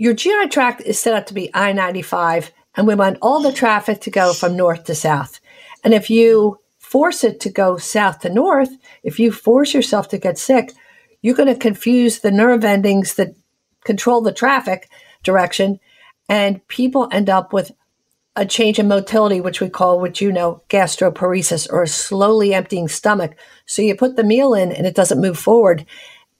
your 0.00 0.14
GI 0.14 0.48
tract 0.48 0.80
is 0.80 0.98
set 0.98 1.12
up 1.12 1.26
to 1.26 1.34
be 1.34 1.50
I 1.52 1.74
95, 1.74 2.52
and 2.74 2.86
we 2.86 2.94
want 2.94 3.18
all 3.20 3.42
the 3.42 3.52
traffic 3.52 4.00
to 4.00 4.10
go 4.10 4.32
from 4.32 4.56
north 4.56 4.84
to 4.84 4.94
south. 4.94 5.40
And 5.84 5.92
if 5.92 6.08
you 6.08 6.58
force 6.78 7.22
it 7.22 7.38
to 7.40 7.50
go 7.50 7.76
south 7.76 8.20
to 8.20 8.30
north, 8.30 8.70
if 9.02 9.18
you 9.18 9.30
force 9.30 9.74
yourself 9.74 10.08
to 10.08 10.18
get 10.18 10.38
sick, 10.38 10.72
you're 11.20 11.34
going 11.34 11.52
to 11.52 11.54
confuse 11.54 12.20
the 12.20 12.30
nerve 12.30 12.64
endings 12.64 13.16
that 13.16 13.36
control 13.84 14.22
the 14.22 14.32
traffic 14.32 14.88
direction, 15.22 15.78
and 16.30 16.66
people 16.68 17.06
end 17.12 17.28
up 17.28 17.52
with 17.52 17.70
a 18.36 18.46
change 18.46 18.78
in 18.78 18.88
motility, 18.88 19.42
which 19.42 19.60
we 19.60 19.68
call, 19.68 20.00
which 20.00 20.22
you 20.22 20.32
know, 20.32 20.62
gastroparesis 20.70 21.70
or 21.70 21.82
a 21.82 21.86
slowly 21.86 22.54
emptying 22.54 22.88
stomach. 22.88 23.36
So 23.66 23.82
you 23.82 23.94
put 23.94 24.16
the 24.16 24.24
meal 24.24 24.54
in 24.54 24.72
and 24.72 24.86
it 24.86 24.94
doesn't 24.94 25.20
move 25.20 25.38
forward. 25.38 25.84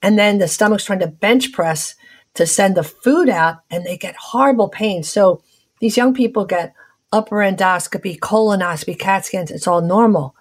And 0.01 0.17
then 0.17 0.39
the 0.39 0.47
stomach's 0.47 0.85
trying 0.85 0.97
to 1.01 1.07
bench 1.07 1.51
press 1.51 1.93
to 2.35 2.45
send 2.47 2.75
the 2.75 2.83
food 2.83 3.29
out 3.29 3.57
and 3.69 3.85
they 3.85 3.97
get 3.97 4.15
horrible 4.15 4.69
pain. 4.69 5.03
So 5.03 5.41
these 5.79 5.97
young 5.97 6.13
people 6.13 6.45
get 6.45 6.73
upper 7.11 7.37
endoscopy, 7.37 8.17
colonoscopy, 8.19 8.97
CAT 8.97 9.25
scans. 9.25 9.51
It's 9.51 9.67
all 9.67 9.81
normal. 9.81 10.35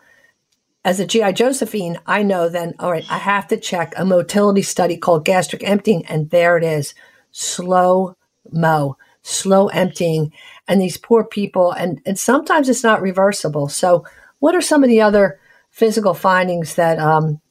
As 0.84 1.00
a 1.00 1.06
GI 1.06 1.32
Josephine, 1.34 1.98
I 2.06 2.22
know 2.22 2.48
then, 2.48 2.74
all 2.78 2.92
right, 2.92 3.04
I 3.10 3.18
have 3.18 3.48
to 3.48 3.56
check 3.58 3.92
a 3.96 4.04
motility 4.04 4.62
study 4.62 4.96
called 4.96 5.24
gastric 5.24 5.62
emptying. 5.68 6.06
And 6.06 6.30
there 6.30 6.56
it 6.56 6.64
is 6.64 6.94
slow 7.32 8.16
mo, 8.50 8.96
slow 9.22 9.68
emptying. 9.68 10.32
And 10.68 10.80
these 10.80 10.96
poor 10.96 11.24
people, 11.24 11.72
and, 11.72 12.00
and 12.06 12.18
sometimes 12.18 12.68
it's 12.68 12.84
not 12.84 13.02
reversible. 13.02 13.68
So, 13.68 14.06
what 14.38 14.54
are 14.54 14.62
some 14.62 14.82
of 14.82 14.88
the 14.88 15.02
other 15.02 15.38
physical 15.70 16.14
findings 16.14 16.76
that 16.76 16.98
um, 16.98 17.42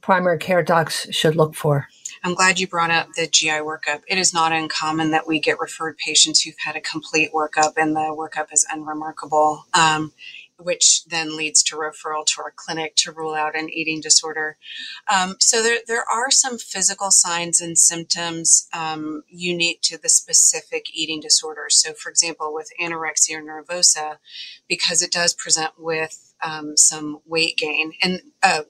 primary 0.00 0.38
care 0.38 0.62
docs 0.62 1.12
should 1.12 1.36
look 1.36 1.54
for? 1.54 1.88
I'm 2.22 2.34
glad 2.34 2.58
you 2.58 2.66
brought 2.66 2.90
up 2.90 3.12
the 3.14 3.26
GI 3.26 3.48
workup. 3.48 4.02
It 4.08 4.18
is 4.18 4.34
not 4.34 4.52
uncommon 4.52 5.10
that 5.10 5.26
we 5.26 5.40
get 5.40 5.60
referred 5.60 5.96
patients 5.98 6.42
who've 6.42 6.54
had 6.64 6.76
a 6.76 6.80
complete 6.80 7.32
workup 7.32 7.74
and 7.76 7.94
the 7.94 8.14
workup 8.16 8.52
is 8.52 8.66
unremarkable. 8.70 9.64
Um, 9.74 10.12
which 10.58 11.04
then 11.04 11.36
leads 11.36 11.62
to 11.62 11.76
referral 11.76 12.24
to 12.24 12.40
our 12.40 12.52
clinic 12.54 12.94
to 12.96 13.12
rule 13.12 13.34
out 13.34 13.56
an 13.56 13.68
eating 13.70 14.00
disorder. 14.00 14.56
Um, 15.12 15.36
so 15.38 15.62
there, 15.62 15.80
there 15.86 16.04
are 16.10 16.30
some 16.30 16.58
physical 16.58 17.10
signs 17.10 17.60
and 17.60 17.76
symptoms 17.76 18.68
um, 18.72 19.22
unique 19.28 19.82
to 19.82 19.98
the 19.98 20.08
specific 20.08 20.86
eating 20.94 21.20
disorder. 21.20 21.66
So, 21.68 21.92
for 21.92 22.10
example, 22.10 22.54
with 22.54 22.70
anorexia 22.80 23.42
nervosa, 23.42 24.16
because 24.68 25.02
it 25.02 25.12
does 25.12 25.34
present 25.34 25.72
with 25.78 26.34
um, 26.42 26.76
some 26.76 27.20
weight 27.26 27.56
gain 27.56 27.92
and 28.02 28.20
uh, 28.42 28.62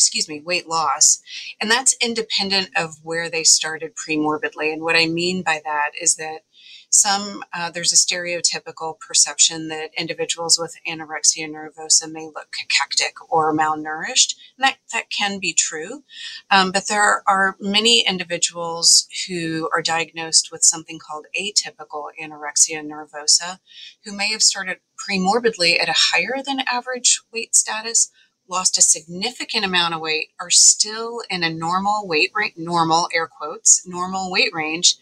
excuse 0.00 0.30
me, 0.30 0.40
weight 0.40 0.66
loss. 0.66 1.20
And 1.60 1.70
that's 1.70 1.94
independent 2.00 2.70
of 2.74 2.96
where 3.02 3.28
they 3.28 3.44
started 3.44 3.92
premorbidly. 3.94 4.72
And 4.72 4.82
what 4.82 4.96
I 4.96 5.04
mean 5.04 5.42
by 5.42 5.60
that 5.62 5.90
is 6.00 6.16
that 6.16 6.40
some, 6.88 7.44
uh, 7.52 7.70
there's 7.70 7.92
a 7.92 7.96
stereotypical 7.96 8.98
perception 8.98 9.68
that 9.68 9.90
individuals 9.96 10.58
with 10.58 10.74
anorexia 10.88 11.48
nervosa 11.48 12.10
may 12.10 12.24
look 12.24 12.48
cachectic 12.50 13.14
or 13.30 13.54
malnourished. 13.54 14.34
And 14.56 14.64
that, 14.64 14.78
that 14.92 15.10
can 15.10 15.38
be 15.38 15.52
true. 15.52 16.02
Um, 16.50 16.72
but 16.72 16.88
there 16.88 17.22
are 17.28 17.56
many 17.60 18.04
individuals 18.06 19.06
who 19.28 19.68
are 19.72 19.82
diagnosed 19.82 20.48
with 20.50 20.64
something 20.64 20.98
called 20.98 21.26
atypical 21.38 22.08
anorexia 22.20 22.82
nervosa 22.82 23.58
who 24.04 24.16
may 24.16 24.32
have 24.32 24.42
started 24.42 24.78
premorbidly 24.98 25.80
at 25.80 25.88
a 25.88 25.94
higher 25.94 26.42
than 26.44 26.60
average 26.60 27.20
weight 27.32 27.54
status 27.54 28.10
lost 28.50 28.76
a 28.76 28.82
significant 28.82 29.64
amount 29.64 29.94
of 29.94 30.00
weight 30.00 30.30
are 30.40 30.50
still 30.50 31.22
in 31.30 31.44
a 31.44 31.54
normal 31.54 32.06
weight 32.06 32.32
range, 32.34 32.54
normal 32.56 33.08
air 33.14 33.28
quotes, 33.28 33.86
normal 33.86 34.30
weight 34.30 34.52
range, 34.52 34.96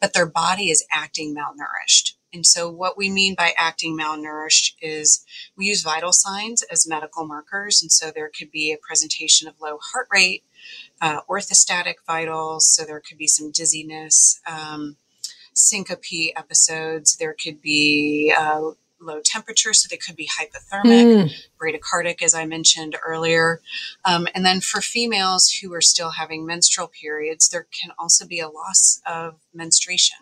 but 0.00 0.14
their 0.14 0.26
body 0.26 0.70
is 0.70 0.84
acting 0.90 1.34
malnourished. 1.34 2.14
And 2.32 2.44
so, 2.44 2.70
what 2.70 2.98
we 2.98 3.08
mean 3.08 3.34
by 3.34 3.54
acting 3.56 3.96
malnourished 3.96 4.74
is 4.82 5.24
we 5.56 5.66
use 5.66 5.82
vital 5.82 6.12
signs 6.12 6.62
as 6.62 6.88
medical 6.88 7.26
markers. 7.26 7.80
And 7.80 7.92
so, 7.92 8.10
there 8.10 8.30
could 8.36 8.50
be 8.50 8.72
a 8.72 8.78
presentation 8.86 9.46
of 9.46 9.60
low 9.60 9.78
heart 9.80 10.08
rate, 10.12 10.44
uh, 11.00 11.20
orthostatic 11.30 11.94
vitals. 12.06 12.66
So, 12.66 12.84
there 12.84 13.00
could 13.00 13.18
be 13.18 13.28
some 13.28 13.52
dizziness, 13.52 14.40
um, 14.46 14.96
syncope 15.54 16.32
episodes. 16.36 17.16
There 17.16 17.34
could 17.34 17.62
be 17.62 18.34
uh, 18.36 18.72
low 19.06 19.20
temperature, 19.24 19.72
so 19.72 19.86
they 19.88 19.96
could 19.96 20.16
be 20.16 20.28
hypothermic, 20.28 21.30
mm. 21.30 21.30
bradycardic, 21.60 22.22
as 22.22 22.34
I 22.34 22.44
mentioned 22.44 22.96
earlier. 23.04 23.60
Um, 24.04 24.28
and 24.34 24.44
then 24.44 24.60
for 24.60 24.80
females 24.80 25.50
who 25.50 25.72
are 25.72 25.80
still 25.80 26.10
having 26.10 26.44
menstrual 26.44 26.88
periods, 26.88 27.48
there 27.48 27.66
can 27.80 27.92
also 27.98 28.26
be 28.26 28.40
a 28.40 28.48
loss 28.48 29.00
of 29.06 29.36
menstruation. 29.54 30.18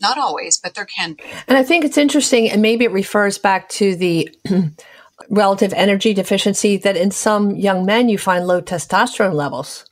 Not 0.00 0.18
always, 0.18 0.58
but 0.58 0.74
there 0.74 0.84
can 0.84 1.14
be. 1.14 1.22
And 1.48 1.56
I 1.56 1.62
think 1.62 1.84
it's 1.84 1.96
interesting, 1.96 2.50
and 2.50 2.60
maybe 2.60 2.84
it 2.84 2.92
refers 2.92 3.38
back 3.38 3.68
to 3.70 3.96
the 3.96 4.28
relative 5.30 5.72
energy 5.72 6.12
deficiency 6.12 6.76
that 6.78 6.96
in 6.96 7.10
some 7.10 7.56
young 7.56 7.86
men 7.86 8.08
you 8.08 8.18
find 8.18 8.46
low 8.46 8.60
testosterone 8.60 9.34
levels. 9.34 9.86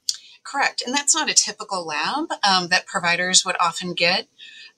Correct. 0.45 0.83
And 0.87 0.95
that's 0.95 1.14
not 1.14 1.31
a 1.31 1.35
typical 1.35 1.87
lab 1.87 2.27
um, 2.47 2.68
that 2.68 2.87
providers 2.87 3.45
would 3.45 3.57
often 3.61 3.95
get. 3.95 4.29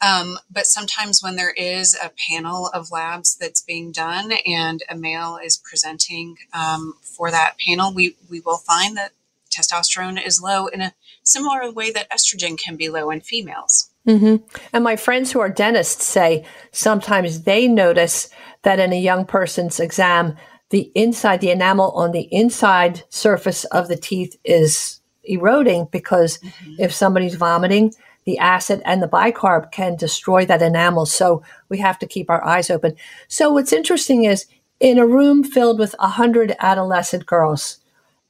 Um, 0.00 0.38
but 0.50 0.66
sometimes 0.66 1.22
when 1.22 1.36
there 1.36 1.52
is 1.52 1.94
a 1.94 2.12
panel 2.28 2.68
of 2.68 2.90
labs 2.90 3.36
that's 3.36 3.62
being 3.62 3.92
done 3.92 4.32
and 4.46 4.82
a 4.90 4.96
male 4.96 5.38
is 5.42 5.56
presenting 5.56 6.36
um, 6.52 6.94
for 7.00 7.30
that 7.30 7.56
panel, 7.58 7.94
we, 7.94 8.16
we 8.28 8.40
will 8.40 8.58
find 8.58 8.96
that 8.96 9.12
testosterone 9.50 10.24
is 10.24 10.42
low 10.42 10.66
in 10.66 10.82
a 10.82 10.92
similar 11.22 11.70
way 11.70 11.90
that 11.90 12.10
estrogen 12.10 12.58
can 12.58 12.76
be 12.76 12.88
low 12.88 13.10
in 13.10 13.20
females. 13.20 13.90
Mm-hmm. 14.06 14.44
And 14.72 14.84
my 14.84 14.96
friends 14.96 15.32
who 15.32 15.40
are 15.40 15.48
dentists 15.48 16.04
say 16.04 16.44
sometimes 16.72 17.42
they 17.42 17.66
notice 17.66 18.28
that 18.62 18.78
in 18.78 18.92
a 18.92 19.00
young 19.00 19.24
person's 19.24 19.80
exam, 19.80 20.36
the 20.70 20.90
inside, 20.94 21.40
the 21.40 21.50
enamel 21.50 21.90
on 21.92 22.12
the 22.12 22.28
inside 22.32 23.02
surface 23.08 23.64
of 23.66 23.88
the 23.88 23.96
teeth 23.96 24.36
is 24.44 25.00
eroding 25.24 25.88
because 25.90 26.38
mm-hmm. 26.38 26.74
if 26.78 26.92
somebody's 26.92 27.34
vomiting, 27.34 27.92
the 28.26 28.38
acid 28.38 28.82
and 28.84 29.02
the 29.02 29.08
bicarb 29.08 29.70
can 29.70 29.96
destroy 29.96 30.44
that 30.44 30.60
enamel. 30.60 31.06
So 31.06 31.42
we 31.68 31.78
have 31.78 31.98
to 32.00 32.06
keep 32.06 32.28
our 32.28 32.44
eyes 32.44 32.68
open. 32.68 32.96
So 33.28 33.52
what's 33.52 33.72
interesting 33.72 34.24
is 34.24 34.46
in 34.80 34.98
a 34.98 35.06
room 35.06 35.42
filled 35.42 35.78
with 35.78 35.94
100 36.00 36.54
adolescent 36.58 37.24
girls, 37.24 37.78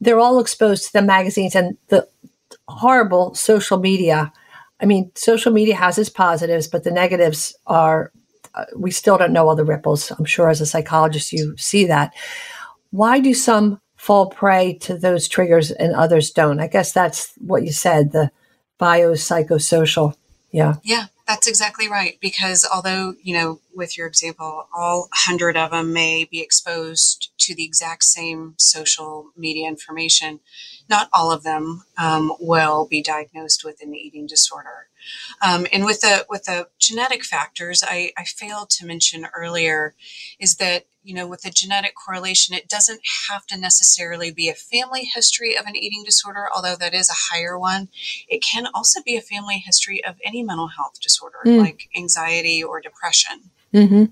they're 0.00 0.20
all 0.20 0.38
exposed 0.38 0.86
to 0.86 0.92
the 0.92 1.02
magazines 1.02 1.56
and 1.56 1.76
the 1.88 2.06
horrible 2.68 3.34
social 3.34 3.78
media. 3.78 4.32
I 4.80 4.84
mean, 4.84 5.10
social 5.14 5.50
media 5.50 5.76
has 5.76 5.98
its 5.98 6.10
positives, 6.10 6.68
but 6.68 6.84
the 6.84 6.90
negatives 6.90 7.56
are, 7.66 8.12
uh, 8.54 8.66
we 8.76 8.90
still 8.90 9.16
don't 9.16 9.32
know 9.32 9.48
all 9.48 9.56
the 9.56 9.64
ripples. 9.64 10.10
I'm 10.10 10.26
sure 10.26 10.50
as 10.50 10.60
a 10.60 10.66
psychologist, 10.66 11.32
you 11.32 11.56
see 11.56 11.86
that. 11.86 12.12
Why 12.90 13.18
do 13.18 13.32
some 13.32 13.80
fall 13.96 14.28
prey 14.28 14.74
to 14.82 14.98
those 14.98 15.26
triggers 15.26 15.70
and 15.70 15.94
others 15.94 16.30
don't? 16.30 16.60
I 16.60 16.66
guess 16.66 16.92
that's 16.92 17.32
what 17.38 17.64
you 17.64 17.72
said 17.72 18.12
the 18.12 18.30
biopsychosocial. 18.80 20.14
Yeah. 20.50 20.74
Yeah, 20.82 21.06
that's 21.26 21.46
exactly 21.46 21.88
right. 21.88 22.18
Because 22.20 22.66
although, 22.72 23.14
you 23.22 23.34
know, 23.34 23.60
with 23.74 23.98
your 23.98 24.06
example, 24.06 24.68
all 24.74 25.00
100 25.12 25.56
of 25.56 25.70
them 25.70 25.92
may 25.92 26.24
be 26.24 26.40
exposed 26.40 27.30
to 27.38 27.54
the 27.54 27.64
exact 27.64 28.04
same 28.04 28.54
social 28.56 29.30
media 29.36 29.68
information, 29.68 30.40
not 30.88 31.08
all 31.12 31.32
of 31.32 31.42
them 31.42 31.82
um, 31.98 32.32
will 32.40 32.86
be 32.86 33.02
diagnosed 33.02 33.64
with 33.64 33.82
an 33.82 33.94
eating 33.94 34.26
disorder. 34.26 34.88
Um, 35.46 35.66
and 35.72 35.84
with 35.84 36.00
the 36.00 36.26
with 36.28 36.44
the 36.44 36.68
genetic 36.78 37.24
factors, 37.24 37.82
I, 37.86 38.12
I 38.16 38.24
failed 38.24 38.70
to 38.70 38.86
mention 38.86 39.26
earlier, 39.36 39.94
is 40.38 40.56
that 40.56 40.86
you 41.02 41.14
know 41.14 41.26
with 41.26 41.42
the 41.42 41.50
genetic 41.50 41.94
correlation, 41.94 42.54
it 42.54 42.68
doesn't 42.68 43.00
have 43.28 43.46
to 43.46 43.58
necessarily 43.58 44.30
be 44.30 44.48
a 44.48 44.54
family 44.54 45.04
history 45.04 45.56
of 45.56 45.66
an 45.66 45.76
eating 45.76 46.02
disorder, 46.04 46.46
although 46.54 46.76
that 46.76 46.94
is 46.94 47.10
a 47.10 47.34
higher 47.34 47.58
one. 47.58 47.88
It 48.28 48.42
can 48.42 48.66
also 48.74 49.02
be 49.02 49.16
a 49.16 49.20
family 49.20 49.58
history 49.58 50.04
of 50.04 50.16
any 50.24 50.42
mental 50.42 50.68
health 50.68 51.00
disorder, 51.00 51.38
mm. 51.44 51.60
like 51.60 51.88
anxiety 51.96 52.62
or 52.62 52.80
depression. 52.80 53.50
Mm-hmm. 53.72 54.04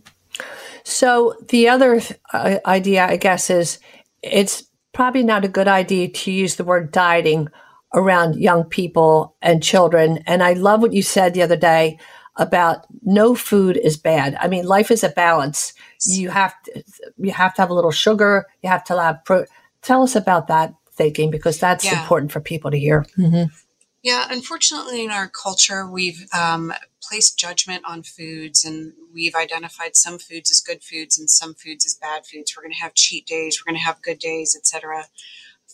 So 0.85 1.37
the 1.49 1.69
other 1.69 2.01
uh, 2.33 2.59
idea, 2.67 3.07
I 3.07 3.17
guess, 3.17 3.51
is 3.51 3.79
it's 4.23 4.65
probably 4.93 5.23
not 5.23 5.45
a 5.45 5.49
good 5.49 5.69
idea 5.69 6.09
to 6.09 6.31
use 6.31 6.57
the 6.57 6.65
word 6.65 6.93
dieting 6.93 7.49
around 7.95 8.37
young 8.37 8.65
people 8.65 9.37
and 9.41 9.63
children. 9.63 10.19
And 10.27 10.43
I 10.43 10.53
love 10.55 10.83
what 10.83 10.93
you 10.93 11.03
said 11.03 11.33
the 11.33 11.43
other 11.43 11.57
day 11.57 11.99
about 12.37 12.87
no 13.03 13.35
food 13.35 13.77
is 13.77 13.97
bad. 13.97 14.37
I 14.41 14.49
mean, 14.49 14.67
life 14.67 14.91
is 14.91 15.05
a 15.05 15.09
balance. 15.09 15.73
You 16.05 16.31
have 16.31 16.55
to, 16.65 16.85
you 17.17 17.31
have 17.31 17.55
to 17.55 17.63
have 17.63 17.71
a 17.71 17.75
little 17.75 17.93
sugar. 17.93 18.47
You 18.63 18.69
have 18.69 18.85
to 18.85 19.01
have 19.01 19.25
pro. 19.25 19.45
Tell 19.83 20.03
us 20.03 20.17
about 20.17 20.49
that 20.49 20.75
thinking 20.93 21.31
because 21.31 21.59
that's 21.59 21.85
yeah. 21.85 22.01
important 22.01 22.33
for 22.33 22.41
people 22.41 22.71
to 22.71 22.79
hear. 22.79 23.07
Mm-hmm. 23.17 23.55
Yeah, 24.03 24.27
unfortunately, 24.29 25.05
in 25.05 25.11
our 25.11 25.29
culture, 25.29 25.89
we've 25.89 26.27
um, 26.35 26.75
placed 27.03 27.39
judgment 27.39 27.85
on 27.87 28.03
foods 28.03 28.65
and 28.65 28.93
we've 29.13 29.35
identified 29.35 29.97
some 29.97 30.19
foods 30.19 30.51
as 30.51 30.61
good 30.61 30.83
foods 30.83 31.19
and 31.19 31.31
some 31.31 31.55
foods 31.55 31.87
as 31.87 31.95
bad 31.95 32.27
foods. 32.27 32.53
We're 32.55 32.65
going 32.65 32.75
to 32.75 32.81
have 32.81 32.95
cheat 32.95 33.27
days, 33.27 33.61
we're 33.61 33.71
going 33.71 33.81
to 33.81 33.87
have 33.87 34.03
good 34.03 34.19
days, 34.19 34.55
etc 34.57 35.07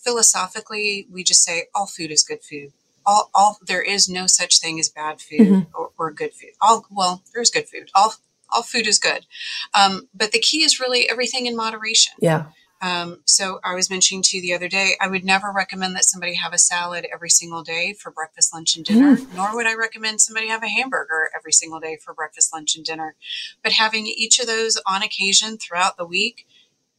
philosophically, 0.03 1.07
we 1.11 1.23
just 1.23 1.43
say 1.43 1.65
all 1.75 1.87
food 1.87 2.11
is 2.11 2.23
good 2.23 2.43
food. 2.43 2.73
All, 3.07 3.31
all 3.35 3.59
there 3.67 3.83
is 3.83 4.09
no 4.09 4.27
such 4.27 4.61
thing 4.61 4.79
as 4.79 4.89
bad 4.89 5.21
food 5.21 5.41
mm-hmm. 5.41 5.75
or, 5.75 5.91
or, 5.99 6.11
good 6.11 6.35
food. 6.35 6.51
All 6.61 6.87
well, 6.91 7.23
there's 7.33 7.51
good 7.51 7.67
food. 7.67 7.91
All 7.95 8.15
all 8.53 8.63
food 8.63 8.87
is 8.87 8.99
good, 8.99 9.27
um, 9.75 10.09
but 10.15 10.33
the 10.33 10.39
key 10.39 10.63
is 10.63 10.81
really 10.81 11.09
everything 11.09 11.47
in 11.47 11.57
moderation. 11.57 12.15
Yeah. 12.21 12.47
Um, 12.83 13.21
so 13.27 13.61
I 13.63 13.75
was 13.75 13.91
mentioning 13.91 14.23
to 14.23 14.37
you 14.37 14.43
the 14.43 14.55
other 14.55 14.69
day, 14.69 14.95
I 15.01 15.09
would 15.09 15.25
never 15.25 15.53
recommend 15.53 15.95
that 15.97 16.05
somebody 16.05 16.35
have 16.37 16.55
a 16.55 16.59
salad 16.59 17.07
every 17.13 17.29
single 17.29 17.63
day 17.63 17.93
for 17.93 18.11
breakfast, 18.11 18.55
lunch, 18.55 18.75
and 18.75 18.85
dinner. 18.85 19.17
Mm. 19.17 19.35
Nor 19.37 19.55
would 19.55 19.67
I 19.67 19.75
recommend 19.75 20.21
somebody 20.21 20.49
have 20.49 20.63
a 20.63 20.69
hamburger 20.69 21.31
every 21.37 21.53
single 21.53 21.79
day 21.79 21.99
for 22.03 22.15
breakfast, 22.15 22.55
lunch, 22.55 22.77
and 22.77 22.85
dinner. 22.85 23.17
But 23.63 23.73
having 23.73 24.07
each 24.07 24.39
of 24.39 24.47
those 24.47 24.81
on 24.87 25.03
occasion 25.03 25.59
throughout 25.59 25.99
the 25.99 26.07
week 26.07 26.47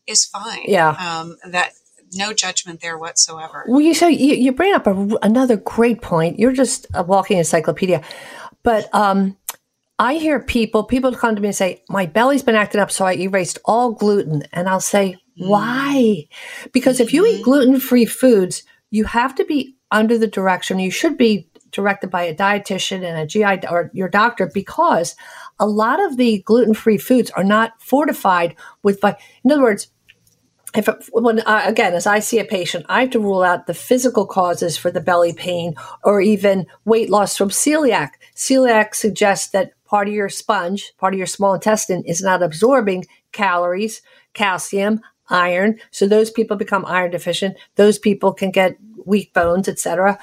is 0.06 0.26
fine. 0.26 0.66
Yeah. 0.66 0.89
Um, 0.89 1.38
that 1.49 1.74
no 2.14 2.34
judgment 2.34 2.82
there 2.82 2.97
whatsoever. 2.97 3.66
Well, 3.68 3.82
you 3.82 3.93
so 3.93 4.07
you, 4.07 4.36
you 4.36 4.51
bring 4.51 4.74
up 4.74 4.88
a, 4.88 5.18
another 5.22 5.57
great 5.57 6.01
point. 6.01 6.39
You're 6.39 6.51
just 6.51 6.88
a 6.93 7.03
walking 7.03 7.38
encyclopedia, 7.38 8.03
but 8.64 8.93
um, 8.93 9.38
I 9.99 10.16
hear 10.16 10.39
people 10.39 10.84
people 10.84 11.14
come 11.14 11.36
to 11.36 11.41
me 11.41 11.49
and 11.49 11.55
say, 11.55 11.84
"My 11.89 12.05
belly's 12.05 12.43
been 12.43 12.55
acting 12.55 12.82
up, 12.82 12.91
so 12.91 13.05
I 13.05 13.14
erased 13.14 13.59
all 13.66 13.91
gluten," 13.91 14.43
and 14.51 14.68
I'll 14.68 14.80
say, 14.80 15.18
mm. 15.39 15.47
"Why?" 15.47 16.28
Because 16.72 16.95
mm-hmm. 16.95 17.03
if 17.03 17.14
you 17.14 17.26
eat 17.26 17.36
mm-hmm. 17.36 17.43
gluten 17.43 17.80
free 17.80 18.05
foods, 18.05 18.64
you 18.89 19.05
have 19.05 19.36
to 19.36 19.45
be 19.45 19.78
under 19.91 20.18
the 20.18 20.28
direction. 20.28 20.80
You 20.80 20.91
should 20.91 21.18
be 21.18 21.47
directed 21.72 22.09
by 22.09 22.24
a 22.24 22.36
dietitian 22.36 23.03
and 23.03 23.18
a 23.18 23.26
GI 23.26 23.68
or 23.68 23.91
your 23.93 24.09
doctor 24.09 24.49
because 24.53 25.16
a 25.59 25.66
lot 25.66 26.01
of 26.01 26.18
the 26.18 26.41
gluten 26.43 26.74
free 26.74 26.97
foods 26.97 27.32
are 27.32 27.43
not 27.43 27.82
fortified 27.82 28.55
with. 28.84 29.03
In 29.43 29.51
other 29.51 29.62
words, 29.62 29.88
if 30.76 30.88
when 31.11 31.39
again 31.47 31.93
as 31.93 32.07
i 32.07 32.19
see 32.19 32.39
a 32.39 32.45
patient 32.45 32.86
i 32.88 33.01
have 33.01 33.09
to 33.09 33.19
rule 33.19 33.43
out 33.43 33.67
the 33.67 33.74
physical 33.74 34.26
causes 34.26 34.78
for 34.78 34.89
the 34.91 35.01
belly 35.01 35.34
pain 35.34 35.74
or 36.03 36.22
even 36.22 36.65
weight 36.86 37.09
loss 37.09 37.36
from 37.36 37.49
celiac. 37.49 38.11
Celiac 38.36 38.95
suggests 38.95 39.49
that 39.49 39.74
part 39.86 40.07
of 40.07 40.13
your 40.13 40.30
sponge 40.30 40.93
part 40.97 41.13
of 41.13 41.17
your 41.17 41.28
small 41.28 41.53
intestine 41.53 42.03
is 42.05 42.22
not 42.22 42.43
absorbing 42.43 43.05
calories 43.32 44.01
calcium 44.34 45.01
iron. 45.30 45.80
So 45.91 46.07
those 46.07 46.30
people 46.30 46.57
become 46.57 46.86
iron 46.86 47.11
deficient. 47.11 47.55
Those 47.76 47.97
people 47.97 48.34
can 48.34 48.51
get 48.51 48.78
weak 49.05 49.34
bones 49.34 49.67
etc 49.67 50.17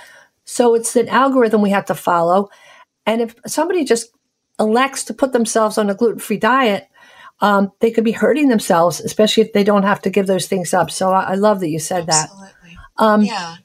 so 0.51 0.75
it's 0.75 0.97
an 0.97 1.09
algorithm 1.09 1.61
we 1.61 1.69
have 1.71 1.85
to 1.87 1.95
follow. 1.95 2.49
And 3.05 3.21
if 3.21 3.35
somebody 3.47 3.85
just 3.85 4.11
elects 4.59 5.05
to 5.05 5.13
put 5.13 5.33
themselves 5.33 5.77
on 5.77 5.91
a 5.91 5.95
gluten-free 5.95 6.39
diet 6.39 6.89
um, 7.41 7.73
they 7.81 7.91
could 7.91 8.05
be 8.05 8.13
hurting 8.13 8.49
themselves, 8.49 9.01
especially 9.01 9.43
if 9.43 9.53
they 9.53 9.65
don't 9.65 9.85
have 9.85 10.03
to 10.03 10.11
give 10.11 10.27
those 10.27 10.47
things 10.47 10.75
up. 10.75 10.91
So 10.91 11.11
I, 11.11 11.21
I 11.21 11.35
love 11.35 11.61
that 11.61 11.69
you 11.69 11.79
said 11.79 12.09
Absolutely. 12.09 12.49
that. 12.99 13.05
Um, 13.05 13.23
yeah, 13.23 13.57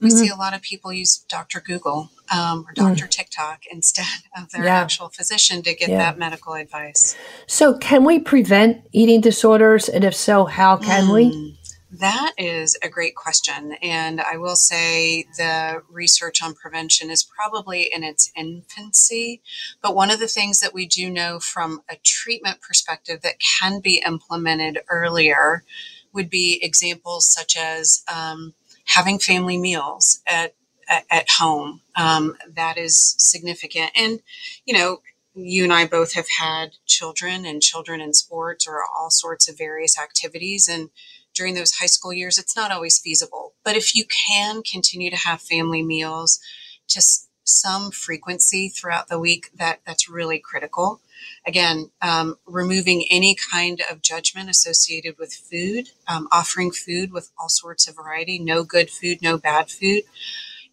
we 0.00 0.08
mm-hmm. 0.08 0.16
see 0.16 0.28
a 0.28 0.36
lot 0.36 0.54
of 0.54 0.62
people 0.62 0.92
use 0.92 1.18
Dr. 1.28 1.60
Google 1.60 2.10
um, 2.32 2.64
or 2.66 2.72
Dr. 2.72 3.06
Mm. 3.06 3.10
TikTok 3.10 3.62
instead 3.70 4.06
of 4.36 4.50
their 4.50 4.64
yeah. 4.64 4.80
actual 4.80 5.08
physician 5.08 5.62
to 5.62 5.74
get 5.74 5.88
yeah. 5.88 5.98
that 5.98 6.18
medical 6.18 6.54
advice. 6.54 7.16
So, 7.46 7.76
can 7.78 8.04
we 8.04 8.18
prevent 8.18 8.86
eating 8.92 9.20
disorders? 9.20 9.88
And 9.88 10.04
if 10.04 10.14
so, 10.14 10.44
how 10.44 10.76
can 10.76 11.06
mm. 11.06 11.14
we? 11.14 11.57
That 11.90 12.34
is 12.36 12.76
a 12.82 12.88
great 12.88 13.14
question. 13.16 13.72
And 13.82 14.20
I 14.20 14.36
will 14.36 14.56
say 14.56 15.24
the 15.38 15.82
research 15.90 16.42
on 16.42 16.54
prevention 16.54 17.10
is 17.10 17.24
probably 17.24 17.90
in 17.92 18.04
its 18.04 18.30
infancy. 18.36 19.40
But 19.80 19.94
one 19.94 20.10
of 20.10 20.20
the 20.20 20.28
things 20.28 20.60
that 20.60 20.74
we 20.74 20.86
do 20.86 21.08
know 21.08 21.38
from 21.38 21.82
a 21.88 21.96
treatment 22.04 22.60
perspective 22.60 23.22
that 23.22 23.40
can 23.40 23.80
be 23.80 24.02
implemented 24.06 24.80
earlier 24.90 25.64
would 26.12 26.28
be 26.28 26.58
examples 26.62 27.32
such 27.32 27.56
as 27.56 28.02
um, 28.12 28.54
having 28.84 29.18
family 29.18 29.56
meals 29.56 30.20
at, 30.26 30.54
at, 30.88 31.04
at 31.10 31.26
home. 31.38 31.80
Um, 31.96 32.36
that 32.54 32.76
is 32.76 33.14
significant. 33.18 33.92
And, 33.96 34.20
you 34.66 34.74
know, 34.74 35.00
you 35.34 35.64
and 35.64 35.72
I 35.72 35.86
both 35.86 36.14
have 36.14 36.28
had 36.38 36.72
children 36.84 37.46
and 37.46 37.62
children 37.62 38.00
in 38.00 38.12
sports 38.12 38.66
or 38.66 38.80
all 38.82 39.10
sorts 39.10 39.48
of 39.48 39.56
various 39.56 39.98
activities. 39.98 40.68
And 40.68 40.90
during 41.38 41.54
those 41.54 41.72
high 41.72 41.86
school 41.86 42.12
years, 42.12 42.36
it's 42.36 42.56
not 42.56 42.72
always 42.72 42.98
feasible. 42.98 43.54
But 43.64 43.76
if 43.76 43.94
you 43.94 44.04
can 44.04 44.62
continue 44.62 45.08
to 45.10 45.16
have 45.16 45.40
family 45.40 45.82
meals 45.82 46.40
to 46.88 47.00
some 47.44 47.90
frequency 47.90 48.68
throughout 48.68 49.08
the 49.08 49.18
week, 49.18 49.50
that 49.56 49.80
that's 49.86 50.10
really 50.10 50.38
critical. 50.38 51.00
Again, 51.46 51.90
um, 52.02 52.36
removing 52.46 53.06
any 53.10 53.36
kind 53.50 53.80
of 53.90 54.02
judgment 54.02 54.50
associated 54.50 55.16
with 55.18 55.32
food, 55.32 55.90
um, 56.06 56.28
offering 56.30 56.72
food 56.72 57.12
with 57.12 57.30
all 57.38 57.48
sorts 57.48 57.88
of 57.88 57.96
variety, 57.96 58.38
no 58.38 58.64
good 58.64 58.90
food, 58.90 59.22
no 59.22 59.38
bad 59.38 59.70
food 59.70 60.02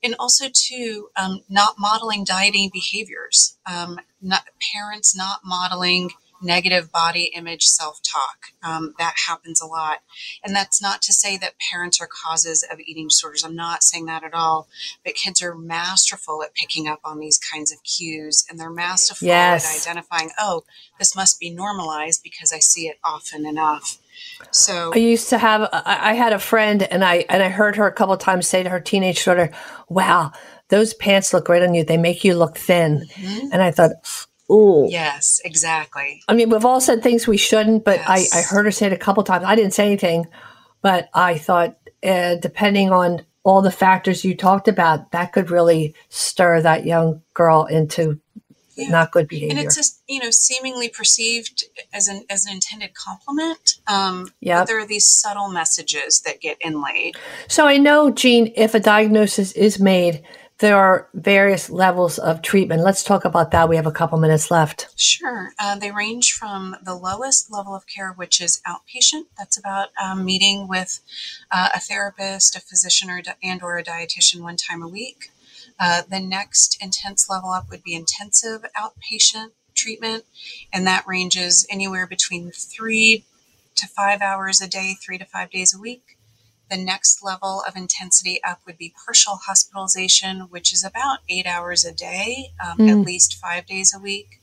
and 0.04 0.16
also 0.20 0.46
too 0.54 1.10
um, 1.16 1.42
not 1.50 1.76
modeling 1.80 2.24
dieting 2.24 2.70
behaviors 2.72 3.58
um, 3.66 4.00
not 4.22 4.44
parents 4.74 5.16
not 5.16 5.40
modeling 5.44 6.12
negative 6.42 6.92
body 6.92 7.32
image 7.36 7.66
self 7.66 8.00
talk. 8.02 8.48
Um, 8.64 8.94
that 8.98 9.16
happens 9.28 9.62
a 9.62 9.66
lot. 9.66 10.00
And 10.44 10.56
that's 10.56 10.82
not 10.82 11.02
to 11.04 11.14
say 11.14 11.38
that 11.38 11.54
parents 11.72 12.02
are 12.02 12.08
causes 12.08 12.66
of 12.72 12.80
eating 12.80 13.08
disorders. 13.08 13.44
I'm 13.44 13.56
not 13.56 13.84
saying 13.84 14.06
that 14.06 14.24
at 14.24 14.34
all. 14.34 14.68
But 15.04 15.16
kids 15.16 15.42
are 15.42 15.56
masterful 15.56 16.44
at 16.44 16.54
picking 16.54 16.88
up 16.88 17.00
on 17.04 17.20
these 17.20 17.38
kinds 17.38 17.72
of 17.72 17.84
cues 17.84 18.46
and 18.50 18.60
they're 18.60 18.70
masterful 18.70 19.28
yes. 19.28 19.66
at 19.66 19.90
identifying, 19.90 20.32
oh, 20.40 20.64
this 21.00 21.16
must 21.16 21.40
be 21.40 21.50
normalized 21.50 22.22
because 22.24 22.54
I 22.54 22.60
see 22.60 22.88
it 22.88 22.98
often 23.04 23.46
enough. 23.46 24.00
So 24.52 24.92
I 24.94 24.98
used 24.98 25.30
to 25.30 25.38
have 25.38 25.70
I 25.74 26.14
had 26.14 26.34
a 26.34 26.40
friend 26.40 26.84
and 26.84 27.04
I 27.04 27.26
and 27.30 27.44
I 27.44 27.50
heard 27.50 27.76
her 27.76 27.86
a 27.86 27.92
couple 27.92 28.16
times 28.18 28.48
say 28.48 28.64
to 28.64 28.70
her 28.70 28.80
teenage 28.80 29.24
daughter, 29.24 29.52
"Wow, 29.90 30.32
those 30.70 30.94
pants 30.94 31.34
look 31.34 31.46
great 31.46 31.64
on 31.64 31.74
you. 31.74 31.84
They 31.84 31.98
make 31.98 32.24
you 32.24 32.36
look 32.36 32.58
thin." 32.58 33.08
Mm-hmm. 33.14 33.48
And 33.52 33.62
I 33.62 33.72
thought, 33.72 33.92
Ooh. 34.52 34.88
Yes, 34.90 35.42
exactly. 35.44 36.22
I 36.28 36.34
mean, 36.34 36.50
we've 36.50 36.66
all 36.66 36.80
said 36.80 37.02
things 37.02 37.28
we 37.28 37.38
shouldn't, 37.38 37.84
but 37.84 37.98
yes. 37.98 38.36
I, 38.36 38.40
I 38.40 38.42
heard 38.44 38.66
her 38.66 38.72
say 38.72 38.88
it 38.88 38.94
a 38.94 38.98
couple 38.98 39.24
times. 39.24 39.44
I 39.46 39.56
didn't 39.56 39.74
say 39.74 39.86
anything, 39.86 40.28
but 40.82 41.10
I 41.14 41.38
thought, 41.38 41.78
uh, 42.04 42.36
depending 42.36 42.92
on 42.92 43.24
all 43.44 43.62
the 43.62 43.72
factors 43.72 44.24
you 44.24 44.36
talked 44.36 44.68
about, 44.68 45.12
that 45.12 45.34
could 45.34 45.50
really 45.50 45.96
stir 46.10 46.62
that 46.62 46.86
young 46.86 47.22
girl 47.34 47.66
into 47.66 48.20
yeah. 48.76 48.90
not 48.90 49.12
good 49.12 49.28
behavior. 49.28 49.58
And 49.58 49.60
it's 49.60 49.76
just, 49.76 50.02
you 50.08 50.20
know, 50.20 50.32
seemingly 50.32 50.90
perceived 50.90 51.66
as 51.94 52.08
an 52.08 52.26
as 52.30 52.46
an 52.46 52.54
intended 52.54 52.94
compliment. 52.94 53.76
Um, 53.88 54.32
yeah. 54.42 54.66
There 54.66 54.80
are 54.80 54.86
these 54.88 55.06
subtle 55.06 55.48
messages 55.48 56.22
that 56.22 56.42
get 56.42 56.58
inlaid. 56.62 57.16
So 57.48 57.68
I 57.68 57.78
know, 57.78 58.12
Jean, 58.12 58.52
if 58.56 58.76
a 58.76 58.80
diagnosis 58.80 59.52
is 59.54 59.80
made, 59.80 60.24
there 60.60 60.78
are 60.78 61.10
various 61.14 61.70
levels 61.70 62.18
of 62.18 62.42
treatment. 62.42 62.82
Let's 62.82 63.04
talk 63.04 63.26
about 63.26 63.52
that. 63.52 63.68
We 63.68 63.76
have 63.76 63.86
a 63.86 63.92
couple 63.92 64.18
minutes 64.18 64.50
left. 64.50 64.88
Sure. 64.96 65.52
Uh, 65.60 65.78
they 65.78 65.92
range 65.92 66.32
from 66.32 66.78
the 66.82 66.96
lowest 66.96 67.52
level 67.52 67.76
of 67.76 67.86
care, 67.88 68.14
which 68.14 68.40
is 68.40 68.62
outpatient. 68.66 69.26
That's 69.38 69.58
about 69.58 69.90
um, 70.02 70.24
meeting 70.24 70.68
with 70.68 71.02
uh, 71.52 71.70
a 71.76 71.80
therapist, 71.80 72.56
a 72.56 72.62
physician, 72.62 73.10
or 73.10 73.22
and 73.44 73.62
or 73.62 73.78
a 73.78 73.84
dietitian 73.84 74.42
one 74.42 74.56
time 74.56 74.82
a 74.82 74.88
week. 74.88 75.30
Uh, 75.78 76.04
the 76.10 76.22
next 76.22 76.78
intense 76.82 77.30
level 77.30 77.50
up 77.50 77.70
would 77.70 77.84
be 77.84 77.94
intensive 77.94 78.66
outpatient 78.78 79.52
treatment, 79.76 80.24
and 80.72 80.88
that 80.88 81.06
ranges 81.06 81.68
anywhere 81.70 82.08
between 82.08 82.52
three 82.52 83.26
to 83.76 83.88
five 83.88 84.22
hours 84.22 84.62
a 84.62 84.68
day, 84.70 84.96
three 85.04 85.18
to 85.18 85.26
five 85.26 85.50
days 85.50 85.76
a 85.76 85.78
week. 85.80 86.15
The 86.70 86.78
next 86.78 87.24
level 87.24 87.64
of 87.68 87.76
intensity 87.76 88.40
up 88.44 88.62
would 88.66 88.78
be 88.78 88.94
partial 89.06 89.36
hospitalization, 89.36 90.42
which 90.50 90.74
is 90.74 90.84
about 90.84 91.20
eight 91.30 91.46
hours 91.46 91.86
a 91.86 91.94
day, 91.94 92.54
um, 92.64 92.80
mm. 92.80 92.90
at 92.90 93.06
least 93.06 93.36
five 93.36 93.66
days 93.66 93.94
a 93.96 94.00
week. 94.00 94.42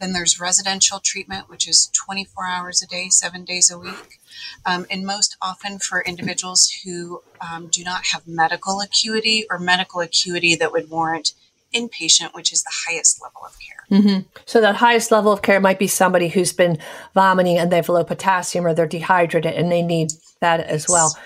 Then 0.00 0.12
there's 0.12 0.40
residential 0.40 1.00
treatment, 1.00 1.48
which 1.48 1.68
is 1.68 1.90
24 1.94 2.46
hours 2.46 2.82
a 2.82 2.86
day, 2.86 3.08
seven 3.08 3.44
days 3.44 3.70
a 3.70 3.78
week. 3.78 4.20
Um, 4.66 4.86
and 4.90 5.06
most 5.06 5.36
often 5.40 5.78
for 5.78 6.02
individuals 6.02 6.70
who 6.84 7.22
um, 7.40 7.68
do 7.68 7.84
not 7.84 8.06
have 8.06 8.26
medical 8.26 8.80
acuity 8.80 9.46
or 9.50 9.58
medical 9.58 10.00
acuity 10.00 10.56
that 10.56 10.72
would 10.72 10.90
warrant 10.90 11.32
inpatient, 11.74 12.34
which 12.34 12.52
is 12.52 12.62
the 12.62 12.72
highest 12.86 13.20
level 13.22 13.42
of 13.44 13.56
care. 13.58 13.98
Mm-hmm. 13.98 14.28
So, 14.46 14.60
that 14.60 14.76
highest 14.76 15.10
level 15.10 15.32
of 15.32 15.42
care 15.42 15.60
might 15.60 15.78
be 15.78 15.86
somebody 15.86 16.28
who's 16.28 16.52
been 16.52 16.78
vomiting 17.14 17.58
and 17.58 17.70
they 17.70 17.76
have 17.76 17.88
low 17.88 18.04
potassium 18.04 18.66
or 18.66 18.74
they're 18.74 18.86
dehydrated 18.86 19.54
and 19.54 19.70
they 19.70 19.82
need 19.82 20.12
that 20.40 20.60
as 20.60 20.86
well. 20.88 21.16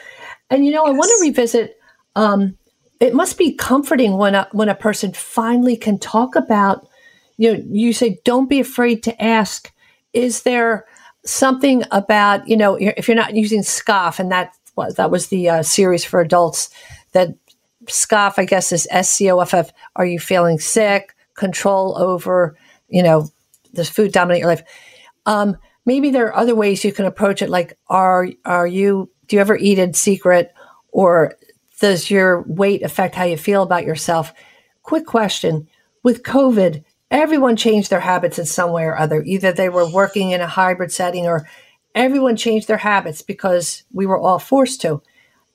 And 0.50 0.64
you 0.64 0.72
know, 0.72 0.86
yes. 0.86 0.94
I 0.94 0.96
want 0.96 1.10
to 1.10 1.22
revisit. 1.22 1.80
Um, 2.16 2.56
it 3.00 3.14
must 3.14 3.38
be 3.38 3.52
comforting 3.54 4.16
when 4.16 4.34
a 4.34 4.48
when 4.52 4.68
a 4.68 4.74
person 4.74 5.12
finally 5.12 5.76
can 5.76 5.98
talk 5.98 6.36
about. 6.36 6.88
You 7.36 7.56
know, 7.56 7.64
you 7.68 7.92
say, 7.92 8.18
"Don't 8.24 8.48
be 8.48 8.60
afraid 8.60 9.02
to 9.04 9.22
ask." 9.22 9.72
Is 10.12 10.42
there 10.42 10.86
something 11.28 11.82
about 11.90 12.46
you 12.48 12.56
know 12.56 12.76
if 12.76 13.06
you're 13.06 13.16
not 13.16 13.34
using 13.34 13.62
scoff 13.62 14.18
and 14.18 14.30
that 14.32 14.54
was 14.76 14.94
that 14.94 15.10
was 15.10 15.28
the 15.28 15.48
uh, 15.48 15.62
series 15.62 16.04
for 16.04 16.20
adults 16.20 16.70
that 17.12 17.28
scoff 17.88 18.38
i 18.38 18.44
guess 18.44 18.72
is 18.72 18.88
s-c-o-f-f 18.90 19.70
are 19.96 20.06
you 20.06 20.18
feeling 20.18 20.58
sick 20.58 21.14
control 21.34 21.96
over 21.98 22.56
you 22.88 23.02
know 23.02 23.28
does 23.74 23.90
food 23.90 24.12
dominate 24.12 24.40
your 24.40 24.48
life 24.48 24.62
um, 25.26 25.56
maybe 25.84 26.10
there 26.10 26.26
are 26.26 26.36
other 26.36 26.54
ways 26.54 26.84
you 26.84 26.92
can 26.92 27.04
approach 27.04 27.42
it 27.42 27.50
like 27.50 27.76
are 27.88 28.28
are 28.44 28.66
you 28.66 29.10
do 29.28 29.36
you 29.36 29.40
ever 29.40 29.56
eat 29.56 29.78
in 29.78 29.94
secret 29.94 30.52
or 30.90 31.36
does 31.80 32.10
your 32.10 32.42
weight 32.42 32.82
affect 32.82 33.14
how 33.14 33.24
you 33.24 33.36
feel 33.36 33.62
about 33.62 33.84
yourself? 33.84 34.32
Quick 34.82 35.06
question. 35.06 35.68
With 36.02 36.22
COVID, 36.22 36.82
everyone 37.10 37.56
changed 37.56 37.90
their 37.90 38.00
habits 38.00 38.38
in 38.38 38.46
some 38.46 38.72
way 38.72 38.84
or 38.84 38.98
other. 38.98 39.22
Either 39.22 39.52
they 39.52 39.68
were 39.68 39.90
working 39.90 40.30
in 40.30 40.40
a 40.40 40.46
hybrid 40.46 40.90
setting 40.90 41.26
or 41.26 41.48
everyone 41.94 42.36
changed 42.36 42.68
their 42.68 42.78
habits 42.78 43.22
because 43.22 43.84
we 43.92 44.06
were 44.06 44.18
all 44.18 44.38
forced 44.38 44.80
to. 44.80 45.02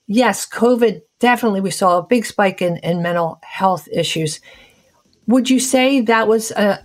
Yes, 0.07 0.47
COVID 0.47 1.01
definitely, 1.19 1.61
we 1.61 1.71
saw 1.71 1.97
a 1.97 2.05
big 2.05 2.25
spike 2.25 2.61
in, 2.61 2.77
in 2.77 3.01
mental 3.01 3.39
health 3.43 3.87
issues. 3.91 4.39
Would 5.27 5.49
you 5.49 5.59
say 5.59 6.01
that 6.01 6.27
was 6.27 6.51
uh, 6.51 6.81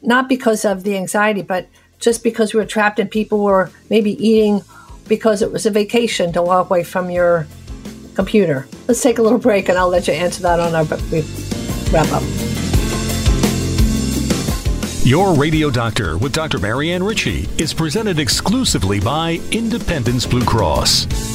not 0.00 0.28
because 0.28 0.64
of 0.64 0.84
the 0.84 0.96
anxiety, 0.96 1.42
but 1.42 1.68
just 1.98 2.22
because 2.22 2.54
we 2.54 2.60
were 2.60 2.66
trapped 2.66 2.98
and 2.98 3.10
people 3.10 3.42
were 3.42 3.70
maybe 3.90 4.12
eating 4.24 4.62
because 5.08 5.42
it 5.42 5.52
was 5.52 5.66
a 5.66 5.70
vacation 5.70 6.32
to 6.32 6.42
walk 6.42 6.70
away 6.70 6.84
from 6.84 7.10
your 7.10 7.46
computer. 8.14 8.66
Let's 8.88 9.02
take 9.02 9.18
a 9.18 9.22
little 9.22 9.38
break 9.38 9.68
and 9.68 9.78
I'll 9.78 9.88
let 9.88 10.08
you 10.08 10.14
answer 10.14 10.42
that 10.42 10.60
on 10.60 10.74
our 10.74 10.84
wrap 11.92 12.12
up. 12.12 12.22
Your 15.04 15.34
Radio 15.34 15.68
Doctor 15.68 16.16
with 16.16 16.32
Dr. 16.32 16.58
Marianne 16.58 17.02
Ritchie 17.02 17.46
is 17.58 17.74
presented 17.74 18.18
exclusively 18.18 19.00
by 19.00 19.38
Independence 19.52 20.24
Blue 20.24 20.44
Cross. 20.44 21.33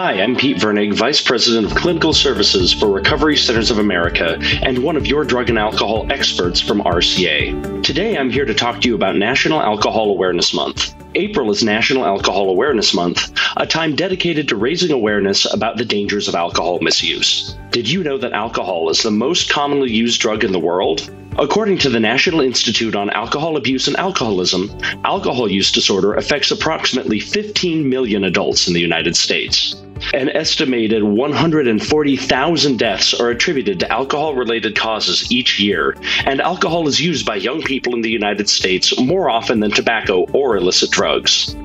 Hi, 0.00 0.22
I'm 0.22 0.36
Pete 0.36 0.58
Vernig, 0.58 0.94
Vice 0.94 1.20
President 1.20 1.66
of 1.66 1.76
Clinical 1.76 2.12
Services 2.12 2.72
for 2.72 2.88
Recovery 2.88 3.36
Centers 3.36 3.72
of 3.72 3.78
America 3.78 4.38
and 4.62 4.78
one 4.78 4.96
of 4.96 5.08
your 5.08 5.24
drug 5.24 5.48
and 5.48 5.58
alcohol 5.58 6.06
experts 6.12 6.60
from 6.60 6.82
RCA. 6.82 7.82
Today 7.82 8.16
I'm 8.16 8.30
here 8.30 8.44
to 8.44 8.54
talk 8.54 8.80
to 8.80 8.88
you 8.88 8.94
about 8.94 9.16
National 9.16 9.60
Alcohol 9.60 10.10
Awareness 10.10 10.54
Month. 10.54 10.94
April 11.16 11.50
is 11.50 11.64
National 11.64 12.04
Alcohol 12.06 12.48
Awareness 12.48 12.94
Month, 12.94 13.32
a 13.56 13.66
time 13.66 13.96
dedicated 13.96 14.46
to 14.46 14.54
raising 14.54 14.92
awareness 14.92 15.52
about 15.52 15.78
the 15.78 15.84
dangers 15.84 16.28
of 16.28 16.36
alcohol 16.36 16.78
misuse. 16.78 17.58
Did 17.72 17.90
you 17.90 18.04
know 18.04 18.18
that 18.18 18.32
alcohol 18.32 18.90
is 18.90 19.02
the 19.02 19.10
most 19.10 19.50
commonly 19.50 19.90
used 19.90 20.20
drug 20.20 20.44
in 20.44 20.52
the 20.52 20.60
world? 20.60 21.10
According 21.40 21.78
to 21.78 21.88
the 21.88 22.00
National 22.00 22.40
Institute 22.40 22.94
on 22.94 23.10
Alcohol 23.10 23.56
Abuse 23.56 23.88
and 23.88 23.96
Alcoholism, 23.96 24.70
alcohol 25.04 25.50
use 25.50 25.72
disorder 25.72 26.14
affects 26.14 26.52
approximately 26.52 27.18
15 27.18 27.88
million 27.88 28.24
adults 28.24 28.68
in 28.68 28.74
the 28.74 28.80
United 28.80 29.16
States. 29.16 29.76
An 30.14 30.28
estimated 30.30 31.02
140,000 31.02 32.78
deaths 32.78 33.14
are 33.14 33.30
attributed 33.30 33.80
to 33.80 33.92
alcohol 33.92 34.34
related 34.34 34.76
causes 34.76 35.30
each 35.30 35.60
year, 35.60 35.96
and 36.24 36.40
alcohol 36.40 36.88
is 36.88 37.00
used 37.00 37.26
by 37.26 37.36
young 37.36 37.62
people 37.62 37.94
in 37.94 38.00
the 38.00 38.10
United 38.10 38.48
States 38.48 38.98
more 38.98 39.28
often 39.28 39.60
than 39.60 39.70
tobacco 39.70 40.22
or 40.32 40.56
illicit 40.56 40.90
drugs. 40.90 41.56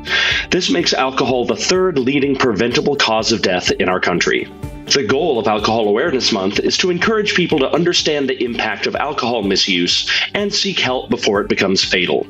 This 0.50 0.70
makes 0.70 0.94
alcohol 0.94 1.46
the 1.46 1.56
third 1.56 1.98
leading 1.98 2.36
preventable 2.36 2.96
cause 2.96 3.32
of 3.32 3.42
death 3.42 3.72
in 3.72 3.88
our 3.88 4.00
country. 4.00 4.48
The 4.88 5.04
goal 5.04 5.40
of 5.40 5.48
Alcohol 5.48 5.88
Awareness 5.88 6.32
Month 6.32 6.60
is 6.60 6.78
to 6.80 6.92
encourage 6.92 7.36
people 7.36 7.60
to 7.60 7.72
understand 7.72 8.30
the 8.30 8.44
impact 8.44 8.86
of 8.86 8.96
alcohol 8.96 9.42
misuse 9.42 10.10
and 10.34 10.54
seek 10.54 10.80
help 10.80 11.10
before 11.10 11.40
it 11.40 11.48
becomes 11.48 11.84
fatal. 11.84 12.28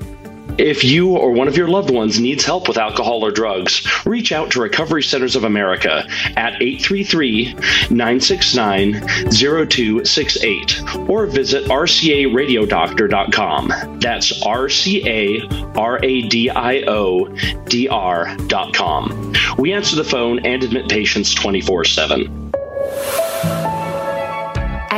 If 0.57 0.83
you 0.83 1.15
or 1.17 1.31
one 1.31 1.47
of 1.47 1.55
your 1.57 1.67
loved 1.67 1.89
ones 1.89 2.19
needs 2.19 2.45
help 2.45 2.67
with 2.67 2.77
alcohol 2.77 3.25
or 3.25 3.31
drugs, 3.31 3.87
reach 4.05 4.31
out 4.31 4.51
to 4.51 4.61
Recovery 4.61 5.01
Centers 5.01 5.35
of 5.35 5.43
America 5.43 6.05
at 6.37 6.61
833 6.61 7.55
969 7.89 9.01
0268 9.31 10.83
or 11.09 11.25
visit 11.25 11.65
rcaradiodoctor.com. 11.65 13.99
That's 13.99 14.43
R 14.43 14.69
C 14.69 15.03
A 15.07 15.41
R 15.75 15.99
A 16.03 16.21
D 16.27 16.51
I 16.51 16.83
O 16.87 17.27
D 17.65 17.87
R.com. 17.87 19.33
We 19.57 19.73
answer 19.73 19.95
the 19.95 20.03
phone 20.03 20.45
and 20.45 20.63
admit 20.63 20.87
patients 20.87 21.33
24 21.33 21.85
7. 21.85 22.42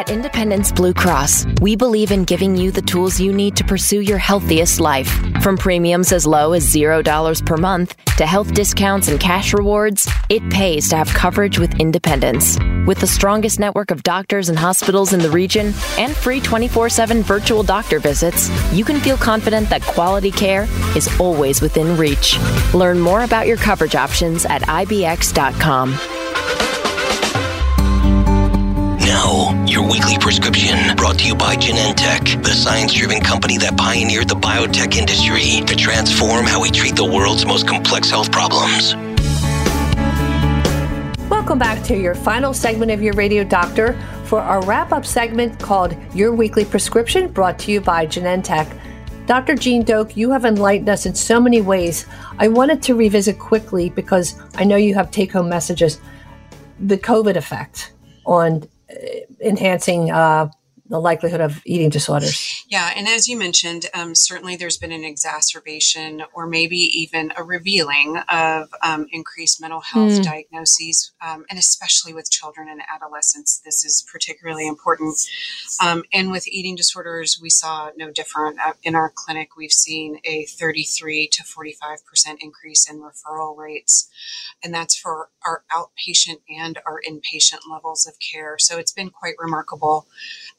At 0.05 0.11
Independence 0.11 0.71
Blue 0.71 0.93
Cross, 0.93 1.47
we 1.61 1.75
believe 1.75 2.11
in 2.11 2.25
giving 2.25 2.55
you 2.55 2.69
the 2.69 2.81
tools 2.83 3.19
you 3.19 3.33
need 3.33 3.55
to 3.55 3.63
pursue 3.63 4.01
your 4.01 4.19
healthiest 4.19 4.79
life. 4.79 5.09
From 5.41 5.57
premiums 5.57 6.11
as 6.11 6.27
low 6.27 6.53
as 6.53 6.63
$0 6.63 7.43
per 7.43 7.57
month 7.57 7.95
to 8.17 8.25
health 8.27 8.53
discounts 8.53 9.07
and 9.07 9.19
cash 9.19 9.51
rewards, 9.51 10.07
it 10.29 10.47
pays 10.51 10.89
to 10.89 10.95
have 10.95 11.07
coverage 11.07 11.57
with 11.57 11.79
Independence. 11.79 12.59
With 12.85 12.99
the 12.99 13.07
strongest 13.07 13.59
network 13.59 13.89
of 13.89 14.03
doctors 14.03 14.47
and 14.47 14.59
hospitals 14.59 15.11
in 15.11 15.21
the 15.21 15.31
region 15.31 15.73
and 15.97 16.15
free 16.15 16.39
24 16.39 16.89
7 16.89 17.23
virtual 17.23 17.63
doctor 17.63 17.99
visits, 17.99 18.51
you 18.71 18.85
can 18.85 18.99
feel 18.99 19.17
confident 19.17 19.69
that 19.69 19.81
quality 19.81 20.29
care 20.29 20.67
is 20.95 21.09
always 21.19 21.61
within 21.61 21.97
reach. 21.97 22.37
Learn 22.75 22.99
more 22.99 23.23
about 23.23 23.47
your 23.47 23.57
coverage 23.57 23.95
options 23.95 24.45
at 24.45 24.61
IBX.com. 24.61 25.97
Now, 29.15 29.63
your 29.65 29.89
weekly 29.89 30.17
prescription 30.17 30.93
brought 30.97 31.19
to 31.19 31.27
you 31.27 31.35
by 31.35 31.55
Genentech, 31.55 32.43
the 32.43 32.49
science 32.49 32.91
driven 32.91 33.21
company 33.21 33.57
that 33.59 33.77
pioneered 33.77 34.27
the 34.27 34.35
biotech 34.35 34.97
industry 34.97 35.65
to 35.65 35.73
transform 35.73 36.45
how 36.45 36.61
we 36.61 36.69
treat 36.69 36.97
the 36.97 37.05
world's 37.05 37.45
most 37.45 37.65
complex 37.65 38.09
health 38.09 38.29
problems. 38.29 38.93
Welcome 41.29 41.57
back 41.57 41.81
to 41.85 41.97
your 41.97 42.13
final 42.13 42.53
segment 42.53 42.91
of 42.91 43.01
your 43.01 43.13
radio 43.13 43.45
doctor 43.45 43.97
for 44.25 44.41
our 44.41 44.61
wrap 44.65 44.91
up 44.91 45.05
segment 45.05 45.59
called 45.59 45.95
Your 46.13 46.35
Weekly 46.35 46.65
Prescription, 46.65 47.29
brought 47.29 47.57
to 47.59 47.71
you 47.71 47.79
by 47.79 48.05
Genentech. 48.05 48.67
Dr. 49.27 49.55
Jean 49.55 49.83
Doak, 49.83 50.17
you 50.17 50.29
have 50.31 50.43
enlightened 50.43 50.89
us 50.89 51.05
in 51.05 51.15
so 51.15 51.39
many 51.39 51.61
ways. 51.61 52.05
I 52.37 52.49
wanted 52.49 52.83
to 52.83 52.95
revisit 52.95 53.39
quickly 53.39 53.89
because 53.89 54.37
I 54.55 54.65
know 54.65 54.75
you 54.75 54.93
have 54.95 55.09
take 55.09 55.31
home 55.31 55.47
messages 55.47 56.01
the 56.81 56.97
COVID 56.97 57.37
effect 57.37 57.93
on 58.25 58.67
enhancing 59.41 60.11
uh, 60.11 60.47
the 60.87 60.99
likelihood 60.99 61.41
of 61.41 61.61
eating 61.65 61.89
disorders. 61.89 62.63
Yeah, 62.67 62.91
and 62.95 63.07
as 63.07 63.27
you 63.27 63.37
mentioned, 63.37 63.87
um, 63.93 64.13
certainly 64.13 64.55
there's 64.55 64.77
been 64.77 64.91
an 64.91 65.03
exacerbation 65.03 66.23
or 66.33 66.45
maybe 66.45 66.77
even 66.77 67.31
a 67.37 67.43
revealing 67.43 68.17
of 68.29 68.69
um, 68.83 69.07
increased 69.11 69.59
mental 69.59 69.81
health 69.81 70.13
mm. 70.13 70.23
diagnoses, 70.23 71.11
um, 71.21 71.45
and 71.49 71.57
especially 71.57 72.13
with 72.13 72.29
children 72.29 72.67
and 72.69 72.81
adolescents, 72.93 73.61
this 73.65 73.83
is 73.83 74.05
particularly 74.11 74.67
important. 74.67 75.17
Um, 75.83 76.03
and 76.13 76.31
with 76.31 76.47
eating 76.47 76.75
disorders, 76.75 77.39
we 77.41 77.49
saw 77.49 77.91
no 77.97 78.11
different. 78.11 78.59
Uh, 78.63 78.73
in 78.83 78.95
our 78.95 79.11
clinic, 79.13 79.55
we've 79.57 79.71
seen 79.71 80.19
a 80.23 80.45
33 80.45 81.29
to 81.31 81.43
45% 81.43 81.97
increase 82.39 82.89
in 82.89 82.99
referral 82.99 83.57
rates, 83.57 84.09
and 84.63 84.73
that's 84.73 84.95
for 84.95 85.29
our 85.45 85.63
outpatient 85.71 86.41
and 86.49 86.79
our 86.85 87.01
inpatient 87.07 87.59
levels 87.69 88.05
of 88.05 88.13
care. 88.19 88.57
So 88.59 88.77
it's 88.77 88.91
been 88.91 89.09
quite 89.09 89.35
remarkable. 89.39 90.07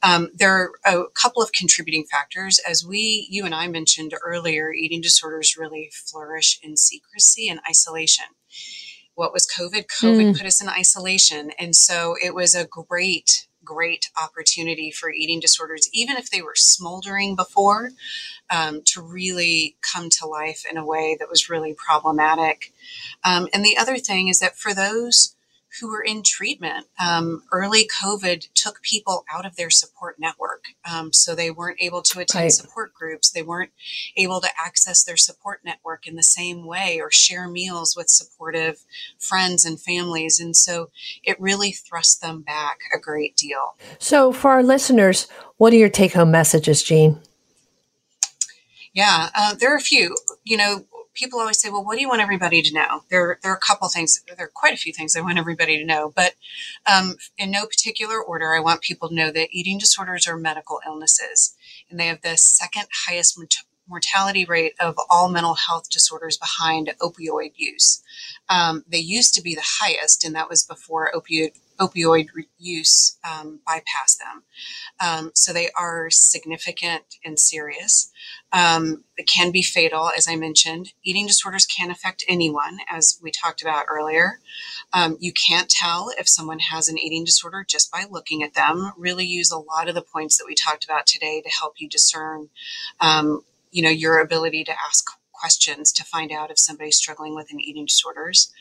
Um, 0.03 0.16
there 0.33 0.53
are 0.53 0.71
a 0.85 1.09
couple 1.13 1.41
of 1.41 1.51
contributing 1.51 2.05
factors. 2.05 2.59
As 2.67 2.85
we, 2.85 3.27
you 3.29 3.45
and 3.45 3.55
I 3.55 3.67
mentioned 3.67 4.13
earlier, 4.23 4.71
eating 4.71 5.01
disorders 5.01 5.57
really 5.57 5.89
flourish 5.91 6.59
in 6.63 6.77
secrecy 6.77 7.49
and 7.49 7.59
isolation. 7.69 8.25
What 9.15 9.33
was 9.33 9.47
COVID? 9.47 9.85
COVID 9.87 10.33
mm. 10.33 10.37
put 10.37 10.45
us 10.45 10.61
in 10.61 10.69
isolation. 10.69 11.51
And 11.57 11.75
so 11.75 12.15
it 12.23 12.35
was 12.35 12.53
a 12.53 12.67
great, 12.67 13.47
great 13.63 14.11
opportunity 14.21 14.91
for 14.91 15.11
eating 15.11 15.39
disorders, 15.39 15.89
even 15.91 16.17
if 16.17 16.29
they 16.29 16.41
were 16.41 16.55
smoldering 16.55 17.35
before, 17.35 17.89
um, 18.49 18.81
to 18.85 19.01
really 19.01 19.75
come 19.81 20.09
to 20.19 20.27
life 20.27 20.63
in 20.69 20.77
a 20.77 20.85
way 20.85 21.17
that 21.19 21.29
was 21.29 21.49
really 21.49 21.73
problematic. 21.73 22.73
Um, 23.23 23.47
and 23.53 23.65
the 23.65 23.77
other 23.77 23.97
thing 23.97 24.27
is 24.27 24.39
that 24.39 24.55
for 24.55 24.73
those 24.73 25.35
who 25.79 25.89
were 25.89 26.01
in 26.01 26.23
treatment. 26.23 26.87
Um, 26.99 27.43
early 27.51 27.87
COVID 27.87 28.49
took 28.53 28.81
people 28.81 29.25
out 29.31 29.45
of 29.45 29.55
their 29.55 29.69
support 29.69 30.17
network. 30.19 30.65
Um, 30.89 31.13
so 31.13 31.35
they 31.35 31.51
weren't 31.51 31.81
able 31.81 32.01
to 32.03 32.19
attend 32.19 32.43
right. 32.43 32.51
support 32.51 32.93
groups. 32.93 33.31
They 33.31 33.41
weren't 33.41 33.71
able 34.15 34.41
to 34.41 34.49
access 34.59 35.03
their 35.03 35.17
support 35.17 35.61
network 35.63 36.07
in 36.07 36.15
the 36.15 36.23
same 36.23 36.65
way 36.65 36.99
or 36.99 37.11
share 37.11 37.47
meals 37.47 37.95
with 37.95 38.09
supportive 38.09 38.83
friends 39.19 39.65
and 39.65 39.79
families. 39.79 40.39
And 40.39 40.55
so 40.55 40.89
it 41.23 41.39
really 41.39 41.71
thrust 41.71 42.21
them 42.21 42.41
back 42.41 42.79
a 42.93 42.99
great 42.99 43.35
deal. 43.35 43.75
So, 43.99 44.31
for 44.31 44.51
our 44.51 44.63
listeners, 44.63 45.27
what 45.57 45.73
are 45.73 45.77
your 45.77 45.89
take 45.89 46.13
home 46.13 46.31
messages, 46.31 46.83
Jean? 46.83 47.19
Yeah, 48.93 49.29
uh, 49.35 49.53
there 49.53 49.73
are 49.73 49.77
a 49.77 49.81
few. 49.81 50.15
You 50.43 50.57
know, 50.57 50.85
people 51.17 51.39
always 51.39 51.59
say, 51.59 51.69
well, 51.69 51.83
what 51.83 51.95
do 51.95 52.01
you 52.01 52.09
want 52.09 52.21
everybody 52.21 52.61
to 52.61 52.73
know? 52.73 53.03
There, 53.09 53.39
there 53.41 53.51
are 53.51 53.55
a 53.55 53.59
couple 53.59 53.89
things, 53.89 54.23
there 54.37 54.45
are 54.45 54.51
quite 54.53 54.73
a 54.73 54.77
few 54.77 54.93
things 54.93 55.15
I 55.15 55.21
want 55.21 55.37
everybody 55.37 55.77
to 55.77 55.85
know, 55.85 56.13
but 56.15 56.35
um, 56.91 57.15
in 57.37 57.51
no 57.51 57.65
particular 57.65 58.21
order, 58.21 58.53
I 58.53 58.59
want 58.59 58.81
people 58.81 59.09
to 59.09 59.15
know 59.15 59.31
that 59.31 59.49
eating 59.51 59.77
disorders 59.77 60.27
are 60.27 60.37
medical 60.37 60.79
illnesses 60.85 61.55
and 61.89 61.99
they 61.99 62.07
have 62.07 62.21
the 62.21 62.37
second 62.37 62.85
highest 63.07 63.37
mortality 63.87 64.45
rate 64.45 64.73
of 64.79 64.95
all 65.09 65.29
mental 65.29 65.55
health 65.55 65.89
disorders 65.89 66.37
behind 66.37 66.93
opioid 67.01 67.53
use. 67.55 68.03
Um, 68.49 68.83
they 68.87 68.97
used 68.97 69.33
to 69.35 69.41
be 69.41 69.55
the 69.55 69.63
highest, 69.63 70.23
and 70.25 70.35
that 70.35 70.49
was 70.49 70.63
before 70.63 71.11
opioid 71.13 71.51
opioid 71.79 72.27
use 72.57 73.19
um, 73.23 73.59
them. 73.67 74.43
Um, 74.99 75.31
so 75.35 75.53
they 75.53 75.69
are 75.77 76.09
significant 76.09 77.03
and 77.23 77.39
serious. 77.39 78.11
Um, 78.53 79.03
it 79.17 79.27
can 79.27 79.51
be 79.51 79.61
fatal, 79.61 80.09
as 80.15 80.27
I 80.27 80.35
mentioned. 80.35 80.93
Eating 81.03 81.27
disorders 81.27 81.65
can 81.65 81.91
affect 81.91 82.23
anyone, 82.27 82.79
as 82.89 83.19
we 83.21 83.31
talked 83.31 83.61
about 83.61 83.85
earlier. 83.89 84.39
Um, 84.93 85.17
you 85.19 85.33
can't 85.33 85.69
tell 85.69 86.11
if 86.17 86.29
someone 86.29 86.59
has 86.59 86.87
an 86.87 86.97
eating 86.97 87.25
disorder 87.25 87.65
just 87.67 87.91
by 87.91 88.05
looking 88.09 88.43
at 88.43 88.53
them. 88.53 88.93
Really 88.97 89.25
use 89.25 89.51
a 89.51 89.57
lot 89.57 89.89
of 89.89 89.95
the 89.95 90.01
points 90.01 90.37
that 90.37 90.45
we 90.47 90.55
talked 90.55 90.85
about 90.85 91.05
today 91.05 91.41
to 91.41 91.49
help 91.49 91.73
you 91.77 91.89
discern, 91.89 92.49
um, 93.01 93.41
you 93.71 93.83
know, 93.83 93.89
your 93.89 94.19
ability 94.19 94.63
to 94.63 94.71
ask 94.71 95.05
questions 95.33 95.91
to 95.91 96.03
find 96.03 96.31
out 96.31 96.49
if 96.49 96.57
somebody's 96.57 96.97
struggling 96.97 97.35
with 97.35 97.51
an 97.51 97.59
eating 97.59 97.85
disorders. 97.85 98.51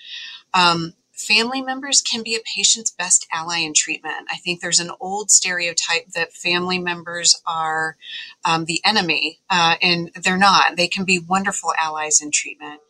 Um, 0.53 0.95
family 1.17 1.63
members 1.63 2.03
can 2.03 2.23
be 2.23 2.35
a 2.35 2.41
patient's 2.57 2.91
best 2.91 3.27
ally 3.33 3.59
in 3.59 3.73
treatment. 3.75 4.29
I 4.31 4.37
think 4.37 4.61
there's 4.61 4.81
an 4.81 4.91
old 5.01 5.31
stereotype 5.31 6.11
that 6.15 6.33
family 6.33 6.79
members 6.79 7.41
are 7.47 7.97
um, 8.45 8.67
the 8.67 8.81
enemy, 8.85 9.41
uh, 9.51 9.77
and 9.81 10.11
they're 10.23 10.37
not. 10.37 10.77
They 10.77 10.89
can 10.89 11.05
be 11.05 11.19
wonderful 11.19 11.73
allies 11.79 12.21
in 12.21 12.31
treatment. 12.31 12.81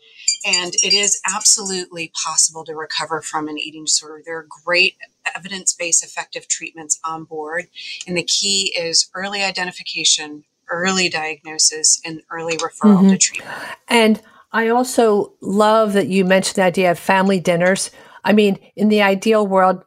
And 0.46 0.74
it 0.82 0.92
is 0.92 1.20
absolutely 1.24 2.12
possible 2.24 2.64
to 2.64 2.74
recover 2.74 3.22
from 3.22 3.48
an 3.48 3.58
eating 3.58 3.84
disorder. 3.84 4.22
There 4.24 4.38
are 4.38 4.46
great 4.64 4.96
evidence 5.34 5.72
based 5.72 6.04
effective 6.04 6.48
treatments 6.48 6.98
on 7.04 7.24
board. 7.24 7.68
And 8.06 8.16
the 8.16 8.24
key 8.24 8.74
is 8.78 9.08
early 9.14 9.42
identification, 9.42 10.44
early 10.68 11.08
diagnosis, 11.08 12.00
and 12.04 12.22
early 12.30 12.56
referral 12.56 12.98
mm-hmm. 12.98 13.10
to 13.10 13.18
treatment. 13.18 13.54
And 13.88 14.20
I 14.52 14.68
also 14.68 15.32
love 15.40 15.92
that 15.92 16.08
you 16.08 16.24
mentioned 16.24 16.56
the 16.56 16.62
idea 16.62 16.90
of 16.90 16.98
family 16.98 17.40
dinners 17.40 17.90
I 18.26 18.32
mean, 18.32 18.58
in 18.74 18.88
the 18.88 19.02
ideal 19.02 19.46
world, 19.46 19.84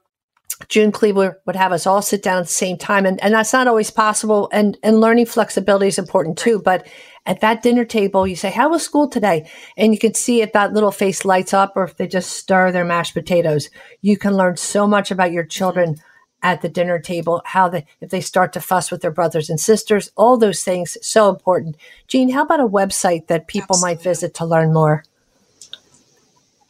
June 0.68 0.92
Cleaver 0.92 1.42
would 1.46 1.56
have 1.56 1.72
us 1.72 1.86
all 1.86 2.02
sit 2.02 2.24
down 2.24 2.40
at 2.40 2.48
the 2.48 2.54
same 2.54 2.78
time. 2.78 3.06
And, 3.06 3.22
and 3.24 3.34
that's 3.34 3.54
not 3.54 3.68
always 3.68 3.92
possible. 3.92 4.50
And, 4.52 4.78
and 4.82 5.00
learning 5.00 5.26
flexibility 5.26 5.88
is 5.88 6.00
important 6.00 6.38
too. 6.38 6.62
But 6.64 6.88
at 7.26 7.42
that 7.42 7.62
dinner 7.62 7.86
table, 7.86 8.26
you 8.26 8.36
say, 8.36 8.50
How 8.50 8.70
was 8.70 8.82
school 8.82 9.10
today? 9.10 9.50
And 9.78 9.94
you 9.94 10.00
can 10.00 10.14
see 10.14 10.42
if 10.42 10.54
that 10.54 10.74
little 10.74 10.92
face 10.92 11.26
lights 11.26 11.54
up 11.54 11.74
or 11.76 11.84
if 11.84 11.98
they 11.98 12.08
just 12.08 12.32
stir 12.32 12.72
their 12.72 12.86
mashed 12.86 13.14
potatoes. 13.14 13.70
You 14.02 14.18
can 14.18 14.36
learn 14.36 14.58
so 14.58 14.88
much 14.88 15.12
about 15.12 15.32
your 15.32 15.44
mm-hmm. 15.44 15.50
children 15.50 15.96
at 16.42 16.62
the 16.62 16.70
dinner 16.70 17.00
table, 17.00 17.42
how 17.46 17.68
they, 17.68 17.86
if 18.00 18.10
they 18.10 18.22
start 18.22 18.54
to 18.54 18.62
fuss 18.62 18.92
with 18.92 19.02
their 19.02 19.12
brothers 19.12 19.50
and 19.50 19.60
sisters, 19.60 20.10
all 20.16 20.38
those 20.38 20.64
things, 20.64 20.98
so 21.02 21.30
important. 21.30 21.76
Jean, 22.08 22.30
how 22.30 22.44
about 22.44 22.62
a 22.62 22.68
website 22.68 23.28
that 23.28 23.48
people 23.48 23.76
Absolutely. 23.76 23.96
might 23.96 24.04
visit 24.04 24.34
to 24.36 24.46
learn 24.46 24.72
more? 24.72 25.04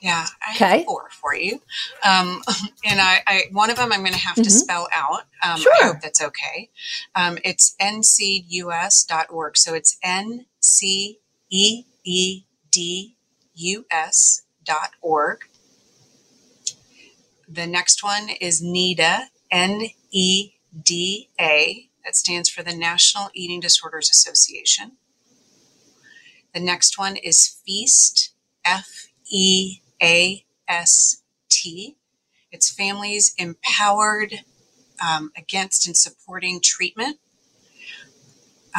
Yeah, 0.01 0.25
I 0.47 0.55
okay. 0.55 0.77
have 0.77 0.85
four 0.85 1.09
for 1.11 1.35
you. 1.35 1.61
Um, 2.05 2.41
and 2.85 3.01
I, 3.01 3.21
I, 3.27 3.43
one 3.51 3.69
of 3.69 3.75
them 3.75 3.91
I'm 3.91 3.99
going 3.99 4.13
to 4.13 4.19
have 4.19 4.35
mm-hmm. 4.35 4.43
to 4.43 4.49
spell 4.49 4.87
out. 4.95 5.23
Um, 5.43 5.59
sure. 5.59 5.73
I 5.81 5.87
hope 5.87 6.01
that's 6.01 6.21
okay. 6.21 6.69
Um, 7.15 7.37
it's 7.43 7.75
nceedus.org. 7.81 9.57
So 9.57 9.73
it's 9.73 9.97
N 10.03 10.45
C 10.61 11.19
E 11.49 11.83
E 12.03 12.43
D 12.71 13.15
U 13.55 13.85
S 13.91 14.43
dot 14.63 14.91
org. 15.01 15.41
The 17.47 17.67
next 17.67 18.03
one 18.03 18.29
is 18.39 18.61
NEDA, 18.61 19.23
N 19.51 19.87
E 20.11 20.51
D 20.81 21.29
A. 21.39 21.89
That 22.05 22.15
stands 22.15 22.49
for 22.49 22.63
the 22.63 22.75
National 22.75 23.29
Eating 23.33 23.59
Disorders 23.59 24.09
Association. 24.09 24.93
The 26.53 26.59
next 26.59 26.97
one 26.97 27.17
is 27.17 27.59
FEAST, 27.65 28.31
F 28.63 29.09
E 29.29 29.81
A 30.01 30.45
S 30.67 31.23
T. 31.49 31.97
It's 32.51 32.71
families 32.71 33.33
empowered 33.37 34.33
um, 35.07 35.31
against 35.37 35.87
and 35.87 35.95
supporting 35.95 36.59
treatment. 36.63 37.17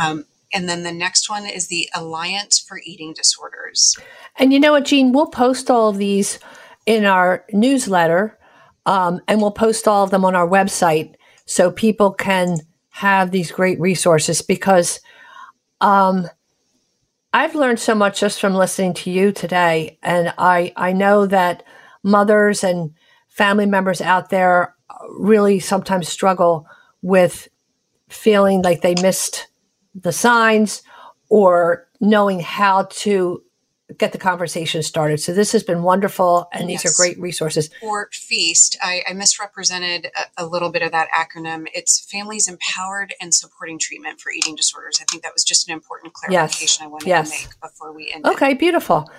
Um, 0.01 0.27
and 0.53 0.69
then 0.69 0.83
the 0.83 0.93
next 0.93 1.31
one 1.31 1.47
is 1.47 1.69
the 1.69 1.89
Alliance 1.95 2.59
for 2.59 2.81
Eating 2.85 3.13
Disorders. 3.13 3.97
And 4.37 4.53
you 4.53 4.59
know 4.59 4.73
what, 4.73 4.85
Jean? 4.85 5.13
We'll 5.13 5.27
post 5.27 5.71
all 5.71 5.89
of 5.89 5.99
these 5.99 6.39
in 6.87 7.05
our 7.05 7.45
newsletter 7.53 8.39
um, 8.87 9.21
and 9.29 9.41
we'll 9.41 9.53
post 9.53 9.87
all 9.87 10.05
of 10.05 10.11
them 10.11 10.25
on 10.25 10.35
our 10.35 10.49
website 10.49 11.15
so 11.47 11.71
people 11.71 12.13
can 12.13 12.59
have 12.89 13.31
these 13.31 13.53
great 13.53 13.79
resources 13.79 14.43
because 14.43 15.01
um, 15.81 16.29
I've 17.33 17.55
learned 17.55 17.79
so 17.79 17.95
much 17.95 18.21
just 18.21 18.41
from 18.41 18.55
listening 18.55 18.95
to 18.95 19.11
you 19.11 19.31
today. 19.31 19.99
And 20.03 20.35
I, 20.37 20.73
I 20.77 20.93
know 20.93 21.27
that 21.27 21.63
mothers 22.03 22.65
and 22.65 22.93
family 23.29 23.67
members 23.67 24.01
out 24.01 24.31
there 24.31 24.75
uh, 24.91 24.95
really 25.11 25.61
sometimes 25.61 26.09
struggle 26.09 26.67
with 27.03 27.49
feeling 28.09 28.63
like 28.63 28.81
they 28.81 28.97
missed 29.01 29.47
the 29.95 30.13
signs 30.13 30.83
or 31.29 31.87
knowing 32.01 32.41
how 32.41 32.85
to 32.91 33.43
get 33.99 34.13
the 34.13 34.19
conversation 34.19 34.83
started. 34.83 35.21
So 35.21 35.33
this 35.33 35.53
has 35.53 35.63
been 35.63 35.83
wonderful, 35.83 36.49
and 36.53 36.69
these 36.69 36.85
are 36.85 36.97
great 36.97 37.19
resources. 37.19 37.71
For 37.81 38.09
FEAST, 38.13 38.79
I, 38.83 39.03
I 39.09 39.13
misrepresented 39.13 40.11
a, 40.17 40.45
a, 40.45 40.47
little 40.47 40.71
bit 40.71 40.83
of 40.83 40.93
that 40.93 41.09
acronym. 41.11 41.67
It's 41.75 42.01
Families 42.11 42.49
Empowered 42.49 43.15
and 43.21 43.35
Supporting 43.35 43.79
Treatment 43.79 44.21
for 44.21 44.33
Eating 44.33 44.57
Disorders. 44.57 44.99
I 45.01 45.05
think 45.11 45.23
that 45.23 45.33
was 45.33 45.45
just 45.45 45.69
an 45.69 45.75
important 45.75 46.13
clarification 46.15 46.61
yes. 46.61 46.81
I 46.81 46.87
wanted 46.87 47.09
yes. 47.09 47.31
to 47.31 47.47
make 47.47 47.61
before 47.61 47.93
we 47.93 48.13
end. 48.15 48.27
Okay, 48.27 48.55
beautiful. 48.55 49.11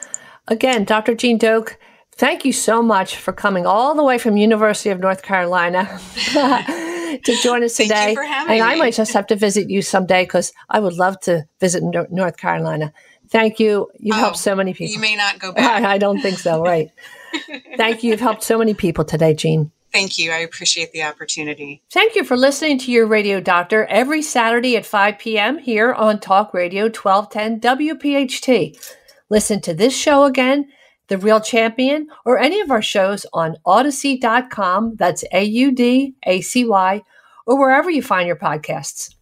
Again, 0.48 0.84
Dr. 0.84 1.16
Jean 1.16 1.38
Doak, 1.38 1.78
thank 2.16 2.46
you 2.46 2.54
so 2.54 2.82
much 2.82 3.16
for 3.18 3.32
coming 3.32 3.66
all 3.66 3.96
the 3.96 4.04
way 4.04 4.18
from 4.18 4.38
University 4.38 4.90
of 4.90 5.00
North 5.00 5.22
Carolina. 5.22 6.00
to 7.24 7.36
join 7.42 7.64
us 7.64 7.76
today. 7.76 8.16
and 8.18 8.50
me. 8.50 8.62
I 8.62 8.76
might 8.76 8.94
just 8.94 9.14
have 9.14 9.28
to 9.28 9.36
visit 9.36 9.70
you 9.70 9.82
someday 9.82 10.24
because 10.24 10.54
I 10.70 10.80
would 10.80 10.94
love 10.94 11.20
to 11.22 11.46
visit 11.60 11.84
North 11.84 12.38
Carolina. 12.38 12.94
Thank 13.32 13.60
you. 13.60 13.90
You've 13.98 14.18
oh, 14.18 14.20
helped 14.20 14.38
so 14.38 14.56
many 14.56 14.74
people. 14.74 14.94
You 14.94 15.00
may 15.00 15.16
not 15.16 15.40
go 15.40 15.52
back. 15.54 15.84
I, 15.84 15.94
I 15.94 15.98
don't 15.98 16.22
think 16.22 16.38
so. 16.38 16.62
Right. 16.62 16.92
Thank 17.78 18.04
you. 18.04 18.12
You've 18.12 18.20
helped 18.20 18.44
so 18.44 18.58
many 18.58 18.74
people 18.74 19.06
today, 19.06 19.34
Jean. 19.34 19.72
Thank 19.92 20.18
you. 20.18 20.32
I 20.32 20.38
appreciate 20.38 20.92
the 20.94 21.04
opportunity. 21.04 21.82
Thank 21.90 22.16
you 22.16 22.24
for 22.24 22.38
listening 22.38 22.78
to 22.80 22.92
your 22.92 23.06
radio 23.06 23.42
doctor 23.42 23.86
every 23.86 24.22
Saturday 24.22 24.78
at 24.78 24.86
5 24.86 25.20
p.m. 25.20 25.58
here 25.58 25.94
on 25.94 26.20
Talk 26.20 26.54
Radio 26.54 26.84
1210 26.86 27.60
WPHT. 27.60 28.94
Listen 29.30 29.60
to 29.62 29.74
this 29.74 29.96
show 29.96 30.24
again, 30.24 30.70
The 31.08 31.18
Real 31.18 31.42
Champion, 31.42 32.08
or 32.26 32.38
any 32.38 32.62
of 32.62 32.72
our 32.72 32.82
shows 32.82 33.26
on 33.34 33.58
audacy.com. 33.66 34.96
That's 34.96 35.26
A 35.34 35.44
U 35.44 35.72
D 35.74 36.16
A 36.26 36.40
C 36.42 36.64
Y, 36.64 37.02
or 37.46 37.60
wherever 37.60 37.90
you 37.90 38.02
find 38.02 38.28
your 38.28 38.38
podcasts. 38.38 39.16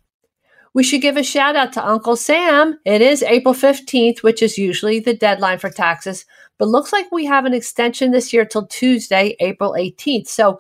We 0.80 0.86
should 0.86 1.02
give 1.02 1.18
a 1.18 1.24
shout 1.24 1.58
out 1.58 1.74
to 1.74 1.86
Uncle 1.86 2.16
Sam. 2.16 2.80
It 2.86 3.02
is 3.02 3.22
April 3.24 3.54
15th, 3.54 4.24
which 4.24 4.42
is 4.42 4.58
usually 4.58 5.02
the 5.02 5.14
deadline 5.14 5.60
for 5.60 5.70
taxes, 5.70 6.26
but 6.58 6.70
looks 6.70 6.94
like 6.94 7.12
we 7.12 7.26
have 7.26 7.44
an 7.44 7.54
extension 7.54 8.12
this 8.12 8.32
year 8.32 8.46
till 8.46 8.66
Tuesday, 8.66 9.36
April 9.42 9.76
18th. 9.78 10.30
So 10.30 10.58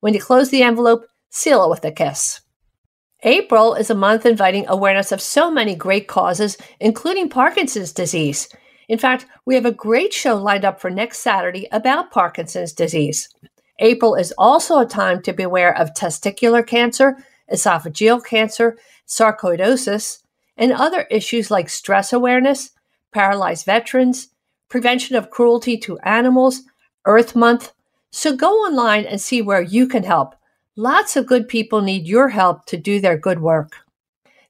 when 0.00 0.12
you 0.12 0.20
close 0.20 0.50
the 0.50 0.64
envelope, 0.64 1.06
seal 1.28 1.62
it 1.62 1.70
with 1.70 1.84
a 1.84 1.92
kiss. 1.92 2.40
April 3.22 3.74
is 3.74 3.90
a 3.90 3.94
month 3.94 4.26
inviting 4.26 4.66
awareness 4.66 5.12
of 5.12 5.22
so 5.22 5.52
many 5.52 5.76
great 5.76 6.08
causes, 6.08 6.58
including 6.80 7.28
Parkinson's 7.28 7.92
disease. 7.92 8.48
In 8.88 8.98
fact, 8.98 9.26
we 9.46 9.54
have 9.54 9.66
a 9.66 9.70
great 9.70 10.12
show 10.12 10.34
lined 10.34 10.64
up 10.64 10.80
for 10.80 10.90
next 10.90 11.20
Saturday 11.20 11.68
about 11.70 12.10
Parkinson's 12.10 12.72
disease. 12.72 13.28
April 13.78 14.16
is 14.16 14.34
also 14.36 14.80
a 14.80 14.84
time 14.84 15.22
to 15.22 15.32
beware 15.32 15.78
of 15.78 15.94
testicular 15.94 16.66
cancer, 16.66 17.18
esophageal 17.52 18.24
cancer, 18.24 18.78
sarcoidosis, 19.06 20.22
and 20.56 20.72
other 20.72 21.02
issues 21.10 21.50
like 21.50 21.68
stress 21.68 22.12
awareness, 22.12 22.70
paralyzed 23.12 23.66
veterans, 23.66 24.28
prevention 24.68 25.16
of 25.16 25.30
cruelty 25.30 25.76
to 25.78 25.98
animals, 26.00 26.62
Earth 27.06 27.34
Month. 27.34 27.72
So 28.10 28.36
go 28.36 28.52
online 28.52 29.04
and 29.04 29.20
see 29.20 29.42
where 29.42 29.62
you 29.62 29.86
can 29.86 30.04
help. 30.04 30.34
Lots 30.76 31.16
of 31.16 31.26
good 31.26 31.48
people 31.48 31.80
need 31.80 32.06
your 32.06 32.28
help 32.28 32.66
to 32.66 32.76
do 32.76 33.00
their 33.00 33.18
good 33.18 33.40
work. 33.40 33.76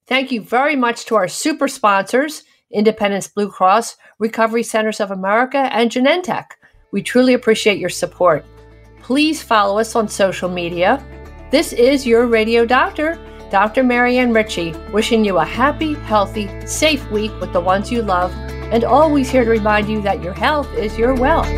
Thank 0.07 0.31
you 0.33 0.43
very 0.43 0.77
much 0.77 1.07
to 1.07 1.15
our 1.15 1.29
super 1.29 1.69
sponsors, 1.69 2.43
Independence 2.71 3.29
Blue 3.29 3.51
Cross, 3.51 3.97
Recovery 4.19 4.63
Centers 4.63 5.01
of 5.01 5.11
America, 5.11 5.69
and 5.73 5.91
Genentech. 5.91 6.47
We 6.93 7.03
truly 7.03 7.35
appreciate 7.35 7.79
your 7.79 7.91
support. 7.91 8.45
Please 9.03 9.43
follow 9.43 9.79
us 9.79 9.95
on 9.97 10.09
social 10.09 10.49
media. 10.49 11.03
This 11.51 11.73
is 11.73 12.07
your 12.07 12.29
radio 12.29 12.65
doctor. 12.65 13.19
Dr. 13.51 13.83
Marianne 13.83 14.33
Ritchie, 14.33 14.73
wishing 14.93 15.25
you 15.25 15.39
a 15.39 15.45
happy, 15.45 15.95
healthy, 15.95 16.49
safe 16.65 17.11
week 17.11 17.33
with 17.41 17.53
the 17.53 17.61
ones 17.61 17.91
you 17.91 18.03
love, 18.03 18.33
and 18.73 18.85
always 18.85 19.29
here 19.29 19.43
to 19.43 19.51
remind 19.51 19.89
you 19.89 20.01
that 20.03 20.23
your 20.23 20.33
health 20.33 20.73
is 20.75 20.97
your 20.97 21.17
wealth. 21.17 21.49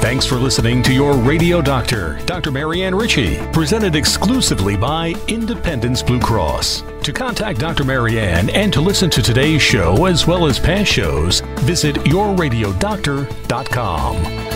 Thanks 0.00 0.24
for 0.24 0.36
listening 0.36 0.82
to 0.84 0.94
your 0.94 1.18
radio 1.18 1.60
doctor, 1.60 2.18
Dr. 2.24 2.50
Marianne 2.50 2.94
Ritchie, 2.94 3.36
presented 3.52 3.94
exclusively 3.94 4.74
by 4.74 5.12
Independence 5.28 6.02
Blue 6.02 6.20
Cross. 6.20 6.82
To 7.02 7.12
contact 7.12 7.60
Dr. 7.60 7.84
Marianne 7.84 8.48
and 8.50 8.72
to 8.72 8.80
listen 8.80 9.10
to 9.10 9.20
today's 9.20 9.60
show 9.60 10.06
as 10.06 10.26
well 10.26 10.46
as 10.46 10.58
past 10.58 10.90
shows, 10.90 11.40
visit 11.60 11.96
yourradiodoctor.com. 11.96 14.53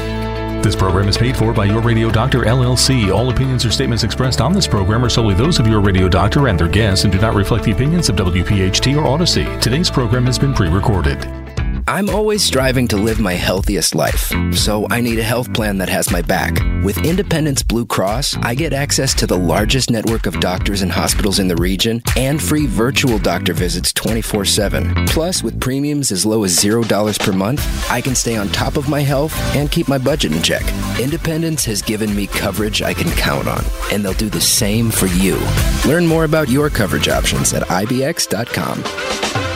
This 0.63 0.75
program 0.75 1.09
is 1.09 1.17
paid 1.17 1.37
for 1.37 1.53
by 1.53 1.65
Your 1.67 1.81
Radio 1.81 2.11
Doctor 2.11 2.41
LLC. 2.41 3.15
All 3.15 3.31
opinions 3.31 3.65
or 3.65 3.71
statements 3.71 4.03
expressed 4.03 4.41
on 4.41 4.53
this 4.53 4.67
program 4.67 5.05
are 5.05 5.09
solely 5.09 5.35
those 5.35 5.59
of 5.59 5.67
Your 5.67 5.81
Radio 5.81 6.09
Doctor 6.09 6.49
and 6.49 6.59
their 6.59 6.69
guests 6.69 7.05
and 7.05 7.13
do 7.13 7.19
not 7.21 7.35
reflect 7.35 7.65
the 7.65 7.73
opinions 7.73 8.09
of 8.09 8.17
WPHT 8.17 8.97
or 8.97 9.05
Audacy. 9.05 9.61
Today's 9.61 9.91
program 9.91 10.27
has 10.27 10.39
been 10.39 10.53
pre 10.53 10.69
recorded. 10.69 11.48
I'm 11.89 12.11
always 12.11 12.45
striving 12.45 12.87
to 12.89 12.99
live 12.99 13.19
my 13.19 13.33
healthiest 13.33 13.95
life, 13.95 14.31
so 14.53 14.87
I 14.91 15.01
need 15.01 15.19
a 15.19 15.23
health 15.23 15.55
plan 15.55 15.79
that 15.79 15.89
has 15.89 16.13
my 16.13 16.21
back. 16.21 16.61
With 16.85 16.99
Independence 16.99 17.63
Blue 17.63 17.87
Cross, 17.87 18.37
I 18.43 18.55
get 18.55 18.75
access 18.75 19.15
to 19.15 19.27
the 19.27 19.39
largest 19.39 19.91
network 19.91 20.27
of 20.27 20.39
doctors 20.39 20.83
and 20.83 20.93
hospitals 20.93 21.39
in 21.39 21.49
the 21.49 21.57
region 21.57 22.03
and 22.15 22.43
free 22.43 22.67
virtual 22.67 23.19
doctor 23.19 23.55
visits 23.55 23.95
24 23.95 24.45
7. 24.45 25.07
Plus, 25.07 25.43
with 25.43 25.59
premiums 25.63 26.13
as 26.13 26.27
low 26.27 26.45
as 26.45 26.59
$0 26.59 27.19
per 27.19 27.33
month, 27.33 27.91
I 27.91 28.03
can 28.03 28.15
stay 28.15 28.37
on 28.37 28.49
top 28.51 28.77
of 28.77 28.91
my 28.91 29.01
health 29.01 29.35
and 29.57 29.73
keep 29.73 29.89
my 29.89 29.97
budget 29.97 30.33
in 30.33 30.43
check. 30.43 30.67
Independence 31.01 31.65
has 31.65 31.81
given 31.81 32.15
me 32.15 32.27
coverage 32.27 32.83
I 32.83 32.93
can 32.93 33.11
count 33.13 33.49
on, 33.49 33.65
and 33.91 34.05
they'll 34.05 34.13
do 34.13 34.29
the 34.29 34.43
same 34.43 34.91
for 34.91 35.07
you. 35.07 35.39
Learn 35.87 36.07
more 36.07 36.25
about 36.25 36.51
your 36.51 36.69
coverage 36.69 37.09
options 37.09 37.55
at 37.55 37.63
IBX.com. 37.63 39.48